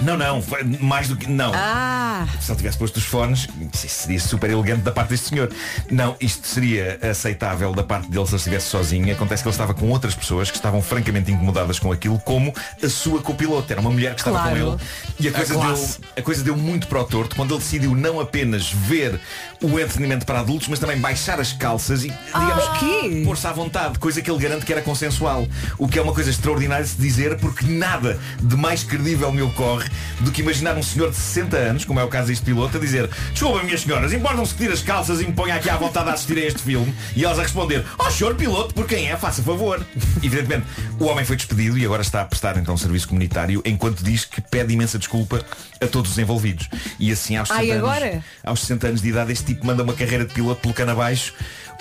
Não, 0.00 0.16
não, 0.16 0.42
mais 0.80 1.08
do 1.08 1.16
que. 1.16 1.30
Não. 1.30 1.52
Ah! 1.54 2.26
Se 2.40 2.50
ele 2.50 2.56
tivesse 2.58 2.76
posto 2.78 2.96
os 2.96 3.04
fones, 3.04 3.46
seria 3.72 4.18
super 4.18 4.50
elegante 4.50 4.82
da 4.82 4.90
parte 4.90 5.10
deste 5.10 5.28
senhor. 5.28 5.50
Não, 5.90 6.16
isto 6.20 6.46
seria 6.46 6.98
aceitável 7.10 7.72
da 7.72 7.82
parte 7.84 8.08
dele 8.10 8.24
se 8.26 8.32
ele 8.32 8.36
estivesse 8.38 8.66
sozinho. 8.68 9.12
Acontece 9.14 9.42
que 9.42 9.48
ele 9.48 9.54
estava 9.54 9.72
com 9.72 9.88
outras 9.90 10.14
pessoas 10.14 10.50
que 10.50 10.56
estavam 10.56 10.82
francamente 10.82 11.30
incomodadas 11.30 11.78
com 11.78 11.92
aquilo, 11.92 12.18
como 12.20 12.52
a 12.82 12.88
sua 12.88 13.20
copiloto. 13.22 13.72
Era 13.72 13.80
uma 13.80 13.90
mulher 13.90 14.14
que 14.14 14.20
estava 14.20 14.38
Claro. 14.38 14.50
com 14.60 14.72
ele. 14.72 14.80
E 15.20 15.28
a 15.28 15.30
A 15.30 15.34
coisa, 15.34 15.52
deu, 15.54 15.62
classe. 15.62 15.98
a 16.16 16.22
coisa 16.22 16.42
deu 16.44 16.56
muito 16.56 16.86
para 16.88 17.00
o 17.00 17.04
torto 17.04 17.36
quando 17.36 17.52
ele 17.54 17.60
decidiu 17.60 17.94
não 17.94 18.18
apenas 18.20 18.70
ver 18.72 19.20
o 19.62 19.78
entretenimento 19.78 20.26
para 20.26 20.40
adultos, 20.40 20.66
mas 20.68 20.78
também 20.80 20.98
baixar 20.98 21.38
as 21.40 21.52
calças 21.52 22.04
e, 22.04 22.08
digamos, 22.08 22.78
quê? 22.78 23.22
pôr-se 23.24 23.46
à 23.46 23.52
vontade, 23.52 23.98
coisa 23.98 24.20
que 24.20 24.30
ele 24.30 24.38
garante 24.40 24.66
que 24.66 24.72
era 24.72 24.82
consensual. 24.82 25.46
O 25.78 25.86
que 25.88 25.98
é 25.98 26.02
uma 26.02 26.12
coisa 26.12 26.30
extraordinária 26.30 26.84
de 26.84 26.90
se 26.90 26.96
dizer, 27.00 27.38
porque 27.38 27.64
nada 27.64 28.18
de 28.42 28.56
mais 28.56 28.82
credível 28.82 29.30
me 29.32 29.40
ocorre 29.42 29.83
do 30.20 30.30
que 30.30 30.40
imaginar 30.40 30.76
um 30.76 30.82
senhor 30.82 31.10
de 31.10 31.16
60 31.16 31.56
anos, 31.56 31.84
como 31.84 32.00
é 32.00 32.04
o 32.04 32.08
caso 32.08 32.28
deste 32.28 32.44
piloto, 32.44 32.76
a 32.76 32.80
dizer 32.80 33.08
Desculpa, 33.32 33.62
minhas 33.62 33.82
senhoras, 33.82 34.12
importam-se 34.12 34.54
que 34.54 34.62
tire 34.62 34.72
as 34.72 34.82
calças 34.82 35.20
e 35.20 35.26
me 35.26 35.32
ponha 35.32 35.54
aqui 35.54 35.68
à 35.68 35.76
vontade 35.76 36.08
a 36.08 36.12
assistir 36.12 36.38
a 36.38 36.46
este 36.46 36.62
filme? 36.62 36.94
E 37.14 37.24
elas 37.24 37.38
a 37.38 37.42
responder 37.42 37.84
Oh, 37.98 38.10
senhor 38.10 38.34
piloto, 38.34 38.74
por 38.74 38.86
quem 38.86 39.08
é? 39.08 39.16
Faça 39.16 39.42
favor. 39.42 39.84
Evidentemente, 40.22 40.66
o 40.98 41.04
homem 41.04 41.24
foi 41.24 41.36
despedido 41.36 41.78
e 41.78 41.84
agora 41.84 42.02
está 42.02 42.22
a 42.22 42.24
prestar 42.24 42.56
então 42.56 42.76
serviço 42.76 43.08
comunitário, 43.08 43.62
enquanto 43.64 44.02
diz 44.02 44.24
que 44.24 44.40
pede 44.40 44.72
imensa 44.74 44.98
desculpa 44.98 45.44
a 45.80 45.86
todos 45.86 46.12
os 46.12 46.18
envolvidos. 46.18 46.68
E 46.98 47.10
assim, 47.12 47.36
aos 47.36 47.48
60 47.48 47.62
Ai, 47.62 47.70
anos, 47.70 48.24
aos 48.42 48.60
60 48.60 48.86
anos 48.88 49.02
de 49.02 49.08
idade, 49.08 49.32
este 49.32 49.46
tipo 49.46 49.66
manda 49.66 49.82
uma 49.82 49.92
carreira 49.92 50.24
de 50.24 50.32
piloto 50.32 50.60
pelo 50.60 50.74
cano 50.74 50.92
abaixo. 50.92 51.34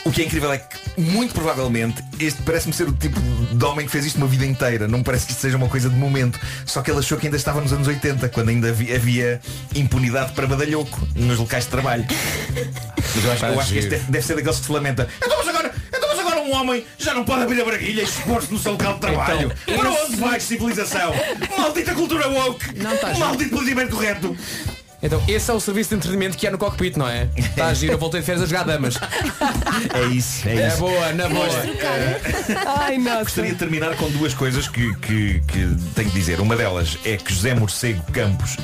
O 0.06 0.12
que 0.12 0.22
é 0.22 0.26
incrível 0.26 0.52
é 0.52 0.58
que, 0.58 1.00
muito 1.00 1.34
provavelmente, 1.34 2.04
este 2.20 2.42
parece-me 2.44 2.74
ser 2.74 2.88
o 2.90 2.94
tipo 2.94 3.20
de 3.20 3.66
homem 3.66 3.86
que 3.86 3.92
fez 3.92 4.06
isto 4.06 4.18
uma 4.18 4.28
vida 4.28 4.46
inteira. 4.46 4.88
Não 4.88 5.00
me 5.00 5.04
parece 5.04 5.26
que 5.26 5.32
isto 5.32 5.42
seja 5.42 5.58
uma 5.58 5.70
coisa 5.70 5.90
de 5.90 5.96
momento. 5.96 6.40
Só 6.66 6.82
que 6.82 6.92
ele 6.92 7.00
achou 7.00 7.18
que 7.18 7.28
ainda 7.28 7.38
estava 7.38 7.62
nos 7.62 7.72
anos 7.72 7.88
80, 7.88 8.28
quando 8.30 8.50
ainda 8.50 8.70
havia, 8.70 9.40
impunidade 9.76 10.34
para 10.34 10.46
badalhoco 10.46 11.08
nos 11.16 11.40
locais 11.40 11.64
de 11.66 11.70
trabalho. 11.70 12.06
Mas 13.16 13.24
eu 13.24 13.32
acho, 13.32 13.46
eu 13.46 13.60
acho 13.60 13.72
que 13.72 13.78
este 13.78 13.90
deve, 13.92 14.12
deve 14.12 14.26
ser 14.26 14.36
daqueles 14.36 14.60
que 14.60 14.66
se 14.66 14.72
lamenta. 14.72 15.08
Então 15.24 15.38
mas 15.38 15.48
agora, 15.48 15.72
então 15.88 16.10
mas 16.10 16.20
agora 16.20 16.42
um 16.42 16.54
homem 16.56 16.86
já 16.98 17.14
não 17.14 17.24
pode 17.24 17.44
abrir 17.44 17.62
a 17.62 17.66
braguilha 17.66 18.02
e 18.02 18.04
expor-se 18.04 18.52
no 18.52 18.58
seu 18.58 18.72
local 18.72 18.96
de 18.96 19.02
trabalho. 19.02 19.52
Então, 19.68 19.78
para 19.78 19.92
onde 19.92 20.16
vai 20.16 20.40
civilização? 20.40 21.14
Maldita 21.58 21.94
cultura 21.94 22.28
woke! 22.28 22.80
Não 22.80 22.92
giro. 22.92 23.20
Maldito 23.20 23.52
politicamente 23.52 23.92
correto! 23.92 24.36
Então, 25.04 25.22
esse 25.28 25.52
é 25.52 25.54
o 25.54 25.60
serviço 25.60 25.90
de 25.90 25.96
entretenimento 25.98 26.38
que 26.38 26.48
há 26.48 26.52
no 26.52 26.58
cockpit, 26.58 26.96
não 26.96 27.08
é? 27.08 27.28
Está 27.36 27.68
a 27.68 27.74
giro, 27.74 27.94
eu 27.94 27.98
voltei 27.98 28.22
de 28.22 28.26
férias 28.26 28.44
a 28.44 28.48
jogar 28.48 28.64
damas. 28.64 28.96
É 29.94 30.04
isso, 30.14 30.48
é 30.48 30.56
É 30.56 30.68
isso. 30.70 30.78
boa, 30.78 31.12
na 31.14 31.28
boa. 31.28 31.48
Ai, 32.80 32.98
nossa. 32.98 33.24
Gostaria 33.24 33.52
de 33.52 33.58
terminar 33.58 33.96
com 33.98 34.10
duas 34.12 34.34
coisas 34.34 34.68
que, 34.68 34.94
que, 34.96 35.42
que 35.48 35.76
tenho 35.96 36.10
que 36.10 36.16
dizer. 36.16 36.40
Uma 36.40 36.56
delas 36.56 36.98
é 37.04 37.18
que 37.18 37.34
José 37.34 37.54
Morcego 37.54 38.02
Campos 38.12 38.56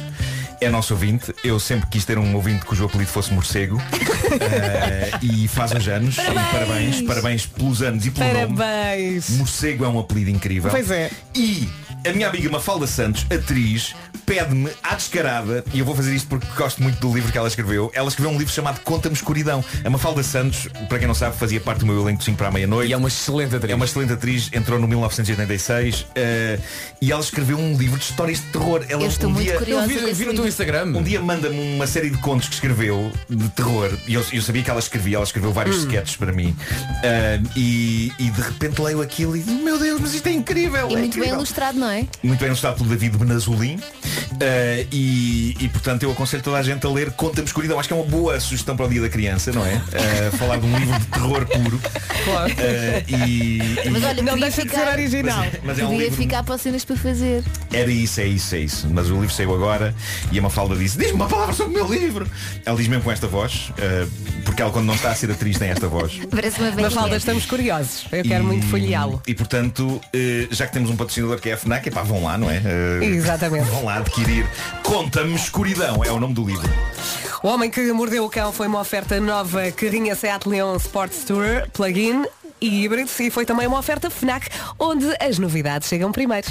é 0.62 0.70
nosso 0.70 0.94
ouvinte. 0.94 1.34
Eu 1.44 1.60
sempre 1.60 1.88
quis 1.90 2.06
ter 2.06 2.18
um 2.18 2.36
ouvinte 2.36 2.66
cujo 2.66 2.86
apelido 2.86 3.10
fosse 3.10 3.34
Morcego. 3.34 3.82
Eh, 4.32 5.10
e 5.24 5.48
faz 5.48 5.72
uns 5.72 5.88
anos. 5.88 6.16
Parabéns. 6.16 6.38
E 6.40 6.52
parabéns. 6.54 7.02
Parabéns 7.02 7.46
pelos 7.48 7.82
anos 7.82 8.06
e 8.06 8.12
pelo 8.12 8.32
nome. 8.32 8.56
Parabéns. 8.56 9.30
Morcego 9.32 9.84
é 9.84 9.88
um 9.90 9.98
apelido 10.00 10.30
incrível. 10.30 10.70
Pois 10.70 10.92
é. 10.92 11.10
E 11.34 11.68
a 12.06 12.12
minha 12.14 12.28
amiga 12.28 12.50
Mafalda 12.50 12.88
Santos, 12.88 13.26
atriz, 13.32 13.96
pede-me 14.26 14.70
à 14.84 14.96
descarada, 14.96 15.64
e 15.74 15.80
eu 15.80 15.86
vou 15.86 15.96
fazer 15.96 16.14
isto 16.16 16.28
porque 16.28 16.46
gosto 16.56 16.82
muito 16.84 17.00
do 17.00 17.14
livro 17.14 17.32
que 17.32 17.38
ela 17.38 17.48
escreveu. 17.48 17.92
Ela 17.94 18.08
escreveu 18.08 18.32
um 18.32 18.38
livro 18.38 18.54
chamado 18.54 18.80
Conta-me 18.82 19.16
Escuridão. 19.16 19.64
A 19.84 19.90
Mafalda 19.90 20.22
Santos, 20.24 20.68
para 20.88 21.00
quem 21.00 21.08
não 21.08 21.16
sabe, 21.16 21.36
fazia 21.38 21.60
parte 21.60 21.80
do 21.80 21.86
meu 21.88 22.00
elenco 22.02 22.20
de 22.20 22.26
5 22.26 22.38
para 22.38 22.48
a 22.48 22.52
meia-noite. 22.52 22.90
E 22.90 22.94
é 22.94 22.98
uma 22.98 23.08
excelente 23.08 23.56
atriz. 23.56 23.72
É 23.72 23.76
uma 23.76 23.86
excelente 23.86 24.14
atriz, 24.14 24.50
entrou 24.54 24.80
no 24.80 24.88
1986 24.88 26.06
eh, 26.16 26.60
e 27.02 27.12
ela 27.12 27.22
escreveu 27.22 27.58
um 27.58 27.76
livro 27.76 27.98
de 27.98 28.06
histórias 28.06 28.40
de 28.40 28.46
terror. 28.48 28.86
Ela 28.88 29.04
Eu 29.04 29.08
estou 29.10 29.30
um 29.30 29.34
muito 29.34 29.46
dia, 29.48 29.58
curiosa 29.58 29.92
Eu 29.92 30.06
vi, 30.08 30.14
vi 30.14 30.26
no 30.26 30.34
teu. 30.34 30.48
Instagram. 30.48 30.86
um 30.98 31.04
dia 31.04 31.20
manda-me 31.22 31.76
uma 31.76 31.88
série 31.88 32.10
de 32.10 32.18
contos 32.20 32.48
que 32.48 32.54
escreveu 32.56 33.12
de 33.30 33.50
terror 33.50 33.92
e 34.08 34.14
eu, 34.14 34.24
eu 34.32 34.42
sabia 34.42 34.62
que 34.64 34.70
ela 34.70 34.80
escrevia, 34.80 35.16
ela 35.18 35.26
escreveu 35.26 35.52
vários 35.52 35.78
Hum. 35.84 35.88
sketches 35.88 36.16
para 36.18 36.32
mim 36.32 36.56
Ah, 37.04 37.40
e, 37.56 38.12
e 38.20 38.30
de 38.30 38.42
repente 38.42 38.82
leio 38.82 39.02
aquilo 39.02 39.36
e 39.38 39.42
digo, 39.42 39.64
meu 39.64 39.78
Deus, 39.80 40.00
mas 40.02 40.14
isto 40.14 40.28
é 40.28 40.32
incrível 40.32 40.88
E 40.90 40.94
é 40.94 40.98
muito 40.98 41.00
bem 41.00 41.06
incrível." 41.08 41.36
ilustrado, 41.36 41.78
não 41.80 41.89
é? 41.90 42.06
Muito 42.24 42.40
bem 42.40 42.48
ilustrado 42.48 42.78
pelo 42.78 42.90
David 42.90 43.18
Benazolin 43.18 43.80
Ah, 44.42 44.86
e, 44.92 45.56
e 45.60 45.70
portanto 45.70 46.04
eu 46.04 46.12
aconselho 46.12 46.44
toda 46.44 46.58
a 46.58 46.64
gente 46.64 46.86
a 46.86 46.90
ler 46.90 47.12
Conta-me 47.12 47.48
Escuridão 47.48 47.80
Acho 47.80 47.88
que 47.90 47.94
é 47.94 47.98
uma 47.98 48.06
boa 48.06 48.40
sugestão 48.40 48.76
para 48.76 48.86
o 48.86 48.90
dia 48.90 49.02
da 49.02 49.10
criança, 49.10 49.52
não 49.52 49.66
é? 49.66 49.76
Ah, 49.76 50.38
falar 50.38 50.58
de 50.58 50.66
um 50.66 50.78
livro 50.78 51.00
de 51.00 51.06
terror 51.08 51.46
puro 51.46 51.80
Claro. 52.26 52.54
Ah, 52.58 53.04
e, 53.08 53.60
e- 53.86 53.90
Mas 53.90 54.04
olha, 54.04 54.22
Não 54.24 54.38
deixa 54.40 54.64
de 54.64 54.70
ser 54.70 54.78
ficar, 54.80 54.92
original. 54.94 55.46
mas 55.64 55.80
é 55.80 55.84
um 55.86 55.88
podia 55.90 56.04
livro 56.06 56.18
ficar 56.18 56.44
para 56.44 56.58
cenas 56.58 56.84
para 56.86 56.96
fazer. 56.96 57.44
era 57.72 57.90
isso, 57.92 58.20
é 58.22 58.26
isso, 58.28 58.56
é 58.56 58.60
isso. 58.60 58.88
Mas 58.92 59.10
o 59.10 59.14
livro 59.20 59.32
saiu 59.34 59.54
agora 59.54 59.94
e 60.32 60.38
a 60.40 60.42
Mafalda 60.42 60.76
disse, 60.76 60.98
diz-me 60.98 61.14
uma 61.14 61.28
palavra 61.28 61.54
sobre 61.54 61.80
o 61.80 61.86
meu 61.86 61.94
livro. 61.94 62.30
Ela 62.66 62.78
diz 62.78 62.88
mesmo 62.88 63.04
com 63.04 63.12
esta 63.12 63.28
voz, 63.28 63.72
porque 64.46 64.62
ela 64.62 64.72
quando 64.72 64.86
não 64.86 64.94
está 64.96 65.12
a 65.12 65.16
ser 65.16 65.32
atriz 65.32 65.58
tem 65.58 65.70
esta 65.70 65.88
voz. 65.88 66.20
Parece 66.30 66.60
uma. 66.62 66.72
Mafalda, 66.72 67.18
estamos 67.18 67.46
curiosos. 67.46 68.06
Eu 68.12 68.24
quero 68.24 68.44
E- 68.44 68.48
muito 68.48 68.66
folheá-lo. 68.68 69.22
E 69.28 69.34
portanto, 69.34 70.00
já 70.52 70.68
que 70.68 70.74
temos 70.74 70.90
um 70.90 70.96
patrocinador 70.96 71.40
que 71.40 71.50
é 71.50 71.54
a 71.54 71.58
FNAC, 71.58 71.79
epá, 71.88 72.04
vão 72.04 72.24
lá, 72.24 72.38
não 72.38 72.50
é? 72.50 72.62
Eh, 72.66 73.06
Exatamente. 73.06 73.66
Vão 73.72 73.86
lá 73.86 73.98
adquirir. 73.98 74.46
Conta-me 74.84 75.36
Escuridão, 75.36 76.04
é 76.04 76.12
o 76.12 76.20
nome 76.20 76.34
do 76.34 76.44
livro. 76.44 76.70
O 77.42 77.48
Homem 77.48 77.72
que 77.72 77.92
Mordeu 77.94 78.26
o 78.26 78.30
Cão 78.30 78.52
foi 78.52 78.68
uma 78.68 78.82
oferta 78.82 79.20
nova 79.20 79.72
carrinha 79.72 80.14
Seat 80.16 80.48
Leon 80.48 80.76
Sports 80.76 81.24
Tour, 81.24 81.70
plug-in 81.72 82.26
e 82.60 82.84
híbrido 82.84 83.10
e 83.20 83.30
foi 83.30 83.46
também 83.46 83.66
uma 83.66 83.80
oferta 83.80 84.10
FNAC, 84.10 84.50
onde 84.78 85.06
as 85.20 85.40
novidades 85.40 85.88
chegam 85.88 86.12
primeiro. 86.12 86.48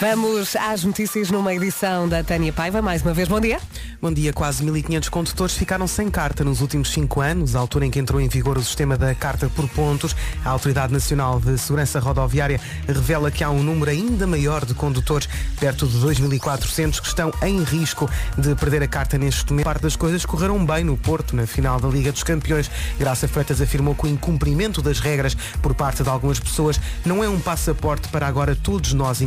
Vamos 0.00 0.54
às 0.54 0.84
notícias 0.84 1.28
numa 1.28 1.52
edição 1.52 2.08
da 2.08 2.22
Tânia 2.22 2.52
Paiva. 2.52 2.80
Mais 2.80 3.02
uma 3.02 3.12
vez, 3.12 3.26
bom 3.26 3.40
dia. 3.40 3.58
Bom 4.00 4.12
dia. 4.12 4.32
Quase 4.32 4.64
1.500 4.64 5.10
condutores 5.10 5.56
ficaram 5.56 5.88
sem 5.88 6.08
carta 6.08 6.44
nos 6.44 6.60
últimos 6.60 6.92
cinco 6.92 7.20
anos, 7.20 7.56
a 7.56 7.58
altura 7.58 7.84
em 7.84 7.90
que 7.90 7.98
entrou 7.98 8.20
em 8.20 8.28
vigor 8.28 8.56
o 8.56 8.62
sistema 8.62 8.96
da 8.96 9.12
carta 9.12 9.50
por 9.56 9.68
pontos. 9.68 10.14
A 10.44 10.50
Autoridade 10.50 10.92
Nacional 10.92 11.40
de 11.40 11.58
Segurança 11.58 11.98
Rodoviária 11.98 12.60
revela 12.86 13.28
que 13.28 13.42
há 13.42 13.50
um 13.50 13.60
número 13.60 13.90
ainda 13.90 14.24
maior 14.24 14.64
de 14.64 14.72
condutores, 14.72 15.28
perto 15.58 15.84
de 15.88 15.98
2.400, 15.98 17.00
que 17.00 17.08
estão 17.08 17.32
em 17.42 17.64
risco 17.64 18.08
de 18.36 18.54
perder 18.54 18.84
a 18.84 18.86
carta 18.86 19.18
neste 19.18 19.50
momento. 19.50 19.64
Parte 19.64 19.82
das 19.82 19.96
coisas 19.96 20.24
correram 20.24 20.64
bem 20.64 20.84
no 20.84 20.96
Porto, 20.96 21.34
na 21.34 21.44
final 21.44 21.80
da 21.80 21.88
Liga 21.88 22.12
dos 22.12 22.22
Campeões. 22.22 22.70
Graça 23.00 23.26
Freitas 23.26 23.60
afirmou 23.60 23.96
que 23.96 24.04
o 24.04 24.08
incumprimento 24.08 24.80
das 24.80 25.00
regras 25.00 25.36
por 25.60 25.74
parte 25.74 26.04
de 26.04 26.08
algumas 26.08 26.38
pessoas 26.38 26.80
não 27.04 27.24
é 27.24 27.28
um 27.28 27.40
passaporte 27.40 28.06
para 28.10 28.28
agora 28.28 28.54
todos 28.54 28.92
nós 28.92 29.20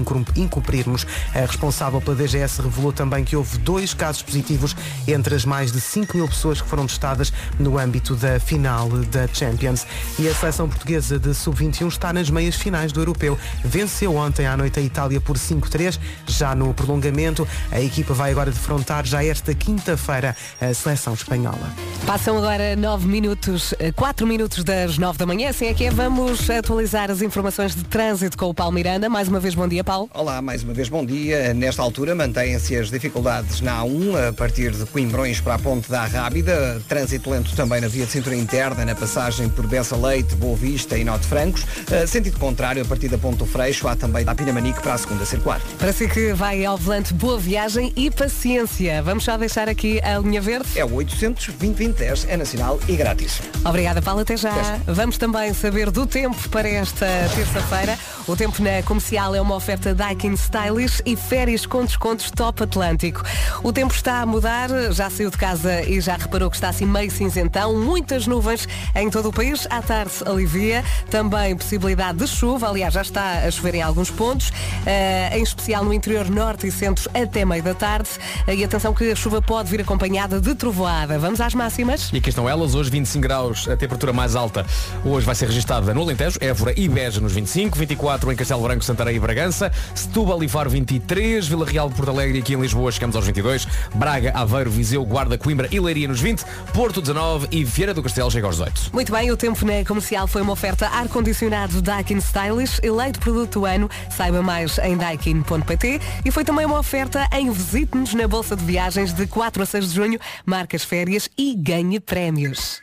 A 1.34 1.40
responsável 1.40 2.00
pela 2.02 2.16
DGS 2.16 2.62
revelou 2.62 2.94
também 2.94 3.24
que 3.24 3.36
houve 3.36 3.58
dois 3.60 3.94
casos 3.94 4.22
positivos 4.22 4.76
entre 5.08 5.36
as 5.36 5.46
mais 5.46 5.72
de 5.72 5.82
5 5.82 6.18
mil 6.18 6.28
pessoas 6.28 6.62
que 6.62 6.68
foram 6.68 6.86
testadas 6.86 7.34
no 7.60 7.78
âmbito 7.78 8.16
da 8.16 8.40
final 8.40 8.90
da 8.90 9.28
Champions. 9.28 9.86
E 10.20 10.28
a 10.28 10.34
seleção 10.34 10.70
portuguesa 10.70 11.20
de 11.20 11.34
sub-21 11.34 11.88
está 11.88 12.14
nas 12.14 12.30
meias 12.30 12.56
finais 12.56 12.92
do 12.92 13.02
europeu. 13.02 13.38
Venceu 13.64 14.16
ontem 14.16 14.46
à 14.46 14.56
noite 14.56 14.80
a 14.80 14.82
Itália 14.82 15.20
por 15.20 15.38
5-3, 15.38 16.00
já 16.28 16.56
no 16.56 16.74
prolongamento. 16.74 17.48
A 17.72 17.82
equipa 17.82 18.14
vai 18.14 18.32
agora 18.32 18.52
defrontar 18.52 19.06
já 19.06 19.24
esta 19.24 19.54
quinta-feira 19.54 20.36
a 20.60 20.74
seleção 20.74 21.14
espanhola. 21.14 21.72
Passam 22.06 22.38
agora 22.38 22.76
9 22.76 23.08
minutos, 23.08 23.74
4 23.96 24.28
minutos 24.28 24.64
das 24.64 24.98
9 24.98 25.18
da 25.18 25.26
manhã, 25.26 25.50
assim 25.50 25.66
é 25.66 25.74
que 25.74 25.86
é. 25.86 25.92
Vamos 25.92 26.50
atualizar 26.50 27.12
as 27.12 27.22
informações 27.22 27.76
de 27.76 27.84
trânsito 27.84 28.38
com 28.38 28.46
o 28.46 28.54
Paulo 28.54 28.74
Miranda. 28.74 29.10
Mais 29.10 29.28
uma 29.28 29.40
vez, 29.40 29.56
bom 29.56 29.68
dia, 29.68 29.84
Paulo. 29.84 30.10
Olá, 30.14 30.42
mais 30.52 30.64
uma 30.64 30.74
vez, 30.74 30.90
bom 30.90 31.06
dia. 31.06 31.54
Nesta 31.54 31.82
altura 31.82 32.14
mantêm-se 32.14 32.76
as 32.76 32.92
dificuldades 32.92 33.62
na 33.62 33.84
A1, 33.84 34.28
a 34.28 34.34
partir 34.34 34.72
de 34.72 34.86
Coimbrões 34.86 35.40
para 35.40 35.56
a 35.56 35.60
Ponte 35.60 35.90
da 35.90 36.06
Rábida. 36.06 36.82
Trânsito 36.90 37.30
lento 37.30 37.56
também 37.56 37.80
na 37.80 37.88
via 37.88 38.06
de 38.06 38.12
cintura 38.12 38.36
interna, 38.36 38.84
na 38.84 38.94
passagem 38.94 39.48
por 39.48 39.66
Bessa 39.66 39.96
Leite, 39.96 40.36
Boa 40.36 40.58
Vista 40.58 40.98
e 40.98 41.06
Norte 41.06 41.26
Francos. 41.26 41.64
Uh, 41.64 42.06
sentido 42.06 42.38
contrário, 42.38 42.82
a 42.82 42.86
partir 42.86 43.08
da 43.08 43.18
Ponte 43.18 43.38
do 43.38 43.46
Freixo, 43.46 43.88
há 43.88 43.96
também 43.96 44.26
da 44.26 44.36
Pinamanique 44.36 44.82
para 44.82 44.96
a 44.96 44.98
segunda 44.98 45.24
circular. 45.24 45.62
Para 45.80 45.94
si 45.94 46.10
que 46.10 46.34
vai 46.34 46.66
ao 46.66 46.78
volante, 46.78 47.14
boa 47.14 47.40
viagem 47.40 47.94
e 47.96 48.12
paciência. 48.12 49.02
Vamos 49.02 49.24
só 49.24 49.38
deixar 49.38 49.70
aqui 49.70 50.02
a 50.02 50.20
linha 50.20 50.42
verde. 50.42 50.68
É 50.76 50.84
o 50.84 50.94
800 50.96 51.48
2010 51.48 52.28
é 52.28 52.36
nacional 52.36 52.78
e 52.90 52.98
grátis. 52.98 53.40
Obrigada, 53.64 54.02
Paulo. 54.02 54.20
Até 54.20 54.36
já. 54.36 54.82
Vamos 54.86 55.18
também 55.18 55.54
saber 55.54 55.90
do 55.92 56.06
tempo 56.06 56.50
para 56.50 56.68
esta 56.68 57.08
terça-feira. 57.34 57.98
O 58.28 58.36
tempo 58.36 58.62
na 58.62 58.84
comercial 58.84 59.34
é 59.34 59.40
uma 59.40 59.56
oferta 59.56 59.96
Daikin 59.96 60.41
Stylish 60.42 61.02
e 61.06 61.16
férias 61.16 61.66
com 61.66 61.86
descontos 61.86 62.32
top 62.32 62.64
Atlântico. 62.64 63.24
O 63.64 63.72
tempo 63.72 63.94
está 63.94 64.22
a 64.22 64.26
mudar, 64.26 64.70
já 64.92 65.10
saiu 65.10 65.30
de 65.30 65.38
casa 65.38 65.82
e 65.84 66.02
já 66.02 66.18
reparou 66.18 66.50
que 66.50 66.56
está 66.56 66.70
assim 66.70 66.86
meio 66.86 67.12
cinzentão, 67.12 67.78
muitas 67.78 68.26
nuvens 68.28 68.68
em 68.96 69.10
todo 69.10 69.30
o 69.30 69.34
país. 69.34 69.68
À 69.70 69.82
tarde 69.82 70.14
alivia, 70.26 70.84
também 71.10 71.56
possibilidade 71.56 72.18
de 72.18 72.28
chuva, 72.28 72.68
aliás 72.68 72.94
já 72.94 73.02
está 73.02 73.46
a 73.46 73.52
chover 73.52 73.76
em 73.76 73.82
alguns 73.82 74.10
pontos, 74.10 74.50
uh, 74.50 75.36
em 75.36 75.44
especial 75.44 75.86
no 75.86 75.94
interior 75.94 76.30
norte 76.30 76.68
e 76.68 76.72
centro 76.72 77.10
até 77.14 77.46
meio 77.46 77.64
da 77.64 77.74
tarde. 77.74 78.10
Uh, 78.48 78.52
e 78.52 78.64
atenção 78.64 78.94
que 78.94 79.12
a 79.12 79.16
chuva 79.16 79.42
pode 79.42 79.70
vir 79.70 79.82
acompanhada 79.82 80.42
de 80.42 80.56
trovoada. 80.56 81.20
Vamos 81.20 81.40
às 81.40 81.54
máximas? 81.54 82.10
E 82.12 82.18
aqui 82.18 82.30
estão 82.30 82.50
elas, 82.50 82.74
hoje 82.74 82.90
25 82.90 83.22
graus, 83.22 83.68
a 83.68 83.78
temperatura 83.78 84.12
mais 84.12 84.36
alta 84.36 84.66
hoje 85.06 85.26
vai 85.26 85.36
ser 85.36 85.48
registada 85.48 85.94
no 85.94 86.02
Alentejo, 86.02 86.38
Évora 86.42 86.74
e 86.78 86.88
Beja 86.88 87.20
nos 87.20 87.34
25, 87.34 87.78
24 87.78 88.32
em 88.32 88.36
Castelo 88.36 88.62
Branco, 88.62 88.84
Santarém 88.84 89.16
e 89.16 89.20
Bragança, 89.20 89.72
Setúbal 89.94 90.31
Faro 90.48 90.70
23, 90.70 91.46
Vila 91.46 91.66
Real, 91.66 91.90
Porto 91.90 92.10
Alegre 92.10 92.38
e 92.38 92.42
aqui 92.42 92.54
em 92.54 92.62
Lisboa 92.62 92.90
chegamos 92.90 93.18
aos 93.18 93.26
22, 93.26 93.68
Braga, 93.94 94.32
Aveiro, 94.34 94.72
Viseu, 94.72 95.04
Guarda, 95.04 95.38
Coimbra 95.38 95.68
e 95.70 95.78
Leiria 95.78 96.08
nos 96.08 96.22
20, 96.22 96.46
Porto 96.74 97.02
19 97.02 97.48
e 97.52 97.66
Vieira 97.66 97.94
do 97.94 98.02
Castelo 98.02 98.32
chega 98.32 98.48
aos 98.48 98.56
18. 98.56 98.92
Muito 98.94 99.12
bem, 99.12 99.30
o 99.30 99.36
tempo 99.36 99.66
na 99.66 99.84
comercial 99.86 100.28
foi 100.28 100.42
uma 100.42 100.54
oferta 100.54 100.88
ar-condicionado 100.88 101.82
Daikin 101.82 102.18
Stylish, 102.20 102.80
eleito 102.82 103.20
produto 103.20 103.60
do 103.60 103.66
ano, 103.66 103.90
saiba 104.10 104.42
mais 104.42 104.78
em 104.78 104.96
daikin.pt 104.96 106.00
e 106.24 106.32
foi 106.32 106.46
também 106.46 106.66
uma 106.66 106.80
oferta 106.80 107.28
em 107.34 107.52
visite-nos 107.52 108.14
na 108.14 108.26
Bolsa 108.26 108.56
de 108.56 108.64
Viagens 108.64 109.14
de 109.14 109.28
4 109.28 109.64
a 109.64 109.66
6 109.66 109.90
de 109.90 109.96
junho, 109.96 110.20
marcas 110.46 110.84
férias 110.84 111.30
e 111.38 111.54
ganhe 111.56 112.00
prémios. 112.00 112.82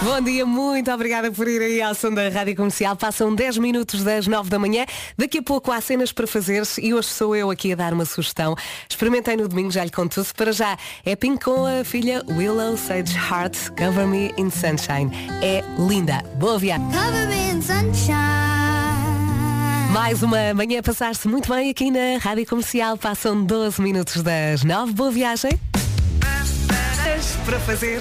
Bom 0.00 0.20
dia, 0.20 0.46
muito 0.46 0.90
obrigada 0.90 1.30
por 1.30 1.46
ir 1.46 1.60
aí 1.60 1.82
ao 1.82 1.94
som 1.94 2.12
da 2.12 2.28
Rádio 2.28 2.56
Comercial. 2.56 2.96
Passam 2.96 3.34
10 3.34 3.58
minutos 3.58 4.02
das 4.02 4.26
9 4.26 4.48
da 4.48 4.58
manhã. 4.58 4.84
Daqui 5.16 5.38
a 5.38 5.42
pouco 5.42 5.70
há 5.70 5.80
cenas 5.80 6.12
para 6.12 6.26
fazer 6.26 6.62
e 6.80 6.94
hoje 6.94 7.08
sou 7.08 7.36
eu 7.36 7.50
aqui 7.50 7.72
a 7.72 7.76
dar 7.76 7.92
uma 7.92 8.04
sugestão. 8.04 8.56
Experimentei 8.88 9.36
no 9.36 9.46
domingo, 9.46 9.70
já 9.70 9.84
lhe 9.84 9.90
conto 9.90 10.14
tudo. 10.14 10.34
Para 10.34 10.52
já, 10.52 10.76
é 11.04 11.14
Pink 11.14 11.44
com 11.44 11.66
a 11.66 11.84
filha 11.84 12.22
Willow 12.30 12.76
Sage 12.76 13.16
Heart, 13.16 13.70
Cover 13.70 14.06
Me 14.06 14.32
in 14.38 14.50
Sunshine. 14.50 15.10
É 15.42 15.62
linda. 15.78 16.22
Boa 16.36 16.58
viagem. 16.58 16.86
Cover 16.86 17.28
me 17.28 17.52
in 17.52 17.62
sunshine. 17.62 18.52
Mais 19.92 20.22
uma 20.22 20.54
manhã 20.54 20.80
a 20.80 20.82
passar-se 20.82 21.28
muito 21.28 21.52
bem 21.52 21.68
aqui 21.68 21.90
na 21.90 22.18
Rádio 22.18 22.46
Comercial. 22.46 22.96
Passam 22.96 23.44
12 23.44 23.82
minutos 23.82 24.22
das 24.22 24.64
9. 24.64 24.92
Boa 24.94 25.10
viagem. 25.10 25.50
Para 27.44 27.58
fazer. 27.60 28.00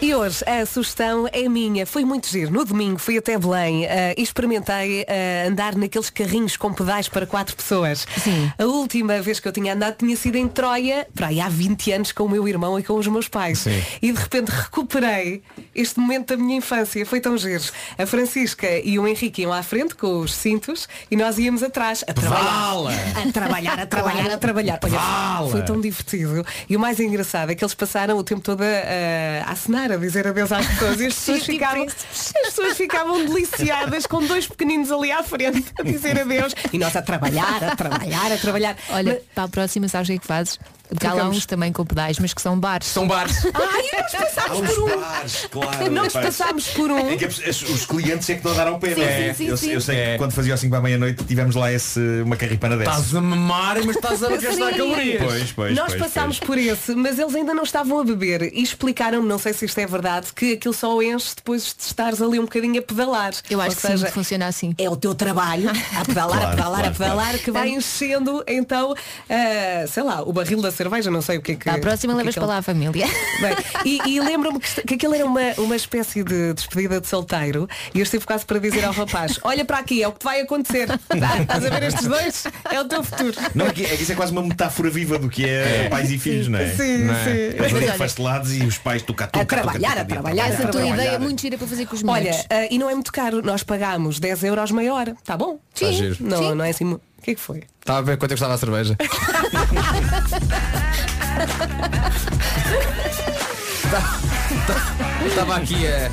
E 0.00 0.14
hoje 0.14 0.44
a 0.46 0.66
sugestão 0.66 1.28
é 1.32 1.48
minha. 1.48 1.86
Foi 1.86 2.04
muito 2.04 2.28
giro. 2.28 2.52
No 2.52 2.64
domingo 2.64 2.98
fui 2.98 3.16
até 3.16 3.38
Belém 3.38 3.84
uh, 3.84 3.88
e 4.16 4.22
experimentei 4.22 5.02
uh, 5.02 5.48
andar 5.48 5.74
naqueles 5.74 6.10
carrinhos 6.10 6.56
com 6.56 6.72
pedais 6.72 7.08
para 7.08 7.26
quatro 7.26 7.56
pessoas. 7.56 8.06
Sim. 8.22 8.52
A 8.58 8.64
última 8.64 9.20
vez 9.20 9.40
que 9.40 9.46
eu 9.48 9.52
tinha 9.52 9.74
andado 9.74 9.96
tinha 9.96 10.16
sido 10.16 10.36
em 10.36 10.48
Troia, 10.48 11.06
para 11.14 11.28
aí 11.28 11.40
há 11.40 11.48
20 11.48 11.92
anos, 11.92 12.12
com 12.12 12.24
o 12.24 12.28
meu 12.28 12.46
irmão 12.46 12.78
e 12.78 12.82
com 12.82 12.94
os 12.94 13.06
meus 13.06 13.28
pais. 13.28 13.60
Sim. 13.60 13.82
E 14.02 14.12
de 14.12 14.18
repente 14.18 14.48
recuperei 14.48 15.42
este 15.74 15.98
momento 16.00 16.36
da 16.36 16.42
minha 16.42 16.58
infância. 16.58 17.04
Foi 17.06 17.20
tão 17.20 17.38
giro. 17.38 17.64
A 17.96 18.04
Francisca 18.04 18.68
e 18.68 18.98
o 18.98 19.06
Henrique 19.06 19.42
iam 19.42 19.52
à 19.52 19.62
frente 19.62 19.94
com 19.94 20.20
os 20.20 20.34
cintos 20.34 20.88
e 21.10 21.16
nós 21.16 21.38
íamos 21.38 21.62
atrás 21.62 22.04
a 22.06 22.12
trabalhar. 22.12 22.46
A 23.16 23.32
trabalhar, 23.32 23.80
a 23.80 23.86
trabalhar, 23.86 24.30
a 24.30 24.38
trabalhar. 24.38 24.80
Olha, 24.82 25.50
foi 25.50 25.62
tão 25.62 25.80
divertido. 25.80 26.44
E 26.68 26.76
o 26.76 26.80
mais 26.80 27.00
engraçado 27.00 27.50
é 27.50 27.54
que 27.54 27.64
eles 27.64 27.74
passaram 27.74 28.16
o 28.18 28.24
tempo 28.24 28.42
todo 28.42 28.55
a, 28.64 29.48
a 29.48 29.52
acenar, 29.52 29.92
a 29.92 29.96
dizer 29.96 30.26
adeus 30.26 30.50
às 30.52 30.66
pessoas. 30.66 31.00
E 31.00 31.06
as 31.06 31.14
pessoas, 31.14 31.42
e 31.42 31.44
ficavam, 31.44 31.86
as 31.86 32.32
pessoas 32.32 32.76
ficavam 32.76 33.24
deliciadas 33.26 34.06
com 34.06 34.24
dois 34.26 34.46
pequeninos 34.46 34.90
ali 34.90 35.12
à 35.12 35.22
frente 35.22 35.64
a 35.78 35.82
dizer 35.82 36.20
adeus. 36.20 36.54
E 36.72 36.78
nós 36.78 36.94
a 36.96 37.02
trabalhar, 37.02 37.62
a 37.62 37.76
trabalhar, 37.76 38.32
a 38.32 38.36
trabalhar. 38.36 38.76
Olha, 38.90 39.14
Mas- 39.14 39.22
para 39.34 39.44
a 39.44 39.48
próxima 39.48 39.88
sabes 39.88 40.08
o 40.08 40.12
que 40.12 40.16
é 40.16 40.20
que 40.20 40.26
fazes? 40.26 40.58
Porque 40.88 41.06
há 41.06 41.14
lá 41.14 41.28
uns 41.28 41.44
também 41.46 41.72
com 41.72 41.84
pedais, 41.84 42.18
mas 42.18 42.32
que 42.34 42.40
são 42.42 42.58
bares. 42.58 42.86
São 42.86 43.06
bares. 43.06 43.44
Ai, 43.54 44.02
nós 44.02 44.12
passámos 44.12 44.70
por 44.74 44.82
um. 44.92 45.00
bares, 45.00 45.48
claro. 45.50 45.90
Nós 45.96 46.12
Pá, 46.12 46.20
passámos 46.22 46.68
por 46.68 46.90
um. 46.90 46.98
É 47.10 47.16
que 47.16 47.26
os 47.26 47.86
clientes 47.86 48.28
é 48.30 48.34
que 48.34 48.38
estão 48.40 48.52
a 48.52 48.54
dar 48.54 48.66
ao 48.68 48.78
pé, 48.78 48.94
Sim, 48.94 49.00
não 49.00 49.06
é? 49.08 49.28
sim, 49.28 49.34
sim, 49.34 49.46
eu, 49.48 49.56
sim. 49.56 49.70
eu 49.72 49.80
sei 49.80 49.96
É. 49.96 50.12
que 50.12 50.18
quando 50.18 50.32
fazia 50.32 50.54
assim 50.54 50.68
para 50.68 50.78
a 50.78 50.82
meia-noite 50.82 51.24
tivemos 51.24 51.54
lá 51.54 51.72
esse, 51.72 51.98
uma 52.22 52.36
carripana 52.36 52.76
dessa. 52.76 52.90
Estás 52.90 53.14
a 53.16 53.20
mamar, 53.20 53.76
mas 53.84 53.96
estás 53.96 54.22
a 54.22 54.28
gastar 54.36 54.72
calorias. 54.76 55.22
Pois, 55.22 55.52
pois, 55.52 55.76
Nós 55.76 55.88
pois, 55.88 56.02
passámos 56.02 56.38
pois. 56.38 56.46
por 56.46 56.58
esse, 56.58 56.94
mas 56.94 57.18
eles 57.18 57.34
ainda 57.34 57.52
não 57.54 57.62
estavam 57.64 57.98
a 57.98 58.04
beber 58.04 58.42
e 58.54 58.62
explicaram-me, 58.62 59.26
não 59.28 59.38
sei 59.38 59.52
se 59.52 59.64
isto 59.64 59.78
é 59.78 59.86
verdade, 59.86 60.28
que 60.34 60.52
aquilo 60.54 60.74
só 60.74 61.00
enche 61.02 61.34
depois 61.36 61.74
de 61.76 61.82
estares 61.84 62.20
ali 62.22 62.38
um 62.38 62.42
bocadinho 62.42 62.78
a 62.78 62.82
pedalar. 62.82 63.32
Eu 63.50 63.60
acho 63.60 63.70
Ou 63.70 63.76
que 63.76 63.82
seja, 63.82 64.06
sim, 64.06 64.12
funciona 64.12 64.46
assim. 64.46 64.74
é 64.78 64.88
o 64.88 64.96
teu 64.96 65.14
trabalho 65.14 65.70
a 65.70 66.04
pedalar, 66.04 66.36
a 66.36 66.40
Claro, 66.40 66.56
pedalar, 66.56 66.56
claro, 66.56 66.86
a 66.88 66.90
pedalar 66.92 67.24
claro. 67.26 67.38
que 67.40 67.50
vai 67.50 67.68
enchendo 67.70 68.44
então, 68.46 68.94
ah, 69.28 69.84
sei 69.88 70.02
lá, 70.02 70.22
o 70.22 70.32
barril 70.32 70.60
da 70.62 70.70
cerveja, 70.76 71.10
não 71.10 71.22
sei 71.22 71.38
o 71.38 71.42
que 71.42 71.52
é 71.52 71.56
que. 71.56 71.68
À 71.68 71.78
próxima 71.78 72.12
o 72.12 72.16
que 72.16 72.20
é 72.20 72.24
levas 72.24 72.34
que 72.34 72.40
para 72.40 72.48
lá 72.48 72.58
a 72.58 72.62
família. 72.62 73.06
Bem, 73.40 73.56
e 73.84 74.00
e 74.16 74.20
lembro-me 74.20 74.60
que, 74.60 74.82
que 74.82 74.94
aquilo 74.94 75.14
era 75.14 75.24
uma, 75.24 75.40
uma 75.58 75.74
espécie 75.76 76.22
de 76.22 76.52
despedida 76.54 77.00
de 77.00 77.08
solteiro 77.08 77.68
e 77.94 77.98
eu 77.98 78.02
estive 78.02 78.24
quase 78.24 78.44
para 78.46 78.58
dizer 78.58 78.84
ao 78.84 78.92
rapaz, 78.92 79.38
olha 79.44 79.64
para 79.64 79.78
aqui, 79.78 80.02
é 80.02 80.08
o 80.08 80.12
que 80.12 80.24
vai 80.24 80.40
acontecer. 80.40 80.86
Tá? 80.86 80.98
Estás 81.42 81.64
a 81.64 81.70
ver 81.70 81.82
estes 81.84 82.06
dois? 82.06 82.44
É 82.70 82.80
o 82.80 82.84
teu 82.84 83.02
futuro. 83.02 83.34
Não, 83.54 83.66
é 83.66 83.72
que, 83.72 83.84
é 83.84 83.96
que 83.96 84.02
isso 84.02 84.12
é 84.12 84.14
quase 84.14 84.32
uma 84.32 84.42
metáfora 84.42 84.90
viva 84.90 85.18
do 85.18 85.28
que 85.28 85.44
é, 85.48 85.88
pais 85.88 86.10
e 86.10 86.18
filhos, 86.18 86.48
não 86.48 86.58
é? 86.58 86.68
Sim, 86.74 86.98
Não 86.98 87.14
é? 87.14 87.24
sim. 87.24 87.30
Eles 87.30 87.72
olha- 87.72 87.92
afastelados 87.92 88.54
e 88.54 88.62
os 88.64 88.78
pais 88.78 89.02
tocar 89.02 89.30
A 89.32 89.44
trabalhar, 89.44 89.98
a 89.98 90.04
trabalhar, 90.04 90.48
Essa 90.48 90.62
tua 90.62 90.70
trabalhar. 90.72 90.94
ideia 90.94 91.08
é 91.10 91.18
muito 91.18 91.40
gira 91.40 91.56
para 91.58 91.66
fazer 91.66 91.86
com 91.86 91.94
os 91.94 92.02
miúdos. 92.02 92.20
Olha, 92.22 92.44
ah, 92.50 92.66
e 92.70 92.78
não 92.78 92.90
é 92.90 92.94
muito 92.94 93.12
caro, 93.12 93.42
nós 93.42 93.62
pagámos 93.62 94.18
10 94.20 94.44
euros 94.44 94.70
meia 94.70 94.92
hora, 94.92 95.16
tá 95.24 95.36
bom? 95.36 95.58
Tá 95.78 95.90
giro. 95.90 96.16
Não, 96.20 96.38
Sim. 96.38 96.54
não 96.54 96.64
é 96.64 96.70
assim. 96.70 96.98
Que 97.26 97.32
é 97.32 97.34
que 97.34 97.40
foi? 97.40 97.64
Estava 97.80 97.98
a 97.98 98.02
ver 98.02 98.16
quanto 98.18 98.32
é 98.32 98.36
que 98.36 98.42
estava 98.42 98.54
a 98.54 98.58
cerveja. 98.58 98.96
Estava 105.26 105.56
aqui 105.56 105.86
a. 105.86 106.10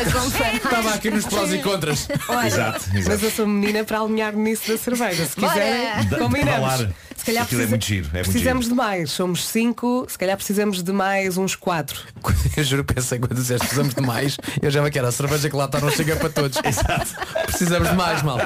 A 0.00 0.04
comparar. 0.12 0.54
Estava 0.54 0.94
aqui 0.94 1.10
nos 1.10 1.26
prós 1.26 1.52
e 1.52 1.58
contras. 1.58 2.08
Olha, 2.28 2.46
Exato, 2.46 2.84
Mas 2.92 3.06
exato. 3.06 3.24
eu 3.24 3.30
sou 3.30 3.46
menina 3.46 3.84
para 3.84 4.00
alinhar 4.00 4.34
nisso 4.34 4.70
da 4.70 4.78
cerveja. 4.78 5.26
Se 5.26 5.36
quiserem, 5.36 6.08
combinamos. 6.18 6.88
Se 7.20 7.26
calhar 7.26 7.44
Aquilo 7.44 7.60
é 7.60 7.66
precisa- 7.66 7.68
muito 7.68 7.84
giro, 7.84 8.08
é 8.08 8.12
muito 8.14 8.30
precisamos 8.30 8.66
de 8.68 8.74
mais. 8.74 9.10
Somos 9.10 9.46
cinco, 9.46 10.06
se 10.08 10.16
calhar 10.16 10.36
precisamos 10.38 10.82
de 10.82 10.90
mais 10.90 11.36
uns 11.36 11.54
quatro. 11.54 12.00
Eu 12.56 12.64
juro 12.64 12.82
que 12.82 12.94
pensei 12.94 13.18
quando 13.18 13.34
disseste 13.34 13.60
precisamos 13.60 13.94
de 13.94 14.00
mais, 14.00 14.36
eu 14.62 14.70
já 14.70 14.82
me 14.82 14.90
quero 14.90 15.06
a 15.06 15.12
cerveja 15.12 15.48
que 15.50 15.54
lá 15.56 15.66
está 15.66 15.80
não 15.80 15.90
chega 15.90 16.16
para 16.16 16.30
todos. 16.30 16.58
Exato. 16.64 17.14
Precisamos 17.46 17.90
de 17.90 17.94
mais, 17.94 18.22
mal. 18.22 18.38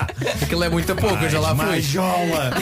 Aquilo 0.43 0.64
é 0.64 0.68
muito 0.68 0.91
a 0.93 0.95
pouco, 0.97 1.22
eu 1.25 1.31
já 1.31 1.39
lá 1.41 1.55
fui. 1.55 1.64
mais 1.66 1.85
jola. 1.85 2.53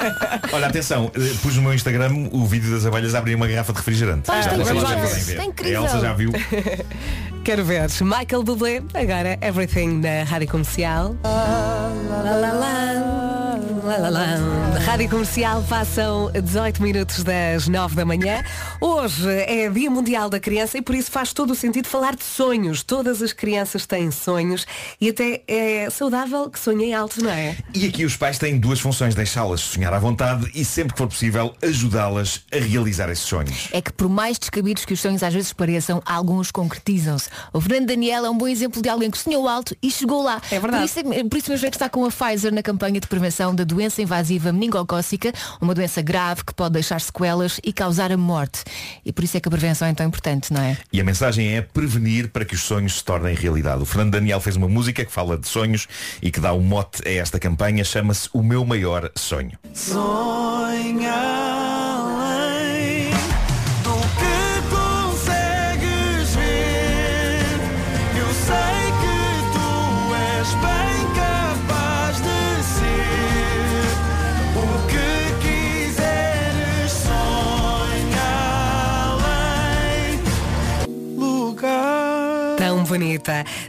Olha, 0.52 0.66
atenção, 0.66 1.10
eh, 1.14 1.32
pus 1.42 1.56
no 1.56 1.62
meu 1.62 1.74
Instagram 1.74 2.28
o 2.32 2.46
vídeo 2.46 2.70
das 2.70 2.84
abelhas 2.86 3.14
a 3.14 3.18
abrir 3.18 3.34
uma 3.34 3.46
garrafa 3.48 3.72
de 3.72 3.78
refrigerante. 3.78 4.30
Ah, 4.30 4.40
Já 4.42 4.50
tem 4.50 4.64
já 4.64 4.72
ver. 4.94 5.06
Está 5.16 5.42
A 5.42 5.46
incrível. 5.46 5.82
Elsa 5.84 6.00
já 6.00 6.12
viu. 6.12 6.32
Quero 7.44 7.64
ver. 7.64 7.88
Michael 8.02 8.42
Bublé, 8.44 8.82
agora 8.94 9.38
Everything 9.40 10.00
na 10.00 10.24
Rádio 10.24 10.48
Comercial. 10.48 11.16
Lá, 11.24 11.90
lá, 12.22 12.52
lá, 12.52 12.52
lá, 13.82 13.96
lá, 13.98 14.08
lá. 14.10 14.78
Rádio 14.84 15.08
Comercial 15.10 15.62
passam 15.68 16.30
18 16.30 16.82
minutos 16.82 17.22
das 17.22 17.68
9 17.68 17.94
da 17.96 18.04
manhã. 18.04 18.42
Hoje 18.80 19.28
é 19.30 19.68
Dia 19.68 19.90
Mundial 19.90 20.28
da 20.28 20.38
Criança 20.40 20.78
e 20.78 20.82
por 20.82 20.94
isso 20.94 21.10
faz 21.10 21.32
todo 21.32 21.50
o 21.52 21.54
sentido 21.54 21.86
falar 21.88 22.14
de 22.14 22.24
sonhos. 22.24 22.82
Todas 22.82 23.22
as 23.22 23.32
crianças 23.32 23.86
têm 23.86 24.10
sonhos 24.10 24.66
e 25.00 25.08
até 25.10 25.42
é 25.48 25.88
saudável 25.90 26.48
que 26.50 26.58
sonhem 26.58 26.94
alto, 26.94 27.22
não 27.22 27.30
é? 27.30 27.56
E 27.74 27.86
aqui 27.86 28.04
os 28.04 28.16
pais 28.16 28.38
têm 28.38 28.58
duas 28.58 28.80
funções, 28.80 29.14
deixá-las 29.14 29.60
sonhar 29.60 29.92
à 29.92 29.98
vontade 29.98 30.50
e 30.54 30.64
sempre 30.64 30.92
que 30.92 30.98
for 30.98 31.08
possível 31.08 31.54
ajudá-las 31.62 32.42
a 32.52 32.56
realizar 32.58 33.08
esses 33.10 33.24
sonhos. 33.24 33.68
É 33.72 33.80
que 33.80 33.92
por 33.92 34.08
mais 34.08 34.38
descabidos 34.38 34.84
que 34.84 34.94
os 34.94 35.00
sonhos 35.00 35.22
às 35.22 35.32
vezes 35.34 35.52
pareçam, 35.52 36.02
alguns 36.04 36.50
concretizam-se. 36.50 37.28
O 37.52 37.60
Fernando 37.60 37.86
Daniel 37.88 38.24
é 38.26 38.30
um 38.30 38.36
bom 38.36 38.48
exemplo 38.48 38.80
de 38.82 38.88
alguém 38.88 39.10
que 39.10 39.18
sonhou 39.18 39.48
alto 39.48 39.76
e 39.82 39.90
chegou 39.90 40.22
lá. 40.22 40.40
É 40.50 40.58
verdade. 40.58 40.82
Por 40.82 40.84
isso, 40.84 41.12
é- 41.12 41.24
por 41.24 41.36
isso 41.38 41.50
mesmo 41.50 41.66
é 41.66 41.70
que 41.70 41.76
está 41.76 41.88
com 41.88 42.04
a 42.04 42.08
Pfizer 42.10 42.52
na 42.52 42.62
campanha 42.62 43.00
de 43.00 43.06
prevenção 43.06 43.54
da 43.54 43.64
doença 43.72 44.02
invasiva 44.02 44.52
meningocócica, 44.52 45.32
uma 45.60 45.74
doença 45.74 46.02
grave 46.02 46.44
que 46.44 46.54
pode 46.54 46.74
deixar 46.74 47.00
sequelas 47.00 47.60
e 47.64 47.72
causar 47.72 48.12
a 48.12 48.16
morte. 48.16 48.64
E 49.04 49.12
por 49.12 49.24
isso 49.24 49.36
é 49.36 49.40
que 49.40 49.48
a 49.48 49.50
prevenção 49.50 49.88
é 49.88 49.94
tão 49.94 50.06
importante, 50.06 50.52
não 50.52 50.62
é? 50.62 50.76
E 50.92 51.00
a 51.00 51.04
mensagem 51.04 51.56
é 51.56 51.62
prevenir 51.62 52.28
para 52.28 52.44
que 52.44 52.54
os 52.54 52.62
sonhos 52.62 52.98
se 52.98 53.04
tornem 53.04 53.34
realidade. 53.34 53.82
O 53.82 53.86
Fernando 53.86 54.12
Daniel 54.12 54.40
fez 54.40 54.56
uma 54.56 54.68
música 54.68 55.04
que 55.04 55.12
fala 55.12 55.36
de 55.36 55.48
sonhos 55.48 55.88
e 56.20 56.30
que 56.30 56.40
dá 56.40 56.52
o 56.52 56.60
mote 56.60 57.06
a 57.06 57.10
esta 57.10 57.38
campanha, 57.38 57.84
chama-se 57.84 58.28
O 58.32 58.42
Meu 58.42 58.64
Maior 58.64 59.10
Sonho. 59.16 59.58
Sonha 59.74 61.81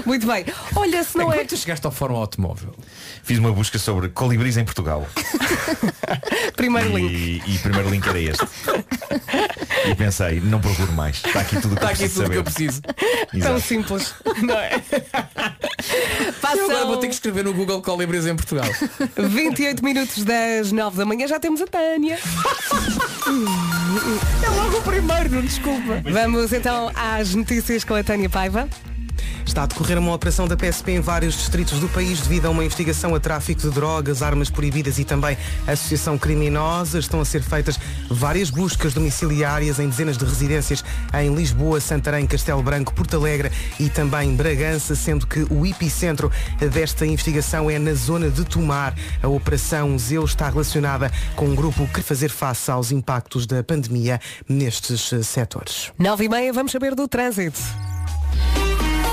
Muito 0.05 0.26
bem. 0.26 0.44
Olha, 0.76 1.02
se 1.02 1.16
não 1.16 1.26
Como 1.26 1.36
é. 1.36 1.40
é 1.40 1.44
que 1.44 1.48
tu 1.48 1.57
chegaste 1.57 1.84
ao 1.86 1.92
fórum 1.92 2.16
automóvel? 2.16 2.74
Fiz 3.22 3.38
uma 3.38 3.52
busca 3.52 3.78
sobre 3.78 4.09
colibris 4.09 4.57
em 4.57 4.64
Portugal. 4.64 5.07
Primeiro 6.57 6.98
e, 6.98 7.42
e 7.46 7.57
o 7.57 7.59
primeiro 7.61 7.90
link 7.90 8.07
era 8.07 8.20
este. 8.20 8.46
E 9.86 9.94
pensei, 9.94 10.40
não 10.40 10.61
procuro 10.61 10.92
mais. 10.92 11.16
Está 11.16 11.40
aqui 11.40 11.61
tudo 11.61 11.74
o 11.74 11.76
que 11.76 11.84
Está 11.84 11.86
eu 11.86 11.90
aqui 11.90 11.98
preciso 11.98 12.22
tudo 12.22 12.26
o 12.26 12.30
que 12.30 12.38
eu 12.38 12.44
preciso. 12.44 12.82
Tão 13.42 13.61
simples. 13.61 14.14
Não 14.42 14.55
é? 14.55 14.82
Eu 16.57 16.70
agora 16.70 16.86
vou 16.86 16.96
ter 16.98 17.09
que 17.09 17.14
escrever 17.14 17.44
no 17.44 17.52
Google 17.52 17.82
colibris 17.82 18.26
em 18.26 18.36
Portugal. 18.36 18.66
28 19.16 19.84
minutos 19.84 20.24
das 20.24 20.72
9 20.72 20.96
da 20.96 21.05
manhã 21.05 21.26
já 21.26 21.40
temos 21.40 21.61
a 21.61 21.66
Tânia. 21.66 22.18
É 24.42 24.48
logo 24.50 24.78
o 24.78 24.82
primeiro, 24.82 25.30
não 25.30 25.42
desculpa. 25.42 26.02
Vamos 26.11 26.52
então 26.52 26.90
às 26.94 27.34
notícias 27.34 27.84
com 27.84 27.94
a 27.94 28.02
Tânia 28.05 28.28
Paiva. 28.30 28.68
Está 29.47 29.64
a 29.64 29.66
decorrer 29.66 29.99
uma 29.99 30.12
operação 30.12 30.49
da 30.49 30.57
PSP 30.57 30.92
em 30.92 31.01
vários 31.01 31.34
distritos 31.34 31.78
do 31.78 31.88
país 31.88 32.20
devido 32.20 32.47
a 32.47 32.51
uma 32.51 32.64
investigação 32.64 33.14
a 33.14 33.20
tráfico 33.20 33.61
de 33.61 33.70
drogas, 33.70 34.22
armas 34.22 34.51
proibidas 34.51 34.99
e 34.99 35.05
também 35.05 35.36
associação 35.66 36.18
criminosa. 36.18 36.99
Estão 36.99 37.20
a 37.20 37.24
ser 37.24 37.42
feitas 37.42 37.78
várias 38.11 38.51
buscas 38.51 38.95
domiciliárias 38.95 39.78
em 39.78 39.88
dezenas 39.88 40.16
de 40.16 40.24
residências 40.24 40.84
em 41.14 41.34
Lisboa, 41.34 41.80
Santarém, 41.80 42.26
Castelo 42.26 42.62
Branco, 42.62 42.95
Porto 42.95 43.16
Alegre 43.16 43.53
e 43.78 43.88
também 43.88 44.34
Bragança, 44.34 44.95
sendo 44.95 45.26
que 45.26 45.47
o 45.51 45.66
epicentro 45.66 46.32
desta 46.72 47.07
investigação 47.07 47.70
é 47.70 47.78
na 47.78 47.95
zona 47.95 48.30
de 48.30 48.45
Tomar. 48.45 48.95
A 49.22 49.28
operação 49.28 49.99
Zeu 49.99 50.24
está 50.24 50.49
relacionada 50.49 51.12
com 51.36 51.47
um 51.47 51.55
grupo 51.55 51.86
que 51.86 52.03
fazer 52.03 52.30
face 52.30 52.70
aos 52.70 52.90
impactos 52.90 53.47
da 53.47 53.62
pandemia 53.62 54.20
nestes 54.49 55.12
setores. 55.24 55.92
9 55.99 56.24
e 56.24 56.28
meia, 56.28 56.53
vamos 56.53 56.72
saber 56.72 56.95
do 56.95 57.07
trânsito. 57.07 57.61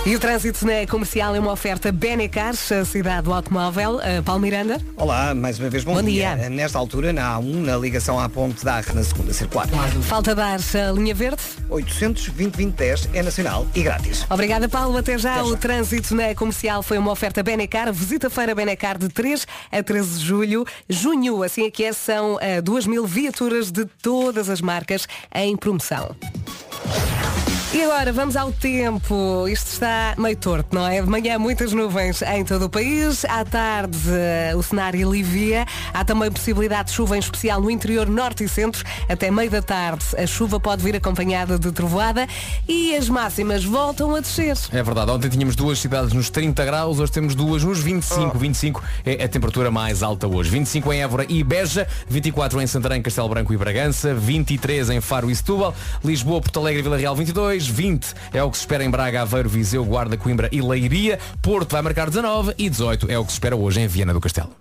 E 0.03 0.15
o 0.15 0.19
trânsito 0.19 0.65
na 0.65 0.87
comercial 0.89 1.35
é 1.35 1.39
uma 1.39 1.51
oferta 1.51 1.91
Benecars, 1.91 2.71
a 2.71 2.83
cidade 2.83 3.21
do 3.21 3.33
automóvel. 3.33 3.97
Uh, 3.97 4.23
Paulo 4.23 4.41
Miranda. 4.41 4.81
Olá, 4.97 5.35
mais 5.35 5.59
uma 5.59 5.69
vez 5.69 5.83
bom, 5.83 5.93
Bom 5.93 6.01
dia. 6.01 6.35
dia. 6.35 6.49
Nesta 6.49 6.79
altura, 6.79 7.13
na 7.13 7.37
A1, 7.37 7.57
na 7.57 7.77
ligação 7.77 8.19
à 8.19 8.27
ponte 8.27 8.65
da 8.65 8.77
Arre, 8.77 8.93
na 8.95 9.03
segunda 9.03 9.31
circular. 9.31 9.67
Falta 10.01 10.33
dar 10.33 10.57
a 10.57 10.91
linha 10.91 11.13
verde. 11.13 11.43
800 11.69 12.29
2010 12.29 13.09
é 13.13 13.21
nacional 13.21 13.67
e 13.75 13.83
grátis. 13.83 14.25
Obrigada, 14.27 14.67
Paulo. 14.67 14.97
Até 14.97 15.19
já. 15.19 15.43
O 15.43 15.55
trânsito 15.55 16.15
na 16.15 16.33
comercial 16.33 16.81
foi 16.81 16.97
uma 16.97 17.11
oferta 17.11 17.43
Benecar. 17.43 17.93
Visita 17.93 18.25
a 18.25 18.29
feira 18.31 18.55
Benecar 18.55 18.97
de 18.97 19.07
3 19.07 19.45
a 19.71 19.83
13 19.83 20.17
de 20.17 20.25
julho. 20.25 20.65
Junho, 20.89 21.43
assim 21.43 21.67
é 21.67 21.69
que 21.69 21.83
é, 21.83 21.93
são 21.93 22.37
uh, 22.37 22.61
2 22.63 22.87
mil 22.87 23.05
viaturas 23.05 23.71
de 23.71 23.85
todas 24.01 24.49
as 24.49 24.61
marcas 24.61 25.07
em 25.31 25.55
promoção. 25.55 26.15
E 27.73 27.83
agora 27.83 28.11
vamos 28.11 28.35
ao 28.35 28.51
tempo. 28.51 29.47
Isto 29.47 29.67
está 29.67 30.13
meio 30.17 30.35
torto, 30.35 30.75
não 30.75 30.85
é? 30.85 31.01
De 31.01 31.07
manhã 31.07 31.39
muitas 31.39 31.71
nuvens 31.71 32.21
em 32.21 32.43
todo 32.43 32.65
o 32.65 32.69
país. 32.69 33.23
À 33.23 33.45
tarde 33.45 33.97
eh, 34.09 34.51
o 34.57 34.61
cenário 34.61 35.07
alivia. 35.07 35.65
Há 35.93 36.03
também 36.03 36.29
possibilidade 36.29 36.89
de 36.89 36.95
chuva 36.95 37.15
em 37.15 37.19
especial 37.21 37.61
no 37.61 37.71
interior 37.71 38.09
norte 38.09 38.43
e 38.43 38.49
centro. 38.49 38.83
Até 39.07 39.31
meio 39.31 39.49
da 39.49 39.61
tarde 39.61 40.03
a 40.17 40.27
chuva 40.27 40.59
pode 40.59 40.83
vir 40.83 40.97
acompanhada 40.97 41.57
de 41.57 41.71
trovoada 41.71 42.27
e 42.67 42.93
as 42.93 43.07
máximas 43.07 43.63
voltam 43.63 44.15
a 44.15 44.19
descer. 44.19 44.57
É 44.73 44.83
verdade, 44.83 45.09
ontem 45.09 45.29
tínhamos 45.29 45.55
duas 45.55 45.79
cidades 45.79 46.11
nos 46.11 46.29
30 46.29 46.65
graus, 46.65 46.99
hoje 46.99 47.11
temos 47.13 47.35
duas 47.35 47.63
nos 47.63 47.79
25. 47.79 48.37
25 48.37 48.83
é 49.05 49.23
a 49.23 49.29
temperatura 49.29 49.71
mais 49.71 50.03
alta 50.03 50.27
hoje. 50.27 50.49
25 50.49 50.91
em 50.91 51.03
Évora 51.03 51.25
e 51.29 51.41
Beja, 51.41 51.87
24 52.09 52.61
em 52.61 52.67
Santarém, 52.67 53.01
Castelo 53.01 53.29
Branco 53.29 53.53
e 53.53 53.57
Bragança, 53.57 54.13
23 54.13 54.89
em 54.89 54.99
Faro 54.99 55.31
e 55.31 55.35
Setúbal, 55.35 55.73
Lisboa, 56.03 56.41
Porto 56.41 56.59
Alegre 56.59 56.81
e 56.81 56.83
Vila 56.83 56.97
Real 56.97 57.15
22, 57.15 57.60
20 57.67 58.13
é 58.33 58.43
o 58.43 58.49
que 58.49 58.57
se 58.57 58.63
espera 58.63 58.83
em 58.83 58.89
Braga, 58.89 59.21
Aveiro, 59.21 59.49
Viseu, 59.49 59.83
Guarda, 59.85 60.17
Coimbra 60.17 60.49
e 60.51 60.61
Leiria, 60.61 61.19
Porto 61.41 61.71
vai 61.71 61.81
marcar 61.81 62.09
19 62.09 62.53
e 62.57 62.69
18 62.69 63.11
é 63.11 63.17
o 63.17 63.25
que 63.25 63.31
se 63.31 63.35
espera 63.35 63.55
hoje 63.55 63.81
em 63.81 63.87
Viana 63.87 64.13
do 64.13 64.21
Castelo. 64.21 64.55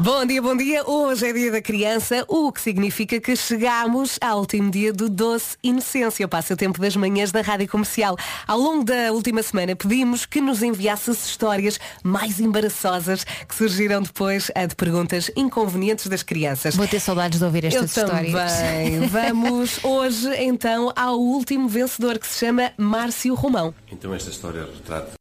Bom 0.00 0.24
dia, 0.24 0.40
bom 0.40 0.56
dia. 0.56 0.88
Hoje 0.88 1.26
é 1.26 1.32
dia 1.32 1.50
da 1.50 1.60
criança, 1.60 2.24
o 2.28 2.52
que 2.52 2.60
significa 2.60 3.18
que 3.20 3.34
chegamos 3.34 4.16
ao 4.20 4.38
último 4.38 4.70
dia 4.70 4.92
do 4.92 5.08
Doce 5.08 5.56
Inocência, 5.60 6.24
o 6.24 6.28
passatempo 6.28 6.80
das 6.80 6.94
manhãs 6.94 7.32
da 7.32 7.40
Rádio 7.40 7.66
Comercial. 7.66 8.16
Ao 8.46 8.56
longo 8.56 8.84
da 8.84 9.10
última 9.12 9.42
semana 9.42 9.74
pedimos 9.74 10.24
que 10.24 10.40
nos 10.40 10.62
enviasse 10.62 11.10
as 11.10 11.26
histórias 11.26 11.80
mais 12.04 12.38
embaraçosas 12.38 13.24
que 13.24 13.52
surgiram 13.52 14.00
depois 14.00 14.52
de 14.68 14.76
perguntas 14.76 15.32
inconvenientes 15.34 16.06
das 16.06 16.22
crianças. 16.22 16.76
Vou 16.76 16.86
ter 16.86 17.00
saudades 17.00 17.40
de 17.40 17.44
ouvir 17.44 17.64
estas 17.64 17.96
Eu 17.96 18.04
histórias. 18.04 18.32
também. 18.52 19.00
Vamos 19.10 19.82
hoje 19.82 20.32
então 20.36 20.92
ao 20.94 21.18
último 21.18 21.68
vencedor 21.68 22.20
que 22.20 22.26
se 22.28 22.38
chama 22.38 22.70
Márcio 22.76 23.34
Romão. 23.34 23.74
Então 23.90 24.14
esta 24.14 24.30
história 24.30 24.64
retrata. 24.64 25.18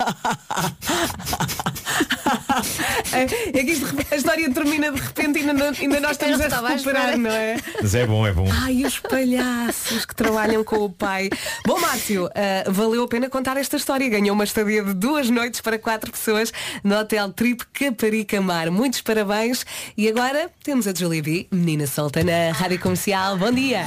É, 3.12 3.58
é 3.58 3.64
que 3.64 3.72
isto, 3.72 3.86
a 4.10 4.16
história 4.16 4.50
termina 4.50 4.90
de 4.90 5.00
repente 5.00 5.38
e 5.38 5.48
ainda, 5.48 5.70
ainda 5.70 6.00
nós 6.00 6.12
estamos 6.12 6.40
a 6.40 6.68
recuperar, 6.68 7.16
não 7.16 7.30
é? 7.30 7.56
Mas 7.80 7.94
é 7.94 8.06
bom, 8.06 8.26
é 8.26 8.32
bom. 8.32 8.48
Ai, 8.50 8.84
os 8.84 8.98
palhaços 8.98 10.04
que 10.04 10.14
trabalham 10.14 10.64
com 10.64 10.76
o 10.76 10.90
pai. 10.90 11.30
Bom, 11.66 11.78
Márcio, 11.78 12.28
ah, 12.34 12.70
valeu 12.70 13.04
a 13.04 13.08
pena 13.08 13.28
contar 13.28 13.56
esta 13.56 13.76
história. 13.76 14.08
Ganhou 14.08 14.34
uma 14.34 14.44
estadia 14.44 14.82
de 14.82 14.94
duas 14.94 15.30
noites 15.30 15.60
para 15.60 15.78
quatro 15.78 16.10
pessoas 16.10 16.52
no 16.82 16.98
Hotel 16.98 17.32
Trip 17.32 17.64
Caparica 17.72 18.40
Mar. 18.40 18.70
Muitos 18.70 19.00
parabéns. 19.00 19.64
E 19.96 20.08
agora 20.08 20.50
temos 20.62 20.86
a 20.88 20.94
Julie 20.94 21.22
B, 21.22 21.46
menina 21.50 21.86
solta 21.86 22.24
na 22.24 22.52
Rádio 22.52 22.80
Comercial. 22.80 23.36
Bom 23.36 23.52
dia. 23.52 23.84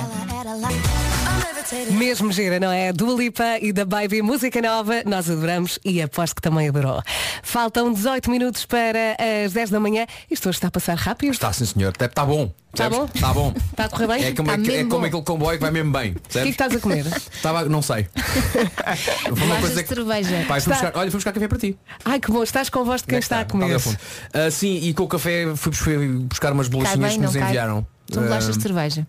Mesmo 1.92 2.32
gira, 2.32 2.60
não 2.60 2.72
é? 2.72 2.92
Dua 2.94 3.14
Lipa 3.16 3.58
e 3.62 3.72
da 3.72 3.86
Baby, 3.86 4.22
música 4.22 4.62
nova, 4.62 5.04
nós 5.06 5.30
adoramos 5.30 5.80
e 5.84 6.02
aposto 6.02 6.36
que 6.36 6.42
também 6.42 6.68
adorou. 6.70 7.02
Faltam 7.44 7.92
18 7.94 8.30
minutos 8.30 8.66
para 8.66 9.16
as 9.46 9.54
10 9.54 9.70
da 9.70 9.80
manhã. 9.80 10.06
Isto 10.30 10.50
hoje 10.50 10.58
está 10.58 10.68
a 10.68 10.72
passar 10.72 10.96
rápido. 10.98 11.32
Está 11.32 11.52
sim 11.54 11.66
senhor. 11.66 11.90
Está 11.92 12.08
tá 12.08 12.26
bom. 12.26 12.48
Tá 12.76 12.90
percebes? 12.90 12.98
bom? 13.00 13.10
Está 13.16 13.34
bom. 13.34 13.54
Está 13.72 13.86
a 13.86 13.90
correr 13.90 14.08
bem? 14.08 14.24
É 14.26 14.32
como, 14.34 14.52
Está 14.52 14.72
é, 14.72 14.76
é 14.80 14.86
como 14.86 15.06
aquele 15.06 15.22
comboio 15.24 15.58
que 15.58 15.62
vai 15.64 15.72
mesmo 15.72 15.92
bem. 15.92 16.12
O 16.12 16.20
que 16.30 16.40
é 16.40 16.44
que 16.44 16.50
estás 16.50 16.76
a 16.76 16.80
comer? 16.80 17.06
Estava, 17.08 17.66
não 17.66 17.82
sei. 17.82 18.08
Foi 19.36 19.46
uma 19.48 19.60
coisa 19.60 19.84
que- 19.84 19.90
cerveja. 19.96 20.46
Pai, 20.48 20.62
fui 20.62 20.72
Está- 20.74 20.86
buscar, 20.86 21.00
olha, 21.00 21.10
fui 21.12 21.18
buscar 21.18 21.34
café 21.34 21.48
para 21.48 21.58
ti. 21.58 21.78
Ai 22.06 22.20
que 22.20 22.32
bom, 22.32 22.44
estás 22.44 22.70
com 22.70 22.80
a 22.80 22.84
voz 22.84 23.02
de 23.02 23.08
quem 23.08 23.20
está 23.20 23.38
a 23.38 23.40
Ali 23.40 23.50
comer. 23.50 23.74
ao 23.74 23.80
fundo. 23.80 23.98
Ah, 24.34 24.52
sim, 24.52 24.78
e 24.84 24.94
com 24.94 25.04
o 25.04 25.08
café 25.08 25.46
fui, 25.56 25.72
bus- 25.72 25.80
fui 25.80 26.08
buscar 26.20 26.54
umas 26.54 26.68
bolachinhas 26.68 27.10
bem, 27.12 27.20
que 27.20 27.26
nos 27.26 27.34
cai? 27.36 27.44
enviaram. 27.50 27.86
São 28.12 28.24
bolachas 28.24 28.54
de 28.54 28.60
Ah, 28.60 28.62
cerveja. 28.62 29.08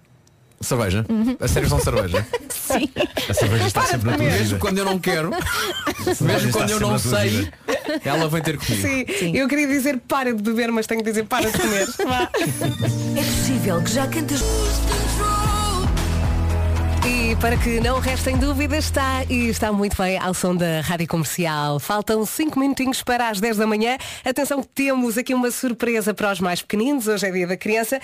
Cerveja? 0.60 1.04
Uhum. 1.08 1.36
A 1.40 1.48
sério 1.48 1.68
são 1.68 1.80
cerveja? 1.80 2.26
Sim. 2.50 2.90
A 3.28 3.34
cerveja 3.34 3.66
está 3.66 3.82
sempre 3.82 4.10
na 4.10 4.16
tua 4.16 4.26
Mesmo 4.26 4.58
quando 4.58 4.78
eu 4.78 4.84
não 4.84 4.98
quero, 4.98 5.30
mesmo 6.20 6.52
quando 6.52 6.70
eu 6.70 6.80
não 6.80 6.98
sei, 6.98 7.28
vida. 7.28 7.52
ela 8.04 8.28
vem 8.28 8.42
ter 8.42 8.58
comigo. 8.58 8.86
Sim, 9.18 9.36
eu 9.36 9.48
queria 9.48 9.66
dizer 9.66 9.98
para 10.06 10.34
de 10.34 10.42
beber, 10.42 10.70
mas 10.70 10.86
tenho 10.86 11.02
que 11.02 11.08
dizer 11.08 11.24
para 11.24 11.50
de 11.50 11.58
comer. 11.58 11.88
É 13.18 13.22
possível 13.22 13.82
que 13.82 13.90
já 13.90 14.06
cantas. 14.06 14.40
E 17.06 17.36
para 17.36 17.56
que 17.56 17.80
não 17.80 18.00
restem 18.00 18.36
dúvidas, 18.36 18.84
está 18.84 19.24
e 19.28 19.48
está 19.48 19.72
muito 19.72 19.96
bem 19.96 20.18
ao 20.18 20.34
som 20.34 20.54
da 20.54 20.80
Rádio 20.80 21.06
Comercial. 21.06 21.78
Faltam 21.78 22.24
5 22.24 22.58
minutinhos 22.58 23.02
para 23.02 23.28
as 23.28 23.40
10 23.40 23.56
da 23.56 23.66
manhã. 23.66 23.96
Atenção 24.24 24.62
que 24.62 24.68
temos 24.68 25.16
aqui 25.16 25.34
uma 25.34 25.50
surpresa 25.50 26.12
para 26.12 26.32
os 26.32 26.40
mais 26.40 26.60
pequeninos. 26.62 27.06
Hoje 27.06 27.26
é 27.26 27.30
dia 27.30 27.46
da 27.46 27.56
criança. 27.56 28.00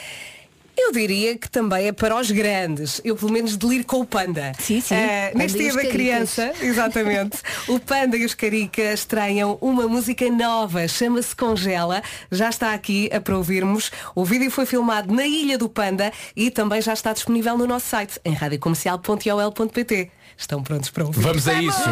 Eu 0.76 0.92
diria 0.92 1.38
que 1.38 1.48
também 1.48 1.86
é 1.86 1.92
para 1.92 2.16
os 2.16 2.30
grandes. 2.30 3.00
Eu 3.04 3.16
pelo 3.16 3.32
menos 3.32 3.56
deliro 3.56 3.84
com 3.84 4.00
o 4.00 4.06
panda. 4.06 4.52
Sim, 4.58 4.80
sim. 4.80 4.94
Panda 4.94 5.30
neste 5.34 5.58
dia 5.58 5.68
da 5.68 5.74
caricas. 5.76 5.92
criança, 5.92 6.52
exatamente, 6.60 7.38
o 7.68 7.78
Panda 7.78 8.16
e 8.16 8.24
os 8.24 8.34
Caricas 8.34 9.00
estreiam 9.00 9.56
uma 9.60 9.86
música 9.86 10.28
nova, 10.30 10.86
chama-se 10.88 11.34
Congela. 11.34 12.02
Já 12.30 12.48
está 12.48 12.74
aqui 12.74 13.08
a 13.12 13.20
para 13.20 13.36
ouvirmos. 13.36 13.90
O 14.14 14.24
vídeo 14.24 14.50
foi 14.50 14.66
filmado 14.66 15.14
na 15.14 15.26
Ilha 15.26 15.56
do 15.56 15.68
Panda 15.68 16.12
e 16.34 16.50
também 16.50 16.80
já 16.82 16.92
está 16.92 17.12
disponível 17.12 17.56
no 17.56 17.66
nosso 17.66 17.86
site, 17.86 18.20
em 18.24 18.32
radiocomercial.ol.pt. 18.32 20.10
Estão 20.36 20.62
prontos 20.62 20.90
para 20.90 21.04
ouvir? 21.04 21.20
Vamos 21.20 21.46
a 21.46 21.62
isso. 21.62 21.82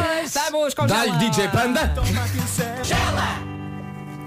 Vamos, 0.50 0.74
congela! 0.74 1.06
Dá-lhe 1.06 1.30
DJ 1.30 1.48
Panda. 1.48 1.94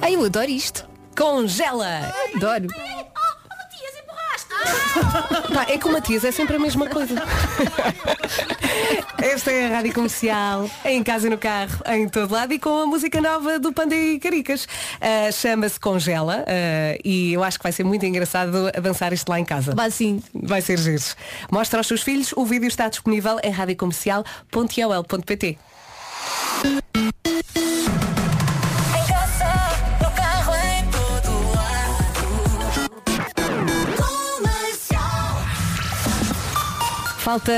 Ai, 0.01 0.15
eu 0.15 0.23
adoro 0.23 0.49
isto. 0.49 0.87
Congela! 1.17 2.13
Adoro. 2.35 2.67
Pá, 5.53 5.65
é 5.69 5.77
que 5.77 5.87
o 5.87 5.91
Matias 5.91 6.23
é 6.23 6.31
sempre 6.31 6.55
a 6.55 6.59
mesma 6.59 6.87
coisa. 6.87 7.15
Esta 9.21 9.51
é 9.51 9.65
a 9.65 9.69
Rádio 9.69 9.93
Comercial, 9.93 10.69
em 10.83 11.03
casa 11.03 11.27
e 11.27 11.29
no 11.29 11.37
carro, 11.37 11.79
em 11.87 12.09
todo 12.09 12.31
lado 12.31 12.53
e 12.53 12.59
com 12.59 12.81
a 12.81 12.85
música 12.85 13.21
nova 13.21 13.59
do 13.59 13.71
Panda 13.71 13.95
e 13.95 14.19
Caricas. 14.19 14.67
Ah, 14.99 15.31
Chama-se 15.31 15.79
Congela 15.79 16.43
ah, 16.47 16.97
e 17.03 17.33
eu 17.33 17.43
acho 17.43 17.57
que 17.57 17.63
vai 17.63 17.71
ser 17.71 17.83
muito 17.83 18.05
engraçado 18.05 18.71
a 18.75 18.79
dançar 18.79 19.13
isto 19.13 19.29
lá 19.29 19.39
em 19.39 19.45
casa. 19.45 19.73
Vai 19.75 19.91
sim. 19.91 20.21
Vai 20.33 20.61
ser 20.61 20.77
giro. 20.77 20.95
Mostra 21.51 21.79
aos 21.79 21.87
seus 21.87 22.01
filhos, 22.01 22.33
o 22.35 22.45
vídeo 22.45 22.67
está 22.67 22.89
disponível 22.89 23.37
em 23.43 23.51
radiocomercial.ol.pt 23.51 25.57
Falta. 37.25 37.51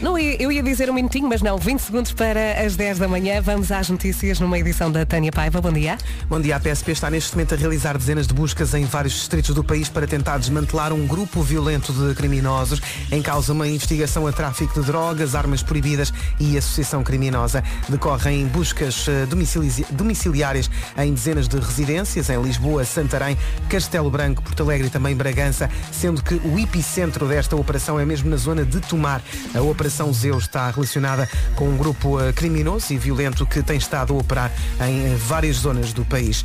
Não, 0.00 0.16
eu 0.16 0.52
ia 0.52 0.62
dizer 0.62 0.88
um 0.88 0.94
minutinho, 0.94 1.28
mas 1.28 1.42
não, 1.42 1.58
20 1.58 1.80
segundos 1.80 2.12
para 2.12 2.64
as 2.64 2.76
10 2.76 3.00
da 3.00 3.08
manhã. 3.08 3.42
Vamos 3.42 3.72
às 3.72 3.90
notícias 3.90 4.38
numa 4.38 4.56
edição 4.56 4.92
da 4.92 5.04
Tânia 5.04 5.32
Paiva. 5.32 5.60
Bom 5.60 5.72
dia. 5.72 5.98
Bom 6.28 6.40
dia, 6.40 6.54
a 6.54 6.60
PSP 6.60 6.92
está 6.92 7.10
neste 7.10 7.32
momento 7.32 7.52
a 7.52 7.56
realizar 7.56 7.98
dezenas 7.98 8.28
de 8.28 8.32
buscas 8.32 8.74
em 8.74 8.84
vários 8.84 9.14
distritos 9.14 9.52
do 9.56 9.64
país 9.64 9.88
para 9.88 10.06
tentar 10.06 10.38
desmantelar 10.38 10.92
um 10.92 11.04
grupo 11.04 11.42
violento 11.42 11.92
de 11.92 12.14
criminosos. 12.14 12.80
Em 13.10 13.20
causa 13.20 13.52
uma 13.52 13.66
investigação 13.66 14.24
a 14.24 14.32
tráfico 14.32 14.80
de 14.80 14.86
drogas, 14.86 15.34
armas 15.34 15.64
proibidas 15.64 16.12
e 16.38 16.56
associação 16.56 17.02
criminosa. 17.02 17.64
Decorrem 17.88 18.46
buscas 18.46 19.08
eh, 19.08 19.26
domicili- 19.26 19.84
domiciliárias 19.90 20.70
em 20.96 21.12
dezenas 21.12 21.48
de 21.48 21.58
residências 21.58 22.30
em 22.30 22.40
Lisboa, 22.40 22.84
Santarém, 22.84 23.36
Castelo 23.68 24.12
Branco, 24.12 24.44
Porto 24.44 24.62
Alegre 24.62 24.86
e 24.86 24.90
também 24.90 25.16
Bragança, 25.16 25.68
sendo 25.90 26.22
que 26.22 26.34
o 26.36 26.56
epicentro 26.56 27.26
desta 27.26 27.56
operação 27.56 27.98
é 27.98 28.04
mesmo 28.04 28.30
na 28.30 28.36
zona 28.36 28.64
de 28.64 28.80
Tomar. 28.92 29.22
A 29.54 29.60
Operação 29.62 30.12
Zeus 30.12 30.44
está 30.44 30.70
relacionada 30.70 31.26
com 31.56 31.66
um 31.66 31.76
grupo 31.78 32.20
eh, 32.20 32.30
criminoso 32.30 32.92
e 32.92 32.98
violento 32.98 33.46
que 33.46 33.62
tem 33.62 33.78
estado 33.78 34.12
a 34.12 34.16
operar 34.18 34.52
em 34.86 35.12
eh, 35.14 35.16
várias 35.26 35.56
zonas 35.56 35.94
do 35.94 36.04
país. 36.04 36.44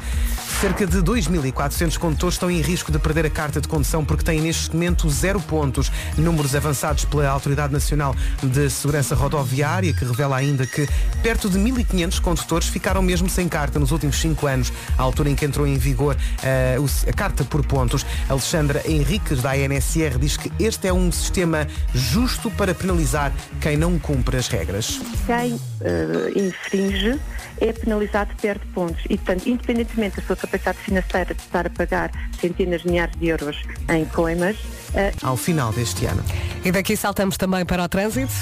Cerca 0.62 0.88
de 0.88 1.00
2.400 1.00 1.98
condutores 1.98 2.36
estão 2.36 2.50
em 2.50 2.62
risco 2.62 2.90
de 2.90 2.98
perder 3.00 3.26
a 3.26 3.30
carta 3.30 3.60
de 3.60 3.68
condução 3.68 4.06
porque 4.06 4.24
têm 4.24 4.40
neste 4.40 4.72
momento 4.74 5.10
zero 5.10 5.42
pontos. 5.42 5.92
Números 6.18 6.56
avançados 6.56 7.04
pela 7.04 7.28
Autoridade 7.28 7.74
Nacional 7.74 8.16
de 8.42 8.70
Segurança 8.70 9.14
Rodoviária, 9.14 9.94
que 9.94 10.06
revela 10.06 10.38
ainda 10.38 10.66
que 10.66 10.88
perto 11.22 11.50
de 11.50 11.60
1.500 11.60 12.22
condutores 12.22 12.68
ficaram 12.70 13.02
mesmo 13.02 13.30
sem 13.30 13.50
carta 13.50 13.78
nos 13.78 13.92
últimos 13.92 14.16
cinco 14.22 14.48
anos, 14.48 14.72
à 14.98 15.02
altura 15.02 15.30
em 15.30 15.36
que 15.36 15.44
entrou 15.44 15.68
em 15.68 15.78
vigor 15.78 16.16
eh, 16.42 16.78
o- 16.80 17.10
a 17.10 17.14
carta 17.14 17.44
por 17.44 17.66
pontos. 17.66 18.06
Alexandra 18.30 18.82
Henriques, 18.86 19.42
da 19.42 19.52
ANSR, 19.52 20.18
diz 20.18 20.38
que 20.38 20.50
este 20.58 20.88
é 20.88 20.94
um 20.94 21.12
sistema 21.12 21.68
justo 21.94 22.37
para 22.52 22.74
penalizar 22.74 23.34
quem 23.60 23.76
não 23.78 23.98
cumpre 24.00 24.38
as 24.38 24.48
regras. 24.48 25.00
quem 25.26 25.60
eh, 25.82 26.32
infringe 26.36 27.20
é 27.60 27.74
penalizado, 27.74 28.32
perde 28.42 28.66
pontos. 28.68 29.04
E, 29.10 29.18
portanto, 29.18 29.48
independentemente 29.48 30.18
da 30.18 30.28
sua 30.28 30.36
capacidade 30.36 30.78
financeira 30.78 31.34
de 31.34 31.42
estar 31.42 31.66
a 31.66 31.70
pagar 31.70 32.12
centenas 32.40 32.82
de 32.82 32.90
milhares 32.90 33.16
de 33.18 33.28
euros 33.28 33.58
em 33.90 34.06
coimas, 34.06 34.56
eh, 34.94 35.12
Ao 35.22 35.36
final 35.36 35.72
deste 35.74 36.06
ano. 36.06 36.24
E 36.64 36.72
daqui 36.72 36.96
saltamos 36.96 37.38
também 37.38 37.66
para 37.66 37.84
o 37.84 37.90
trânsito. 37.90 38.34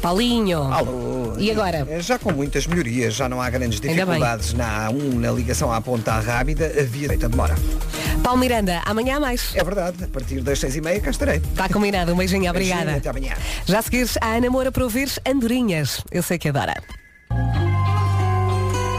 Paulinho. 0.00 0.62
Alô. 0.72 1.34
E 1.38 1.50
agora? 1.50 1.86
Já 2.00 2.18
com 2.18 2.32
muitas 2.32 2.66
melhorias, 2.66 3.14
já 3.14 3.28
não 3.28 3.40
há 3.40 3.50
grandes 3.50 3.80
dificuldades 3.80 4.54
na 4.54 4.88
A1, 4.88 5.14
na 5.14 5.30
ligação 5.30 5.72
à 5.72 5.80
Ponta 5.80 6.18
Rábida, 6.18 6.66
a 6.66 6.82
via 6.82 7.00
direita 7.00 7.28
demora. 7.28 7.54
Paulo 8.22 8.38
Miranda, 8.38 8.82
amanhã 8.84 9.16
há 9.16 9.20
mais. 9.20 9.54
É 9.54 9.64
verdade, 9.64 10.04
a 10.04 10.08
partir 10.08 10.40
das 10.42 10.58
seis 10.58 10.76
e 10.76 10.80
meia 10.80 11.00
cá 11.00 11.10
estarei. 11.10 11.36
Está 11.36 11.68
combinado. 11.68 12.12
Um 12.12 12.16
beijinho, 12.16 12.50
obrigada. 12.50 12.84
Beijinho, 12.84 12.98
até 12.98 13.08
amanhã. 13.08 13.34
Já 13.66 13.78
a 13.78 13.82
seguir, 13.82 14.08
a 14.20 14.26
Ana 14.34 14.50
Moura 14.50 14.70
para 14.70 14.84
ouvir 14.84 15.10
Andorinhas. 15.26 16.02
Eu 16.10 16.22
sei 16.22 16.38
que 16.38 16.48
adora. 16.48 16.74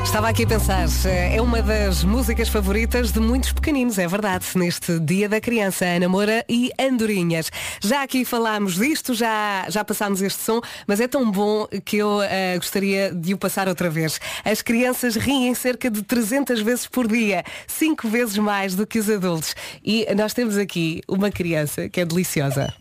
Estava 0.04 0.30
aqui 0.30 0.44
a 0.44 0.48
pensar, 0.48 0.88
é 1.06 1.42
uma 1.42 1.62
das 1.62 2.04
músicas 2.04 2.50
favoritas 2.50 3.12
de 3.12 3.20
muitos 3.20 3.54
pequeninos, 3.54 3.98
é 3.98 4.08
verdade, 4.08 4.46
neste 4.56 5.00
Dia 5.00 5.30
da 5.30 5.40
Criança, 5.40 5.86
Ana 5.86 6.10
Moura 6.10 6.44
e 6.50 6.70
Andorinhas. 6.78 7.50
Já 7.82 8.04
aqui 8.04 8.26
falámos 8.26 8.76
disto, 8.76 9.14
já, 9.14 9.66
já 9.70 9.84
passámos 9.86 10.22
este 10.22 10.42
som, 10.42 10.60
mas 10.86 11.00
é 11.00 11.08
tão 11.08 11.30
bom 11.32 11.68
que 11.86 11.98
eu 11.98 12.22
eh, 12.24 12.58
gostaria 12.58 13.14
de 13.14 13.34
o 13.34 13.38
passar 13.38 13.68
outra 13.68 13.90
vez. 13.90 14.20
As 14.44 14.62
crianças 14.62 15.16
riem 15.16 15.54
cerca 15.56 15.90
de 15.90 16.02
300 16.02 16.62
vezes 16.62 16.88
por 16.88 17.08
dia, 17.08 17.44
5 17.68 18.10
vezes 18.10 18.38
mais 18.38 18.76
do 18.76 18.86
que 18.86 19.00
os 19.00 19.10
adultos. 19.10 19.56
E 19.84 20.06
nós 20.16 20.34
temos 20.34 20.58
aqui 20.58 21.02
uma 21.08 21.32
criança 21.32 21.88
que 21.88 22.02
é 22.02 22.06
deliciosa. 22.06 22.74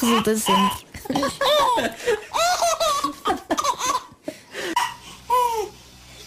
Resulta 0.00 0.36
sempre. 0.36 0.93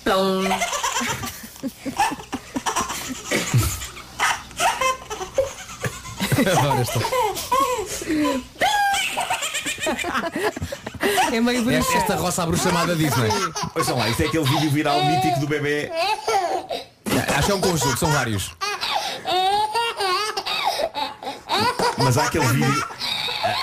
Então. 0.02 0.44
Adoro 6.52 6.82
esta. 6.82 7.00
É 11.32 11.42
meio 11.42 11.64
bruxa. 11.64 11.98
Esta, 11.98 12.16
roça 12.16 12.44
à 12.44 12.46
bruxa 12.46 12.70
chamada 12.70 12.96
Disney. 12.96 13.30
Ouçam 13.76 13.98
lá, 13.98 14.08
isto 14.10 14.24
é 14.24 14.28
aquele 14.28 14.46
vídeo 14.46 14.70
viral 14.72 15.04
mítico 15.04 15.40
do 15.40 15.48
bebê. 15.48 15.92
Acho 17.36 17.46
que 17.48 17.52
é 17.52 17.56
um 17.56 17.62
conjunto, 17.62 17.98
são 17.98 18.12
vários. 18.12 18.52
Mas 21.98 22.18
há 22.18 22.26
aquele 22.26 22.48
vídeo. 22.48 22.97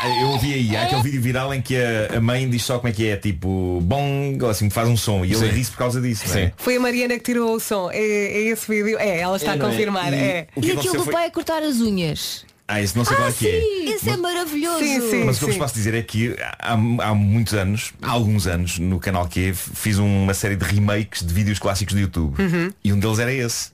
Ah, 0.02 0.20
Eu 0.20 0.28
ouvi 0.28 0.52
aí, 0.54 0.76
há 0.76 0.84
aquele 0.84 1.02
vídeo 1.02 1.20
viral 1.22 1.52
em 1.54 1.60
que 1.62 1.76
a, 1.76 2.16
a 2.16 2.20
mãe 2.20 2.48
diz 2.48 2.62
só 2.64 2.78
como 2.78 2.88
é 2.88 2.92
que 2.92 3.08
é, 3.08 3.16
tipo, 3.16 3.80
bom, 3.82 4.36
assim, 4.50 4.68
faz 4.70 4.88
um 4.88 4.96
som 4.96 5.24
e 5.24 5.32
ele 5.32 5.36
Sim. 5.36 5.48
ri-se 5.48 5.70
por 5.70 5.78
causa 5.78 6.00
disso, 6.00 6.24
não 6.28 6.36
é? 6.36 6.52
Foi 6.56 6.76
a 6.76 6.80
Mariana 6.80 7.14
que 7.18 7.24
tirou 7.24 7.54
o 7.54 7.60
som. 7.60 7.90
É, 7.90 7.98
é 7.98 8.40
esse 8.48 8.68
vídeo. 8.70 8.98
É, 8.98 9.20
ela 9.20 9.36
está 9.36 9.50
É, 9.50 9.54
a 9.54 9.56
é? 9.56 9.58
confirmar. 9.60 10.12
E- 10.12 10.16
É. 10.16 10.46
E 10.56 10.70
aconteceu 10.70 10.78
aquilo 10.78 10.96
do 10.96 11.04
foi- 11.04 11.12
pai 11.12 11.26
a 11.26 11.30
cortar 11.30 11.62
as 11.62 11.80
unhas. 11.80 12.44
Ah, 12.66 12.80
isso 12.80 12.96
não 12.96 13.04
sei 13.04 13.14
qual 13.14 13.28
é 13.28 13.32
que 13.32 13.46
é. 13.46 13.94
Isso 13.94 14.08
é 14.08 14.16
maravilhoso. 14.16 14.82
Mas 15.26 15.36
o 15.36 15.40
que 15.40 15.44
eu 15.44 15.48
vos 15.48 15.58
posso 15.58 15.74
dizer 15.74 15.92
é 15.92 16.00
que 16.02 16.34
há, 16.58 16.72
há 16.72 17.14
muitos 17.14 17.52
anos, 17.52 17.92
há 18.00 18.10
alguns 18.10 18.46
anos, 18.46 18.78
no 18.78 18.98
canal 18.98 19.28
Q, 19.28 19.52
fiz 19.54 19.98
uma 19.98 20.32
série 20.32 20.56
de 20.56 20.64
remakes 20.64 21.22
de 21.22 21.34
vídeos 21.34 21.58
clássicos 21.58 21.92
do 21.92 22.00
YouTube. 22.00 22.40
Uhum. 22.40 22.72
E 22.82 22.90
um 22.90 22.98
deles 22.98 23.18
era 23.18 23.30
esse. 23.30 23.73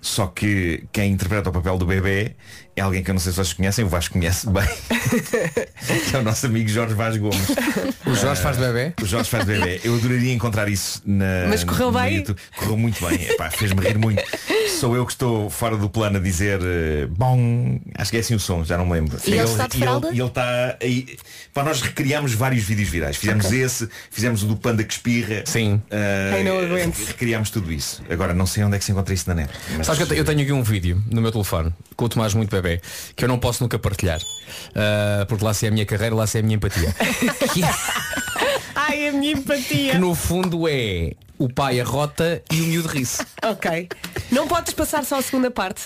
Só 0.00 0.26
que 0.26 0.84
quem 0.92 1.12
interpreta 1.12 1.50
o 1.50 1.52
papel 1.52 1.76
do 1.76 1.84
bebê 1.84 2.34
é 2.74 2.80
alguém 2.80 3.02
que 3.02 3.10
eu 3.10 3.14
não 3.14 3.20
sei 3.20 3.32
se 3.32 3.36
vocês 3.36 3.52
conhecem, 3.52 3.84
o 3.84 3.88
Vasco 3.88 4.14
conhece 4.14 4.48
bem. 4.48 4.64
que 6.08 6.16
é 6.16 6.18
o 6.18 6.22
nosso 6.22 6.46
amigo 6.46 6.68
Jorge 6.68 6.94
Vaz 6.94 7.16
Gomes. 7.18 7.48
O 8.06 8.14
Jorge 8.14 8.40
Ah, 8.40 8.44
faz 8.44 8.56
bebê? 8.56 8.94
O 9.02 9.04
Jorge 9.06 9.28
faz 9.28 9.44
bebê. 9.44 9.80
Eu 9.84 9.94
adoraria 9.96 10.32
encontrar 10.32 10.68
isso 10.68 11.02
na. 11.04 11.46
Mas 11.48 11.64
correu 11.64 11.92
no 11.92 11.98
bem? 11.98 12.16
YouTube. 12.16 12.38
Correu 12.56 12.76
muito 12.78 13.06
bem. 13.06 13.22
Epá, 13.28 13.50
Fez-me 13.50 13.80
rir 13.86 13.98
muito. 13.98 14.22
Sou 14.80 14.96
eu 14.96 15.04
que 15.04 15.12
estou 15.12 15.50
fora 15.50 15.76
do 15.76 15.90
plano 15.90 16.16
a 16.16 16.20
dizer 16.20 16.58
eh, 16.62 17.06
bom, 17.10 17.78
acho 17.98 18.10
que 18.10 18.16
é 18.16 18.20
assim 18.20 18.34
o 18.34 18.40
som, 18.40 18.64
já 18.64 18.78
não 18.78 18.86
me 18.86 18.92
lembro. 18.92 19.18
E 19.26 19.32
ele 19.32 19.42
está 19.42 19.66
de 19.66 19.76
e 19.76 19.80
fralda? 19.80 20.08
ele- 20.08 20.16
e 20.16 20.20
ele 20.20 20.28
está 20.28 20.76
aí. 20.82 21.18
Pá, 21.52 21.62
nós 21.62 21.82
recriámos 21.82 22.32
vários 22.32 22.64
vídeos 22.64 22.88
virais. 22.88 23.16
Fizemos 23.18 23.52
esse, 23.52 23.88
fizemos 24.10 24.42
o 24.42 24.46
do 24.46 24.56
Panda 24.56 24.82
que 24.82 24.92
espirra. 24.94 25.42
Sim. 25.44 25.82
Ai, 26.32 26.42
não 26.44 26.58
aguento. 26.58 26.96
Recriámos 27.06 27.50
tudo 27.50 27.70
isso. 27.70 28.02
Agora 28.08 28.32
não 28.32 28.46
sei 28.46 28.64
onde 28.64 28.76
é 28.76 28.78
que 28.78 28.84
se 28.86 28.92
encontra 28.92 29.12
isso 29.12 29.28
na 29.28 29.34
net. 29.34 29.50
Mas- 29.76 29.86
Sabes 29.86 29.98
que 29.98 30.02
eu 30.04 30.08
te- 30.14 30.18
eu 30.18 30.24
tenho 30.24 30.40
aqui 30.40 30.52
um 30.52 30.62
vídeo 30.62 31.02
no 31.10 31.20
meu 31.20 31.30
telefone 31.30 31.74
com 31.94 32.06
o 32.06 32.08
Tomás 32.08 32.32
muito 32.32 32.50
bebê 32.50 32.80
que 33.14 33.22
eu 33.22 33.28
não 33.28 33.38
posso 33.38 33.62
nunca 33.62 33.78
partilhar. 33.78 34.18
Ah, 34.74 35.26
porque 35.28 35.44
lá 35.44 35.52
se 35.52 35.66
é 35.66 35.68
a 35.68 35.72
minha 35.72 35.84
carreira, 35.84 36.14
lá 36.14 36.26
se 36.26 36.38
é 36.38 36.40
a 36.40 36.42
minha 36.42 36.56
empatia. 36.56 36.94
que, 37.52 37.60
Ai, 38.74 39.08
a 39.08 39.12
minha 39.12 39.32
empatia. 39.34 39.92
que 39.92 39.98
no 39.98 40.14
fundo 40.14 40.66
é 40.66 41.12
o 41.38 41.48
pai 41.52 41.80
a 41.80 41.84
rota 41.84 42.42
e 42.50 42.60
o 42.60 42.64
miúdo 42.64 42.88
ri-se. 42.88 43.22
Ok. 43.42 43.88
Não 44.30 44.46
podes 44.48 44.72
passar 44.74 45.04
só 45.04 45.18
a 45.18 45.22
segunda 45.22 45.50
parte. 45.50 45.82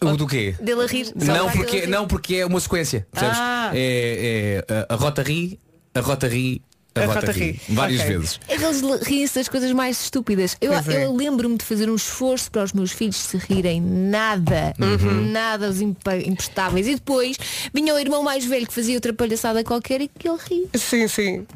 O 0.00 0.16
do 0.16 0.26
quê? 0.26 0.54
Dele 0.60 0.82
a 0.82 0.86
rir. 0.86 1.06
Só 1.06 1.32
Não 1.32 1.50
porque, 1.50 1.76
ele 1.76 1.82
a 1.82 1.86
rir. 1.86 1.90
não, 1.90 2.06
porque 2.08 2.34
é 2.36 2.46
uma 2.46 2.58
sequência. 2.58 3.06
percebes? 3.12 3.38
Ah. 3.40 3.70
É, 3.72 4.64
é, 4.68 4.74
a, 4.88 4.94
a 4.94 4.96
rota 4.96 5.22
ri, 5.22 5.60
a 5.94 6.00
rota 6.00 6.26
ri, 6.26 6.60
a, 6.94 7.04
rota, 7.06 7.30
ri. 7.30 7.60
Várias 7.68 8.00
Ok. 8.00 8.12
vezes. 8.18 8.40
É 8.48 8.58
que 8.58 8.64
eles 8.64 8.82
riem-se 9.02 9.34
das 9.36 9.48
coisas 9.48 9.70
mais 9.72 10.02
estúpidas. 10.02 10.56
Eu, 10.60 10.72
Pois 10.72 10.88
é. 10.88 11.04
eu 11.06 11.14
lembro-me 11.14 11.56
de 11.56 11.64
fazer 11.64 11.88
um 11.88 11.94
esforço 11.94 12.50
para 12.50 12.64
os 12.64 12.72
meus 12.72 12.90
filhos 12.90 13.16
se 13.16 13.36
rirem 13.36 13.80
nada. 13.80 14.74
Uhum. 14.80 15.30
Nada 15.30 15.68
os 15.70 15.80
impa- 15.80 16.16
imprestáveis. 16.16 16.88
E 16.88 16.96
depois 16.96 17.36
vinha 17.72 17.94
o 17.94 17.98
irmão 17.98 18.22
mais 18.24 18.44
velho 18.44 18.66
que 18.66 18.74
fazia 18.74 18.94
outra 18.96 19.12
palhaçada 19.12 19.62
qualquer 19.62 20.00
e 20.00 20.08
que 20.08 20.28
ele 20.28 20.38
ri. 20.50 20.68
Sim, 20.74 21.06
sim. 21.06 21.46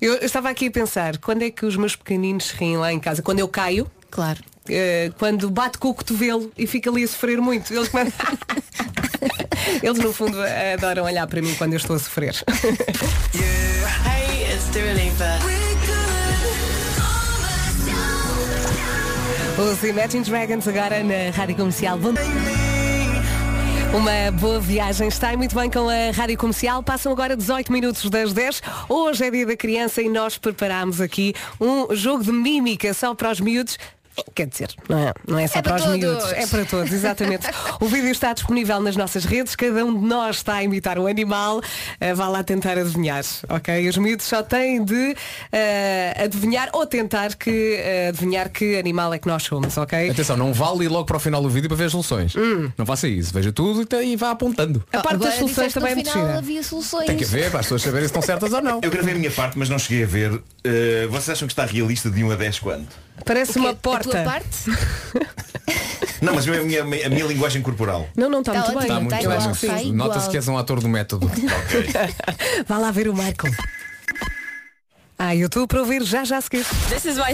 Eu 0.00 0.14
eu 0.14 0.26
estava 0.26 0.48
aqui 0.50 0.66
a 0.66 0.70
pensar, 0.70 1.18
quando 1.18 1.42
é 1.42 1.50
que 1.50 1.64
os 1.64 1.76
meus 1.76 1.94
pequeninos 1.94 2.46
se 2.48 2.56
riem 2.56 2.76
lá 2.78 2.92
em 2.92 2.98
casa? 2.98 3.22
Quando 3.22 3.38
eu 3.38 3.46
caio? 3.48 3.88
Claro. 4.10 4.40
Eh, 4.72 5.10
quando 5.18 5.50
bate 5.50 5.78
com 5.78 5.88
o 5.88 5.94
cotovelo 5.94 6.52
e 6.56 6.66
fica 6.66 6.88
ali 6.90 7.02
a 7.02 7.08
sofrer 7.08 7.40
muito. 7.40 7.72
Eles, 7.74 7.88
começam- 7.88 8.12
Eles 9.82 9.98
no 9.98 10.12
fundo 10.12 10.36
adoram 10.74 11.04
olhar 11.04 11.26
para 11.26 11.42
mim 11.42 11.54
quando 11.56 11.72
eu 11.72 11.78
estou 11.78 11.96
a 11.96 11.98
sofrer. 11.98 12.34
Hey, 13.34 14.56
Dua 14.72 14.92
Lipa. 14.92 15.38
Os 19.58 19.82
Imagine 19.84 20.24
Dragons 20.24 20.66
agora 20.68 21.02
na 21.02 21.30
Rádio 21.36 21.56
Comercial. 21.56 21.98
Bom... 21.98 22.14
Uma 23.94 24.30
boa 24.38 24.60
viagem. 24.60 25.08
Está 25.08 25.36
muito 25.36 25.54
bem 25.54 25.68
com 25.68 25.88
a 25.88 26.12
Rádio 26.14 26.38
Comercial. 26.38 26.82
Passam 26.82 27.10
agora 27.12 27.36
18 27.36 27.72
minutos 27.72 28.08
das 28.08 28.32
10. 28.32 28.62
Hoje 28.88 29.24
é 29.26 29.30
dia 29.30 29.44
da 29.46 29.56
criança 29.56 30.00
e 30.00 30.08
nós 30.08 30.38
preparámos 30.38 31.00
aqui 31.00 31.34
um 31.60 31.94
jogo 31.94 32.22
de 32.24 32.30
mímica 32.32 32.94
só 32.94 33.14
para 33.14 33.32
os 33.32 33.40
miúdos. 33.40 33.76
Quer 34.34 34.46
dizer, 34.46 34.68
não 34.88 34.98
é, 34.98 35.12
não 35.26 35.38
é 35.38 35.46
só 35.46 35.58
É 35.58 35.62
para, 35.62 35.72
para 35.72 35.76
os 35.80 35.84
todos. 35.84 35.98
miúdos, 35.98 36.32
é 36.32 36.46
para 36.46 36.64
todos, 36.64 36.92
exatamente. 36.92 37.46
o 37.80 37.86
vídeo 37.86 38.10
está 38.10 38.32
disponível 38.32 38.80
nas 38.80 38.96
nossas 38.96 39.24
redes, 39.24 39.54
cada 39.56 39.84
um 39.84 39.98
de 40.00 40.06
nós 40.06 40.36
está 40.36 40.54
a 40.54 40.62
imitar 40.64 40.98
um 40.98 41.06
animal, 41.06 41.60
Eh, 42.00 42.14
vá 42.14 42.28
lá 42.28 42.42
tentar 42.42 42.78
adivinhar, 42.78 43.22
ok? 43.48 43.88
Os 43.88 43.96
miúdos 43.98 44.26
só 44.26 44.42
têm 44.42 44.82
de 44.84 45.14
eh, 45.52 46.14
adivinhar 46.24 46.68
ou 46.72 46.86
tentar 46.86 47.34
que, 47.34 47.74
eh, 47.78 48.08
adivinhar 48.08 48.48
que 48.50 48.78
animal 48.78 49.12
é 49.12 49.18
que 49.18 49.26
nós 49.26 49.42
somos, 49.42 49.76
ok? 49.76 50.10
Atenção, 50.10 50.36
não 50.36 50.52
vale 50.52 50.84
ir 50.84 50.88
logo 50.88 51.04
para 51.04 51.16
o 51.16 51.20
final 51.20 51.42
do 51.42 51.48
vídeo 51.50 51.68
para 51.68 51.76
ver 51.76 51.84
as 51.84 51.90
soluções. 51.92 52.34
Não 52.76 52.86
faça 52.86 53.08
isso. 53.08 53.32
Veja 53.32 53.52
tudo 53.52 53.86
e 54.02 54.16
vá 54.16 54.30
apontando. 54.30 54.82
A 54.92 55.00
parte 55.00 55.14
Agora 55.16 55.30
das 55.30 55.38
soluções 55.38 55.72
também 55.72 55.92
é 55.92 55.94
muito. 55.96 56.10
Tem 57.06 57.16
que 57.16 57.24
ver 57.24 57.50
para 57.50 57.60
as 57.60 57.66
pessoas 57.66 57.82
saberem 57.82 58.00
se 58.02 58.06
estão 58.06 58.22
certas 58.22 58.52
ou 58.52 58.62
não. 58.62 58.80
Eu 58.82 58.90
gravei 58.90 59.14
a 59.14 59.16
minha 59.18 59.30
parte, 59.30 59.58
mas 59.58 59.68
não 59.68 59.78
cheguei 59.78 60.04
a 60.04 60.06
ver. 60.06 60.32
Uh, 60.32 60.42
vocês 61.10 61.30
acham 61.30 61.46
que 61.48 61.52
está 61.52 61.64
realista 61.64 62.10
de 62.10 62.22
1 62.22 62.30
a 62.30 62.36
10 62.36 62.58
quando? 62.60 62.88
Parece 63.24 63.58
uma 63.58 63.70
A 63.70 63.74
porta. 63.74 64.10
tua 64.10 64.22
parte? 64.22 64.48
Não, 66.20 66.34
mas 66.34 66.46
a 66.46 66.50
minha, 66.62 66.82
a 66.82 66.84
minha- 66.84 67.06
a 67.06 67.08
minha 67.08 67.24
linguagem 67.24 67.62
corporal. 67.62 68.06
Não, 68.14 68.28
não 68.28 68.40
está 68.40 68.52
Tá 68.52 68.58
muito 68.58 68.68
bem. 68.72 68.78
ótimo, 68.78 68.92
Está 68.92 69.00
muito 69.00 69.14
Está 69.14 69.28
bem. 69.28 69.36
igual, 69.36 69.48
mas 69.48 69.62
está 69.62 69.82
igual. 69.82 69.94
Nota-se 70.08 70.28
que 70.30 70.36
és 70.36 70.48
um 70.48 70.58
ator 70.58 70.80
do 70.80 70.88
método. 70.88 71.26
Ok. 71.26 72.14
Vá 72.68 72.76
lá 72.78 72.90
ver 72.90 73.08
o 73.08 73.14
Michael. 73.14 73.54
Ah, 75.18 75.34
eu 75.34 75.46
estou 75.46 75.66
para 75.66 75.80
ouvir 75.80 76.02
já 76.02 76.24
já 76.24 76.36
a 76.38 76.40
seguir. 76.42 76.64
This 76.90 77.04
is 77.06 77.16
why. 77.16 77.32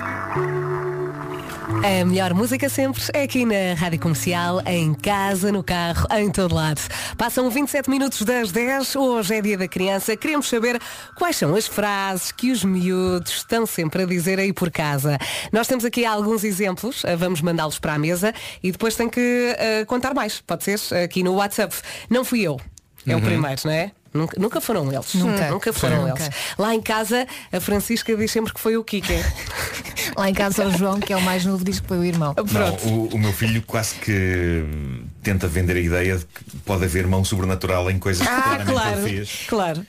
A 1.87 2.05
melhor 2.05 2.35
música 2.35 2.69
sempre 2.69 3.01
é 3.15 3.23
aqui 3.23 3.45
na 3.45 3.75
Rádio 3.79 4.01
Comercial, 4.01 4.61
em 4.67 4.93
casa, 4.93 5.53
no 5.53 5.63
carro, 5.63 6.05
em 6.19 6.29
todo 6.33 6.53
lado. 6.53 6.81
Passam 7.17 7.49
27 7.49 7.89
minutos 7.89 8.23
das 8.23 8.51
10, 8.51 8.97
hoje 8.97 9.37
é 9.37 9.41
dia 9.41 9.57
da 9.57 9.69
criança. 9.69 10.17
Queremos 10.17 10.49
saber 10.49 10.81
quais 11.15 11.37
são 11.37 11.55
as 11.55 11.69
frases 11.69 12.33
que 12.33 12.51
os 12.51 12.65
miúdos 12.65 13.37
estão 13.37 13.65
sempre 13.67 14.03
a 14.03 14.05
dizer 14.05 14.41
aí 14.41 14.53
por 14.53 14.69
casa. 14.69 15.17
Nós 15.53 15.69
temos 15.69 15.85
aqui 15.85 16.05
alguns 16.05 16.43
exemplos, 16.43 17.05
eh, 17.05 17.15
vamos 17.15 17.41
mandá-los 17.41 17.79
para 17.79 17.95
a 17.95 17.99
mesa 18.01 18.35
e 18.65 18.73
depois 18.73 18.97
tem 18.97 19.09
que 19.09 19.55
eh, 19.57 19.85
contar 19.85 20.13
mais. 20.13 20.41
Pode 20.41 20.65
ser 20.65 20.81
aqui 20.97 21.23
no 21.23 21.35
WhatsApp. 21.35 21.73
Não 22.11 22.25
fui 22.25 22.41
eu. 22.41 22.61
É 23.07 23.15
o 23.15 23.21
primeiro, 23.23 23.61
não 23.65 23.71
é? 23.71 23.93
Nunca, 24.17 24.41
nunca 24.41 24.61
foram 24.61 24.93
eles. 24.93 25.15
Nunca. 25.15 25.51
Nunca 25.51 25.73
foram 25.73 26.05
Sim. 26.05 26.11
eles. 26.11 26.23
Nunca. 26.25 26.35
Lá 26.59 26.75
em 26.75 26.81
casa, 26.83 27.27
a 27.53 27.61
Francisca 27.61 28.17
diz 28.17 28.31
sempre 28.31 28.53
que 28.53 28.61
foi 28.61 28.77
o 28.77 28.85
Kika. 28.85 29.13
Lá 30.17 30.31
em 30.31 30.35
casa 30.35 30.67
o 30.67 30.71
João, 30.77 30.99
que 31.01 31.13
é 31.13 31.17
o 31.17 31.21
mais 31.23 31.45
novo, 31.45 31.65
diz 31.65 31.81
que 31.81 31.87
foi 31.87 31.99
o 31.99 32.05
irmão. 32.05 32.35
Não, 32.37 32.91
o, 32.91 33.09
o 33.15 33.19
meu 33.19 33.33
filho 33.33 33.61
quase 33.63 33.95
que 33.97 34.13
hum, 34.13 35.05
tenta 35.23 35.47
vender 35.47 35.77
a 35.77 35.81
ideia 35.81 36.17
de 36.19 36.25
que 36.25 36.57
pode 36.65 36.85
haver 36.85 37.07
mão 37.07 37.25
sobrenatural 37.25 37.91
em 37.91 37.99
coisas 37.99 38.27
que 38.27 38.33
Ah, 38.33 38.43
claramente 38.43 38.73
claro. 38.73 38.99
ele 39.01 39.09
fez. 39.17 39.45
Claro. 39.49 39.87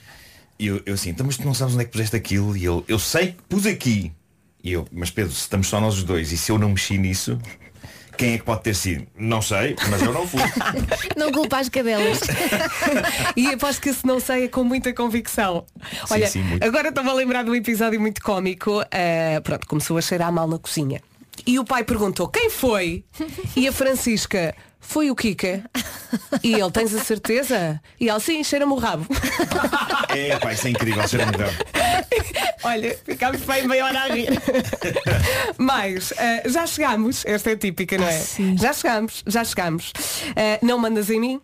E 0.58 0.66
eu, 0.66 0.82
eu 0.84 0.94
assim, 0.94 1.10
então, 1.10 1.24
mas 1.24 1.36
tu 1.36 1.44
não 1.46 1.54
sabes 1.54 1.74
onde 1.74 1.82
é 1.82 1.86
que 1.86 1.92
puseste 1.92 2.16
aquilo? 2.16 2.56
E 2.56 2.66
ele, 2.66 2.82
eu 2.88 2.98
sei 2.98 3.28
que 3.28 3.42
pus 3.48 3.64
aqui. 3.64 4.12
E 4.62 4.72
eu, 4.72 4.86
mas 4.92 5.10
Pedro, 5.10 5.32
se 5.32 5.42
estamos 5.42 5.68
só 5.68 5.80
nós 5.80 5.94
os 5.94 6.02
dois 6.02 6.32
e 6.32 6.36
se 6.36 6.50
eu 6.50 6.58
não 6.58 6.70
mexi 6.70 6.98
nisso, 6.98 7.38
quem 8.18 8.34
é 8.34 8.38
que 8.38 8.44
pode 8.44 8.62
ter 8.62 8.74
sido? 8.74 9.06
Não 9.16 9.40
sei, 9.40 9.76
mas 9.88 10.02
eu 10.02 10.12
não 10.12 10.26
fui. 10.26 10.40
Não 11.16 11.30
culpa 11.30 11.58
as 11.58 11.68
cadelas. 11.68 12.20
E 13.36 13.46
aposto 13.48 13.80
que 13.80 13.92
se 13.92 14.04
não 14.04 14.18
sei 14.18 14.44
é 14.44 14.48
com 14.48 14.64
muita 14.64 14.92
convicção. 14.92 15.64
Olha, 16.10 16.26
sim, 16.26 16.42
agora 16.60 16.88
estou-me 16.88 17.10
a 17.10 17.12
lembrar 17.12 17.44
de 17.44 17.50
um 17.50 17.54
episódio 17.54 18.00
muito 18.00 18.20
cómico. 18.20 18.80
Ah, 18.80 19.40
pronto, 19.42 19.66
começou 19.66 19.96
a 19.96 20.00
cheirar 20.00 20.32
mal 20.32 20.48
na 20.48 20.58
cozinha. 20.58 21.00
E 21.46 21.58
o 21.58 21.64
pai 21.64 21.84
perguntou, 21.84 22.26
quem 22.28 22.50
foi? 22.50 23.04
E 23.54 23.68
a 23.68 23.72
Francisca, 23.72 24.54
foi 24.80 25.10
o 25.10 25.16
Kika. 25.16 25.64
E 26.42 26.54
ele, 26.54 26.70
tens 26.70 26.94
a 26.94 27.00
certeza? 27.00 27.80
E 28.00 28.08
ele, 28.08 28.20
sim, 28.20 28.42
cheira-me 28.42 28.72
o 28.72 28.76
rabo. 28.76 29.06
É, 30.08 30.38
pá, 30.38 30.52
isso 30.52 30.66
é 30.66 30.70
incrível, 30.70 31.06
cheira 31.06 31.26
melhor. 31.26 31.52
Olha, 32.64 32.98
ficámos 33.04 33.42
bem 33.42 33.66
meia 33.66 33.84
hora 33.84 34.00
a 34.00 34.06
rir. 34.06 34.30
Mas 35.58 36.12
ah, 36.16 36.48
já 36.48 36.66
chegámos, 36.66 37.24
esta 37.26 37.50
é 37.50 37.56
típica, 37.56 37.98
não 37.98 38.06
é? 38.08 38.16
Ah, 38.16 38.20
sim. 38.20 38.56
Já 38.56 38.72
chegámos, 38.72 39.22
já 39.26 39.44
chegámos. 39.44 39.92
Ah, 40.34 40.58
não 40.62 40.78
mandas 40.78 41.10
em 41.10 41.20
mim, 41.20 41.40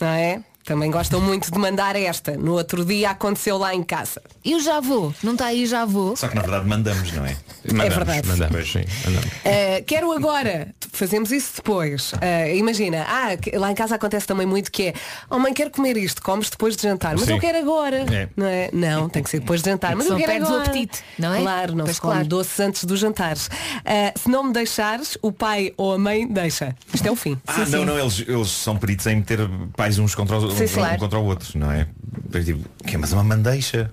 não 0.00 0.08
é? 0.08 0.42
Também 0.64 0.90
gostam 0.90 1.20
muito 1.20 1.50
de 1.50 1.58
mandar 1.58 1.96
esta. 1.96 2.36
No 2.36 2.52
outro 2.52 2.84
dia 2.84 3.10
aconteceu 3.10 3.58
lá 3.58 3.74
em 3.74 3.82
casa. 3.82 4.22
E 4.44 4.54
o 4.54 4.60
já 4.60 4.80
vou? 4.80 5.14
Não 5.22 5.32
está 5.32 5.46
aí 5.46 5.66
já 5.66 5.84
vou? 5.84 6.16
Só 6.16 6.28
que 6.28 6.34
na 6.34 6.42
verdade 6.42 6.66
mandamos, 6.66 7.12
não 7.12 7.24
é? 7.24 7.36
Mandamos, 7.64 7.94
verdade. 7.94 8.28
Mandamos, 8.28 8.72
sim, 8.72 8.84
mandamos. 9.04 9.26
Uh, 9.26 9.84
quero 9.86 10.12
agora, 10.12 10.74
fazemos 10.92 11.30
isso 11.30 11.56
depois. 11.56 12.12
Uh, 12.12 12.56
imagina, 12.56 13.06
ah, 13.08 13.28
lá 13.54 13.70
em 13.70 13.74
casa 13.74 13.94
acontece 13.94 14.26
também 14.26 14.46
muito 14.46 14.70
que 14.70 14.88
é, 14.88 14.94
oh 15.30 15.38
mãe, 15.38 15.54
quero 15.54 15.70
comer 15.70 15.96
isto, 15.96 16.22
comes 16.22 16.50
depois 16.50 16.76
de 16.76 16.82
jantar, 16.82 17.14
mas 17.14 17.26
Sim. 17.26 17.32
eu 17.32 17.38
quero 17.38 17.58
agora. 17.58 18.04
É. 18.12 18.28
Não, 18.36 18.46
é? 18.46 18.70
não, 18.72 19.08
tem 19.08 19.22
que 19.22 19.30
ser 19.30 19.40
depois 19.40 19.62
de 19.62 19.70
jantar. 19.70 19.94
Mas 19.96 20.06
eu 20.06 20.16
quero 20.16 20.32
perdes 20.32 20.48
o 20.48 20.52
agora. 20.52 20.70
apetite, 20.70 21.04
não 21.18 21.34
é? 21.34 21.40
Claro, 21.40 21.74
não 21.74 21.84
Pois 21.84 21.96
se 21.96 22.00
come 22.00 22.14
claro. 22.14 22.28
doces 22.28 22.60
antes 22.60 22.84
do 22.84 22.96
jantar. 22.96 23.36
Uh, 23.36 24.18
se 24.18 24.28
não 24.28 24.44
me 24.44 24.52
deixares, 24.52 25.16
o 25.22 25.32
pai 25.32 25.72
ou 25.76 25.94
a 25.94 25.98
mãe 25.98 26.26
deixa. 26.26 26.74
Isto 26.92 27.06
é 27.06 27.10
o 27.10 27.16
fim. 27.16 27.38
Ah, 27.46 27.64
não, 27.68 27.84
não, 27.84 27.98
eles, 27.98 28.24
eles 28.26 28.50
são 28.50 28.76
peritos 28.76 29.06
em 29.06 29.16
meter 29.16 29.38
pais 29.76 29.98
uns 29.98 30.14
contra 30.14 30.36
os, 30.36 30.51
Sim, 30.56 30.64
uns 30.64 30.72
claro. 30.74 30.94
um 30.94 30.98
contra 30.98 31.18
o 31.18 31.24
outro, 31.24 31.58
não 31.58 31.70
é? 31.70 31.86
Depois, 32.24 32.44
tipo, 32.44 32.60
"Que, 32.86 32.96
mas 32.96 33.12
é 33.12 33.16
uma 33.16 33.24
mandeixa. 33.24 33.90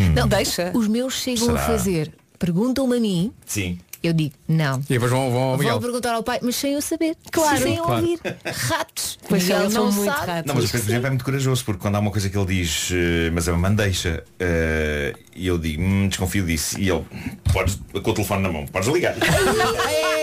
Hum. 0.00 0.12
Não, 0.14 0.26
deixa. 0.26 0.70
Os 0.74 0.88
meus 0.88 1.14
chegam 1.14 1.46
Será? 1.46 1.60
a 1.62 1.66
fazer. 1.66 2.12
Perguntam-me 2.38 2.96
a 2.96 3.00
mim, 3.00 3.32
Sim. 3.46 3.78
eu 4.02 4.12
digo, 4.12 4.34
não. 4.48 4.78
E 4.80 4.82
depois 4.94 5.10
vão, 5.10 5.30
vão 5.30 5.40
ao 5.52 5.56
Vão 5.58 5.80
perguntar 5.80 6.12
ao 6.14 6.22
pai, 6.22 6.38
mas 6.42 6.56
sem 6.56 6.72
eu 6.74 6.82
saber. 6.82 7.16
Claro. 7.30 7.62
Sem 7.62 7.76
eu 7.76 7.84
Claro. 7.84 8.02
ouvir. 8.02 8.20
Ratos. 8.44 9.18
Pois 9.28 9.42
Miguel 9.44 9.56
são, 9.56 9.62
eles 9.64 9.72
são 9.74 9.84
não 9.86 9.92
muito 9.92 10.12
sabe. 10.14 10.26
ratos. 10.26 10.46
Não, 10.48 10.54
mas 10.54 10.64
o 10.64 10.66
Pedro, 10.68 10.84
por 10.84 10.90
exemplo, 10.90 11.06
é 11.06 11.10
muito 11.10 11.24
corajoso, 11.24 11.64
porque 11.64 11.80
quando 11.80 11.94
há 11.94 11.98
uma 12.00 12.10
coisa 12.10 12.28
que 12.28 12.36
ele 12.36 12.46
diz, 12.46 12.90
eh, 12.92 13.30
mas 13.32 13.48
é 13.48 13.52
uma 13.52 13.68
mandeixa, 13.68 14.22
eh, 14.38 15.14
e 15.34 15.46
eu 15.46 15.56
digo, 15.58 15.82
hum, 15.82 16.08
desconfio 16.08 16.44
disso, 16.44 16.78
e 16.78 16.88
ele, 16.90 17.04
podes, 17.52 17.78
com 17.92 18.10
o 18.10 18.14
telefone 18.14 18.42
na 18.42 18.52
mão, 18.52 18.66
podes 18.66 18.88
ligar. 18.88 19.14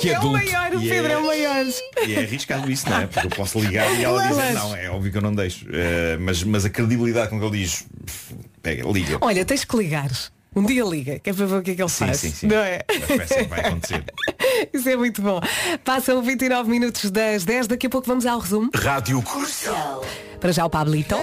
Que 0.00 0.08
é 0.10 0.12
o 0.14 0.16
adulto. 0.16 0.36
maior, 0.44 0.72
o 0.74 0.82
E 0.82 0.88
Pedro 0.88 1.10
é- 1.10 1.14
é 1.14 1.18
o 1.18 1.26
maior. 1.26 1.66
E 2.06 2.14
é 2.14 2.18
arriscado 2.20 2.70
isso, 2.70 2.88
não 2.88 2.98
é? 3.00 3.06
Porque 3.06 3.26
eu 3.26 3.30
posso 3.30 3.58
ligar 3.60 3.92
e 3.94 4.04
ela 4.04 4.26
dizer, 4.28 4.52
não, 4.54 4.74
é 4.76 4.90
óbvio 4.90 5.12
que 5.12 5.18
eu 5.18 5.22
não 5.22 5.34
deixo. 5.34 5.66
Eh, 5.72 6.16
mas, 6.20 6.42
mas 6.42 6.64
a 6.64 6.70
credibilidade 6.70 7.28
com 7.30 7.38
que 7.38 7.44
ele 7.46 7.58
diz, 7.58 7.86
pega, 8.62 8.88
liga. 8.90 9.18
Olha, 9.20 9.44
tens 9.44 9.64
que 9.64 9.76
ligar. 9.76 10.10
Um 10.54 10.64
dia 10.64 10.82
liga, 10.84 11.20
que 11.20 11.30
é 11.30 11.32
para 11.32 11.46
ver 11.46 11.54
o 11.58 11.62
que 11.62 11.70
é 11.70 11.74
que 11.76 11.82
ele 11.82 11.88
Sim, 11.88 12.06
faz. 12.06 12.16
sim, 12.18 12.30
sim. 12.32 12.46
Não 12.48 12.56
é? 12.56 12.80
Vai, 13.48 13.60
acontecer. 13.60 14.04
Isso 14.74 14.88
é 14.88 14.96
muito 14.96 15.22
bom. 15.22 15.40
Passam 15.84 16.20
29 16.22 16.68
minutos 16.68 17.08
das 17.10 17.44
10, 17.44 17.68
daqui 17.68 17.86
a 17.86 17.90
pouco 17.90 18.08
vamos 18.08 18.26
ao 18.26 18.40
resumo. 18.40 18.68
Rádio 18.74 19.22
Para 20.40 20.50
já 20.50 20.64
o 20.66 20.70
Pablito. 20.70 21.14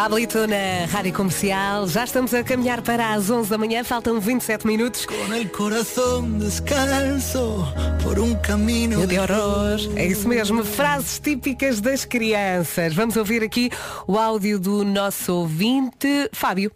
Pablito 0.00 0.46
na 0.46 0.86
Rádio 0.90 1.12
Comercial. 1.12 1.86
Já 1.86 2.04
estamos 2.04 2.32
a 2.32 2.42
caminhar 2.42 2.80
para 2.80 3.12
as 3.12 3.28
11 3.28 3.50
da 3.50 3.58
manhã, 3.58 3.84
faltam 3.84 4.18
27 4.18 4.66
minutos. 4.66 5.04
Con 5.04 5.34
el 5.34 5.50
corazón 5.50 6.38
descalzo 6.38 7.70
por 8.02 8.18
un 8.18 8.34
camino 8.36 9.06
de 9.06 9.18
horror. 9.18 9.78
É 9.96 10.06
isso 10.06 10.26
mesmo, 10.26 10.64
frases 10.64 11.20
típicas 11.20 11.82
das 11.82 12.06
crianças. 12.06 12.94
Vamos 12.94 13.14
ouvir 13.18 13.42
aqui 13.42 13.68
o 14.06 14.16
áudio 14.16 14.58
do 14.58 14.86
nosso 14.86 15.34
ouvinte, 15.34 16.30
Fábio. 16.32 16.72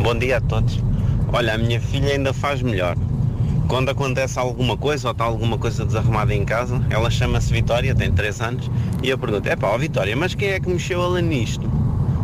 Bom 0.00 0.16
dia 0.16 0.36
a 0.36 0.40
todos. 0.40 0.78
Olha, 1.32 1.54
a 1.54 1.58
minha 1.58 1.80
filha 1.80 2.12
ainda 2.12 2.32
faz 2.32 2.62
melhor. 2.62 2.96
Quando 3.70 3.88
acontece 3.88 4.36
alguma 4.36 4.76
coisa 4.76 5.06
ou 5.06 5.12
está 5.12 5.22
alguma 5.22 5.56
coisa 5.56 5.86
desarrumada 5.86 6.34
em 6.34 6.44
casa, 6.44 6.84
ela 6.90 7.08
chama-se 7.08 7.52
Vitória, 7.52 7.94
tem 7.94 8.10
3 8.10 8.40
anos, 8.40 8.68
e 9.00 9.08
eu 9.08 9.16
pergunto, 9.16 9.48
é 9.48 9.54
pá, 9.54 9.76
Vitória, 9.76 10.16
mas 10.16 10.34
quem 10.34 10.48
é 10.48 10.58
que 10.58 10.68
mexeu 10.68 11.00
ela 11.00 11.22
nisto? 11.22 11.70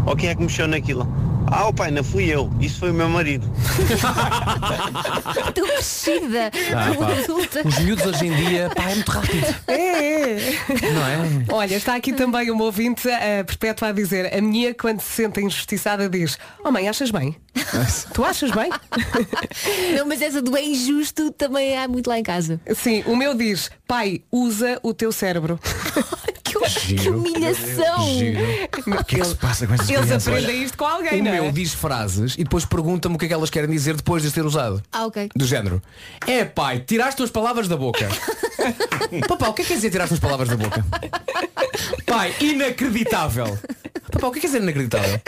Ou 0.04 0.16
quem 0.16 0.28
é 0.28 0.34
que 0.34 0.42
mexeu 0.42 0.66
naquilo? 0.66 1.06
Ah, 1.50 1.68
o 1.68 1.72
pai, 1.72 1.90
não 1.90 2.02
fui 2.02 2.24
eu, 2.24 2.50
isso 2.60 2.80
foi 2.80 2.90
o 2.90 2.94
meu 2.94 3.08
marido. 3.08 3.50
Estou 5.48 5.64
crescida. 5.64 6.50
Ah, 6.74 6.90
Estou 6.90 7.06
pá. 7.06 7.12
adulta. 7.12 7.68
Os 7.68 7.78
miúdos 7.78 8.06
hoje 8.06 8.26
em 8.26 8.34
dia, 8.34 8.70
pá, 8.74 8.90
é 8.90 8.94
muito 8.94 9.10
rápido. 9.10 9.54
É, 9.68 10.32
é. 10.32 10.38
Não 10.92 11.06
é? 11.06 11.44
Olha, 11.50 11.76
está 11.76 11.94
aqui 11.94 12.12
também 12.12 12.50
uma 12.50 12.64
ouvinte 12.64 13.08
a 13.10 13.44
perpétua 13.44 13.88
a 13.88 13.92
dizer 13.92 14.34
A 14.36 14.40
minha, 14.40 14.74
quando 14.74 15.00
se 15.00 15.22
sente 15.22 15.40
injustiçada, 15.40 16.08
diz 16.08 16.38
Oh 16.64 16.70
mãe, 16.70 16.88
achas 16.88 17.10
bem? 17.10 17.36
tu 18.12 18.24
achas 18.24 18.50
bem? 18.50 18.70
Não, 19.96 20.06
mas 20.06 20.20
essa 20.20 20.42
do 20.42 20.56
é 20.56 20.62
injusto 20.64 21.30
também 21.32 21.76
há 21.78 21.86
muito 21.88 22.08
lá 22.08 22.18
em 22.18 22.22
casa. 22.22 22.60
Sim, 22.74 23.02
o 23.06 23.16
meu 23.16 23.34
diz 23.34 23.70
Pai, 23.86 24.22
usa 24.32 24.78
o 24.82 24.92
teu 24.92 25.12
cérebro 25.12 25.58
Que 26.60 27.08
humilhação. 27.10 28.06
O 28.06 29.04
que 29.04 29.16
é 29.16 29.18
que 29.20 29.24
se 29.24 29.34
passa 29.34 29.66
com 29.66 29.74
essas 29.74 29.88
Eles 29.88 30.02
crianças? 30.04 30.28
aprendem 30.28 30.62
isto 30.62 30.76
com 30.78 30.84
alguém, 30.84 31.20
O 31.20 31.24
não 31.24 31.32
meu 31.32 31.44
é? 31.46 31.50
diz 31.52 31.74
frases 31.74 32.34
e 32.38 32.44
depois 32.44 32.64
pergunta-me 32.64 33.14
o 33.14 33.18
que 33.18 33.24
é 33.26 33.28
que 33.28 33.34
elas 33.34 33.50
querem 33.50 33.70
dizer 33.70 33.94
depois 33.96 34.22
de 34.22 34.28
as 34.28 34.34
ter 34.34 34.44
usado. 34.44 34.82
Ah, 34.92 35.06
ok. 35.06 35.28
Do 35.34 35.44
género. 35.44 35.82
É 36.26 36.44
pai, 36.44 36.80
tiraste 36.80 37.22
as 37.22 37.30
palavras 37.30 37.68
da 37.68 37.76
boca. 37.76 38.08
Papá, 39.28 39.48
o 39.48 39.52
que 39.54 39.62
é 39.62 39.64
que 39.64 39.68
quer 39.70 39.76
dizer 39.76 39.90
tirar 39.90 40.04
as 40.04 40.18
palavras 40.18 40.48
da 40.48 40.56
boca? 40.56 40.84
Pai, 42.04 42.34
inacreditável. 42.40 43.58
Papá, 44.10 44.28
o 44.28 44.32
que 44.32 44.38
é 44.38 44.40
que 44.40 44.46
quer 44.46 44.46
dizer 44.46 44.62
inacreditável? 44.62 45.20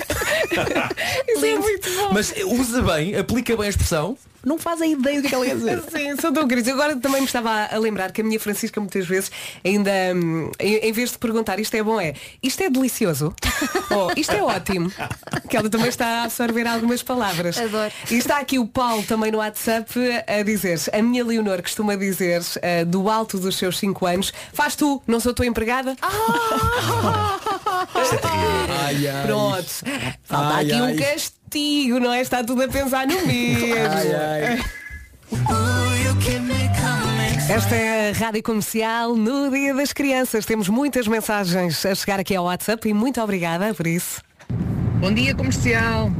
Isso 1.28 1.44
é 1.44 1.58
muito 1.58 1.90
bom. 1.94 2.10
Mas 2.12 2.34
usa 2.46 2.82
bem, 2.82 3.16
aplica 3.16 3.56
bem 3.56 3.66
a 3.66 3.68
expressão, 3.68 4.16
não 4.44 4.58
faz 4.58 4.80
a 4.80 4.86
ideia 4.86 5.20
do 5.20 5.22
que 5.22 5.26
é 5.26 5.30
que 5.30 5.34
ela 5.34 5.46
quer 5.46 5.56
dizer. 5.56 5.82
Sim, 5.90 6.16
são 6.20 6.32
tão 6.32 6.46
queridos. 6.46 6.70
Agora 6.72 6.96
também 6.96 7.20
me 7.20 7.26
estava 7.26 7.68
a 7.70 7.78
lembrar 7.78 8.12
que 8.12 8.20
a 8.20 8.24
minha 8.24 8.38
Francisca 8.38 8.80
muitas 8.80 9.06
vezes 9.06 9.30
ainda, 9.64 9.90
hum, 10.14 10.50
em, 10.58 10.92
vez 10.92 11.12
de 11.12 11.18
perguntar 11.18 11.58
isto 11.58 11.74
é 11.74 11.82
bom, 11.82 12.00
é 12.00 12.14
isto 12.42 12.62
é 12.62 12.70
delicioso 12.70 13.34
ou 13.90 14.12
isto 14.16 14.32
é 14.32 14.42
ótimo. 14.42 14.92
Que 15.48 15.56
ela 15.56 15.68
também 15.68 15.88
está 15.88 16.06
a 16.06 16.24
absorver 16.24 16.66
algumas 16.66 17.02
palavras. 17.02 17.58
Adoro. 17.58 17.92
E 18.10 18.14
está 18.14 18.38
aqui 18.38 18.58
o 18.58 18.66
Paulo 18.66 19.02
também 19.02 19.30
no 19.30 19.38
WhatsApp 19.38 19.92
a 20.26 20.42
dizer 20.42 20.78
a 20.92 21.02
minha 21.02 21.24
Leonor 21.24 21.62
costuma 21.62 21.96
dizer 21.96 22.42
eh, 22.62 22.84
do 22.84 23.08
alto 23.08 23.38
dos 23.38 23.56
seus 23.56 23.78
5 23.78 24.06
anos, 24.06 24.32
faz 24.52 24.76
tu, 24.76 25.02
não 25.06 25.18
sou 25.20 25.32
tua 25.34 25.46
empregada? 25.46 25.96
Ai, 28.88 29.08
ai. 29.08 29.26
Pronto. 29.26 29.68
Falta 30.24 30.54
Ai, 30.54 30.64
aqui 30.64 30.72
ai. 30.72 30.92
um 30.92 30.96
castigo, 30.96 31.37
não 32.00 32.12
é? 32.12 32.20
Está 32.20 32.44
tudo 32.44 32.62
a 32.62 32.68
pensar 32.68 33.06
no 33.06 33.26
mesmo. 33.26 33.74
Ai, 33.90 34.14
ai. 34.14 34.58
Esta 37.50 37.74
é 37.74 38.10
a 38.10 38.12
Rádio 38.12 38.42
Comercial 38.42 39.16
no 39.16 39.50
Dia 39.50 39.74
das 39.74 39.92
Crianças. 39.92 40.44
Temos 40.44 40.68
muitas 40.68 41.08
mensagens 41.08 41.84
a 41.86 41.94
chegar 41.94 42.20
aqui 42.20 42.36
ao 42.36 42.44
WhatsApp 42.44 42.88
e 42.88 42.92
muito 42.92 43.20
obrigada 43.22 43.72
por 43.72 43.86
isso. 43.86 44.20
Bom 45.00 45.12
dia 45.12 45.34
comercial. 45.34 46.10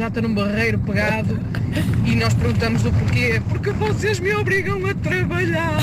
Já 0.00 0.08
estou 0.08 0.22
num 0.22 0.34
barreiro 0.34 0.78
pegado 0.78 1.38
e 2.06 2.16
nós 2.16 2.32
perguntamos 2.32 2.86
o 2.86 2.90
porquê. 2.90 3.38
Porque 3.50 3.70
vocês 3.72 4.18
me 4.18 4.34
obrigam 4.34 4.80
a 4.86 4.94
trabalhar. 4.94 5.76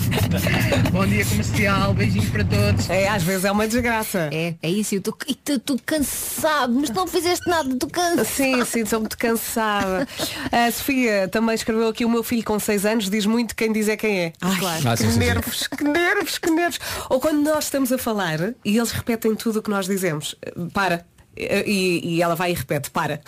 Bom 0.92 1.06
dia 1.06 1.24
comercial, 1.24 1.94
beijinhos 1.94 2.28
para 2.28 2.44
todos. 2.44 2.90
É, 2.90 3.08
às 3.08 3.22
vezes 3.22 3.46
é 3.46 3.50
uma 3.50 3.66
desgraça. 3.66 4.28
É, 4.30 4.56
é 4.62 4.68
isso. 4.68 4.94
Eu 4.94 4.98
estou- 4.98 5.80
cansado, 5.86 6.74
mas 6.74 6.90
não 6.90 7.06
fizeste 7.06 7.48
nada, 7.48 7.72
estou 7.72 7.88
cansado. 7.88 8.26
Sim, 8.26 8.62
sim, 8.66 8.80
estou 8.80 9.00
muito 9.00 9.16
cansada. 9.16 10.06
A 10.52 10.70
Sofia 10.70 11.26
também 11.28 11.54
escreveu 11.54 11.88
aqui 11.88 12.04
o 12.04 12.10
meu 12.10 12.22
filho 12.22 12.44
com 12.44 12.58
6 12.58 12.84
anos 12.84 13.08
diz 13.08 13.24
muito 13.24 13.56
quem 13.56 13.72
diz 13.72 13.88
é 13.88 13.96
quem 13.96 14.20
é. 14.20 14.32
Ai, 14.42 14.58
Claro. 14.58 14.88
Ah, 14.88 14.90
que 14.92 14.98
sim, 14.98 15.06
sim, 15.06 15.12
sim. 15.12 15.18
nervos, 15.18 15.66
que 15.66 15.84
nervos, 15.84 16.38
que 16.38 16.50
nervos. 16.50 16.78
Ou 17.08 17.18
quando 17.18 17.42
nós 17.42 17.64
estamos 17.64 17.90
a 17.90 17.96
falar 17.96 18.38
e 18.62 18.76
eles 18.76 18.90
repetem 18.90 19.34
tudo 19.34 19.60
o 19.60 19.62
que 19.62 19.70
nós 19.70 19.86
dizemos. 19.86 20.34
Para. 20.74 21.06
E, 21.36 22.00
e 22.04 22.22
ela 22.22 22.34
vai 22.34 22.50
e 22.50 22.54
repete, 22.54 22.90
para. 22.90 23.20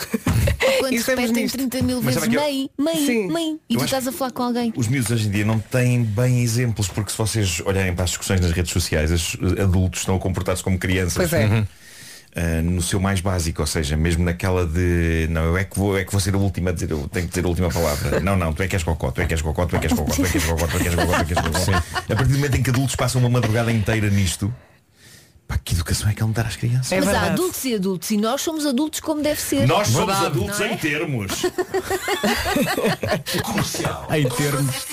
Quando 0.80 0.94
repetem 0.98 1.32
nisto. 1.32 1.56
30 1.56 1.82
mil 1.82 2.02
Mas 2.02 2.14
vezes 2.16 2.20
sabe 2.20 2.30
que 2.30 2.36
eu- 2.36 2.40
mãe, 2.42 2.70
mãe, 2.78 3.06
Sim. 3.06 3.28
mãe, 3.28 3.58
e 3.68 3.74
Eu 3.74 3.78
tu 3.80 3.84
acho- 3.84 3.84
estás 3.84 4.08
a 4.08 4.12
falar 4.12 4.32
com 4.32 4.42
alguém. 4.42 4.72
Os 4.76 4.88
miúdos 4.88 5.10
hoje 5.10 5.28
em 5.28 5.30
dia 5.30 5.44
não 5.44 5.58
têm 5.58 6.02
bem 6.02 6.42
exemplos, 6.42 6.88
porque 6.88 7.10
se 7.10 7.16
vocês 7.18 7.60
olharem 7.64 7.94
para 7.94 8.04
as 8.04 8.10
discussões 8.10 8.40
nas 8.40 8.50
redes 8.52 8.72
sociais, 8.72 9.10
os 9.10 9.36
adultos 9.58 10.00
estão 10.00 10.16
a 10.16 10.18
comportar-se 10.18 10.62
como 10.62 10.78
crianças. 10.78 11.14
Pois 11.14 11.32
é. 11.32 11.46
Uhum. 11.46 11.66
Ah, 12.34 12.62
no 12.62 12.80
seu 12.80 12.98
mais 12.98 13.20
básico, 13.20 13.60
ou 13.60 13.66
seja, 13.66 13.94
mesmo 13.94 14.24
naquela 14.24 14.66
de 14.66 15.26
não, 15.30 15.44
eu 15.44 15.56
é 15.58 15.64
que 15.64 15.78
vou, 15.78 15.92
eu 15.94 15.98
é 16.00 16.04
que 16.04 16.10
vou 16.10 16.18
ser 16.20 16.34
a 16.34 16.38
última 16.38 16.70
a 16.70 16.72
dizer, 16.72 16.90
eu 16.90 17.06
tenho 17.12 17.26
que 17.26 17.32
dizer 17.34 17.44
a 17.44 17.48
última 17.48 17.68
palavra. 17.70 18.20
Não, 18.24 18.36
não, 18.38 18.54
tu 18.54 18.62
é 18.62 18.68
que 18.68 18.74
és 18.74 18.82
cocó, 18.82 19.10
tu 19.10 19.20
é 19.20 19.26
que 19.26 19.34
és 19.34 19.42
cocó, 19.42 19.66
tu 19.66 19.76
é 19.76 19.78
que 19.78 19.86
és 19.86 19.92
cocó, 19.92 20.10
tu 20.14 20.24
é 20.24 20.28
que 20.30 20.38
és 20.38 20.44
cocó, 20.46 20.66
tu 20.66 20.76
é 20.76 20.80
que 20.80 20.88
és 20.88 20.94
cocó, 20.94 21.12
tu 21.12 21.20
é 21.20 21.24
que 21.26 21.34
és 21.34 21.40
cocó. 21.40 21.72
A 22.10 22.16
partir 22.16 22.32
do 22.32 22.36
momento 22.38 22.56
em 22.56 22.62
que 22.62 22.70
adultos 22.70 22.96
passam 22.96 23.20
uma 23.20 23.28
madrugada 23.28 23.70
inteira 23.70 24.08
nisto, 24.08 24.52
pá, 25.52 25.58
que 25.62 25.74
educação 25.74 26.08
é 26.08 26.14
que 26.14 26.22
ele 26.22 26.32
dar 26.32 26.46
às 26.46 26.56
crianças? 26.56 26.92
É 26.92 26.96
mas 26.98 27.08
há 27.08 27.12
verdade. 27.12 27.32
adultos 27.32 27.64
e 27.64 27.74
adultos 27.74 28.10
e 28.10 28.16
nós 28.16 28.40
somos 28.40 28.66
adultos 28.66 29.00
como 29.00 29.22
deve 29.22 29.40
ser. 29.40 29.66
Nós 29.66 29.88
somos 29.88 30.06
Verdade, 30.06 30.26
adultos 30.26 30.58
não 30.58 30.66
é? 30.66 30.72
em 30.72 30.76
termos. 30.78 31.44
Em 34.10 34.28
termos. 34.28 34.86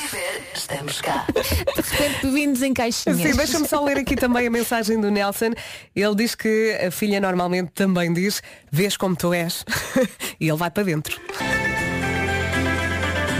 Estamos 0.53 1.01
cá. 1.01 1.25
De 1.33 1.81
repente 1.81 2.31
vindos 2.31 2.61
em 2.61 2.73
caixinhas. 2.73 3.17
Sim, 3.17 3.35
deixa-me 3.35 3.67
só 3.67 3.83
ler 3.83 3.97
aqui 3.97 4.15
também 4.15 4.47
a 4.47 4.49
mensagem 4.49 4.99
do 4.99 5.09
Nelson. 5.09 5.51
Ele 5.95 6.15
diz 6.15 6.35
que 6.35 6.77
a 6.85 6.91
filha 6.91 7.19
normalmente 7.19 7.71
também 7.71 8.11
diz 8.13 8.41
vês 8.71 8.97
como 8.97 9.15
tu 9.15 9.33
és 9.33 9.63
e 10.39 10.47
ele 10.49 10.57
vai 10.57 10.69
para 10.69 10.83
dentro. 10.83 11.19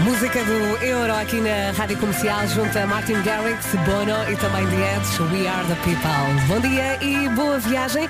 Música 0.04 0.42
do 0.44 0.84
Euro 0.84 1.14
aqui 1.14 1.40
na 1.40 1.72
Rádio 1.72 1.98
Comercial 1.98 2.46
junto 2.48 2.78
a 2.78 2.86
Martin 2.86 3.20
Garrix, 3.22 3.66
Bono 3.84 4.30
e 4.30 4.36
também 4.36 4.66
The 4.66 4.96
Edge, 4.96 5.22
We 5.22 5.46
Are 5.46 5.66
The 5.66 5.74
People. 5.76 6.46
Bom 6.48 6.60
dia 6.60 7.02
e 7.04 7.28
boa 7.30 7.58
viagem. 7.58 8.08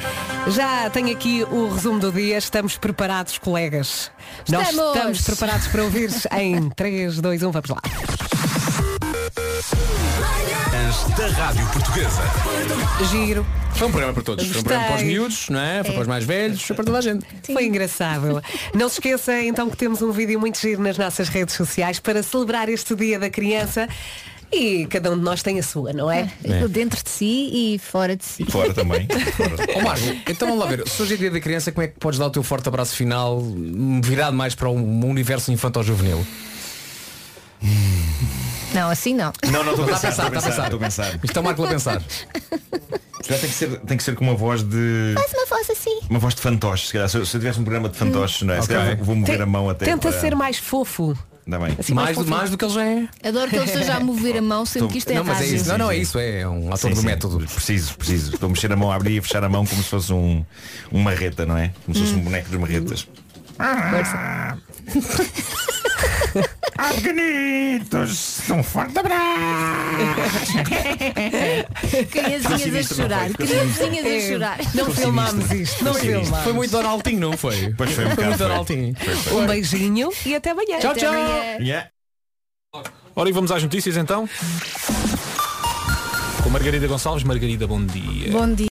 Já 0.49 0.88
tenho 0.91 1.11
aqui 1.11 1.43
o 1.51 1.68
resumo 1.68 1.99
do 1.99 2.12
dia. 2.12 2.38
Estamos 2.38 2.76
preparados, 2.78 3.38
colegas? 3.38 4.11
Nós 4.49 4.70
Estamos. 4.70 4.97
estamos 4.97 5.20
preparados 5.22 5.66
para 5.68 5.82
ouvir 5.82 6.11
em 6.32 6.70
3, 6.70 7.20
2, 7.20 7.43
1, 7.43 7.51
vamos 7.51 7.70
lá. 7.70 7.80
Manhãs 10.91 11.05
da 11.16 11.26
Rádio 11.28 11.66
Portuguesa. 11.68 12.22
Giro. 13.11 13.47
Foi 13.74 13.86
um 13.86 13.91
programa 13.91 14.12
para 14.12 14.22
todos. 14.22 14.47
Foi 14.47 14.61
um 14.61 14.64
programa 14.64 14.86
para 14.86 14.97
os 14.97 15.03
Gostei. 15.03 15.18
miúdos, 15.18 15.49
não 15.49 15.61
é? 15.61 15.84
Foi 15.84 15.93
para 15.93 16.03
os 16.03 16.09
mais 16.09 16.24
velhos, 16.24 16.62
foi 16.62 16.76
para 16.76 16.84
toda 16.84 16.99
a 16.99 17.01
gente. 17.01 17.24
Foi 17.45 17.64
engraçado. 17.64 18.43
Não 18.74 18.88
se 18.88 18.97
esqueça 18.97 19.41
então 19.43 19.70
que 19.70 19.76
temos 19.76 20.03
um 20.03 20.11
vídeo 20.11 20.38
muito 20.41 20.59
giro 20.59 20.82
nas 20.82 20.99
nossas 20.99 21.28
redes 21.28 21.55
sociais 21.55 22.01
para 22.01 22.22
celebrar 22.22 22.68
este 22.68 22.95
dia 22.95 23.18
da 23.18 23.30
criança. 23.30 23.88
E 24.53 24.84
cada 24.86 25.12
um 25.12 25.16
de 25.16 25.22
nós 25.22 25.45
tem 25.45 25.61
a 25.61 25.62
sua, 25.62 25.93
não 25.93 26.11
é? 26.11 26.28
É. 26.43 26.66
Dentro 26.66 27.01
de 27.01 27.09
si 27.09 27.51
e 27.53 27.78
fora 27.78 28.16
de 28.16 28.24
si. 28.24 28.45
Fora 28.47 28.74
também. 28.74 29.07
Ó 29.76 29.80
Marco, 29.82 30.05
então 30.28 30.49
vamos 30.49 30.64
lá 30.64 30.70
ver. 30.70 30.88
Se 30.88 31.01
hoje 31.01 31.14
é 31.14 31.16
dia 31.16 31.30
da 31.30 31.41
criança, 31.41 31.70
como 31.70 31.84
é 31.84 31.88
que 31.88 32.01
podes 32.01 32.18
dar 32.18 32.26
o 32.26 32.30
teu 32.30 32.43
forte 32.43 32.68
abraço 32.68 32.97
final 32.97 33.41
virado 34.03 34.36
mais 34.36 34.57
para 34.57 34.68
um 34.68 35.07
universo 35.09 35.53
infantil-juvenil? 35.53 36.26
Não, 38.75 38.89
assim 38.91 39.14
não. 39.14 39.33
Não, 39.51 39.64
não, 39.64 39.71
estou 39.73 39.85
a 39.85 39.89
pensar, 39.89 40.09
estou 40.11 40.27
a 40.27 40.31
pensar, 40.31 40.49
está 40.51 40.64
estou 40.64 40.79
a 40.79 40.83
pensar. 40.83 41.21
Isto 41.23 41.37
é 41.37 41.41
o 41.41 41.45
Marco 41.45 41.64
a 41.64 41.68
pensar. 41.68 42.01
Se 42.03 43.29
calhar 43.29 43.41
tem 43.41 43.51
que 43.51 43.55
ser, 43.57 43.81
tem 43.81 43.97
que 43.97 44.03
ser 44.03 44.14
com 44.14 44.25
uma 44.25 44.35
voz 44.35 44.62
de. 44.62 45.12
Faz 45.14 45.33
uma 45.35 45.47
voz 45.47 45.71
assim. 45.71 46.01
Uma 46.09 46.18
voz 46.18 46.35
de 46.35 46.41
fantoche, 46.41 46.87
se 46.87 46.93
calhar. 46.93 47.09
Se 47.09 47.18
eu, 47.18 47.27
se 47.27 47.37
eu 47.37 47.41
tivesse 47.41 47.61
um 47.61 47.64
programa 47.64 47.89
de 47.89 47.97
fantoches, 47.97 48.43
não 48.43 48.55
é? 48.55 48.59
Se 48.61 48.64
Ok. 48.64 48.77
calhar 48.77 48.97
vou 49.05 49.14
mover 49.14 49.35
Tem- 49.37 49.43
a 49.43 49.47
mão 49.47 49.68
até. 49.68 49.85
Tenta 49.85 50.11
para- 50.11 50.21
ser 50.21 50.35
mais 50.35 50.59
fofo. 50.59 51.16
Ainda 51.47 51.59
bem. 51.66 51.77
Assim, 51.81 51.95
mais, 51.95 52.05
Mais, 52.07 52.16
do, 52.16 52.21
fofinho. 52.23 52.37
mais 52.37 52.51
do 52.51 52.59
que 52.59 52.64
ele 52.64 52.73
já 52.75 52.85
é. 52.85 53.09
Adoro 53.29 53.51
que 53.51 53.57
ele 53.57 53.64
esteja 53.64 53.95
a 53.97 54.01
mover 54.01 54.37
a 54.37 54.43
mão, 54.43 54.64
sendo 54.64 54.89
que 54.89 54.99
isto 54.99 55.11
é 55.11 55.14
Não, 55.14 55.25
mas 55.25 55.39
é 55.39 55.41
rádio. 55.43 55.57
isso. 55.57 55.68
Não, 55.68 55.79
não, 55.79 55.91
é 55.91 55.97
isso. 55.97 56.18
É 56.18 56.47
um 56.49 56.68
ator 56.68 56.79
Sim, 56.91 56.91
do 56.91 57.01
sim. 57.01 57.07
método. 57.07 57.39
Preciso, 57.47 57.95
preciso. 57.97 58.35
Estou 58.35 58.47
a 58.47 58.51
mexer 58.51 58.73
a 58.73 58.77
mão, 58.77 58.93
a 58.93 58.95
abrir 58.95 59.16
e 59.16 59.21
fechar 59.21 59.43
a 59.43 59.49
mão 59.49 59.66
como 59.66 59.83
se 59.83 59.89
fosse 59.89 60.12
um, 60.12 60.45
um 60.93 61.01
marreta, 61.01 61.45
não 61.45 61.57
é? 61.57 61.73
Como 61.85 61.95
se 61.97 62.03
fosse 62.05 62.14
um 62.14 62.21
boneco 62.21 62.49
de 62.51 62.59
marretas. 62.59 63.07
Ah, 63.63 64.57
pequenitos, 66.95 68.49
um 68.51 68.63
forte 68.63 68.99
abraço. 68.99 69.21
Criancinhas 72.11 72.91
a 72.91 72.95
chorar. 72.95 73.31
Criancinhas 73.35 74.07
a 74.07 74.21
chorar. 74.33 74.59
Não 74.75 74.91
filmámos 74.91 75.51
isto. 75.51 75.85
Não 75.85 75.93
filmámos. 75.95 76.39
Foi 76.43 76.53
muito 76.55 76.71
Donaldinho, 76.71 77.21
não 77.21 77.37
foi? 77.37 77.75
Pois 77.77 77.93
foi 77.93 78.07
um 78.07 78.11
Foi 78.13 78.25
muito. 78.25 78.39
Donaldinho. 78.39 78.97
Um 79.33 79.47
beijinho 79.47 80.11
e 80.25 80.35
até 80.35 80.51
amanhã. 80.51 80.79
Tchau, 80.79 80.93
Até 80.93 81.01
tchau. 81.01 81.11
amanhã. 81.13 81.57
Yeah. 81.61 81.91
Ora, 83.15 83.29
e 83.29 83.33
vamos 83.33 83.53
às 83.53 83.63
notícias 83.63 83.97
então? 83.99 84.27
Com 86.43 86.49
Margarida 86.49 86.87
Gonçalves. 86.87 87.25
Margarida, 87.25 87.67
bom 87.67 87.85
dia. 87.85 88.31
Bom 88.33 88.55
dia. 88.55 88.69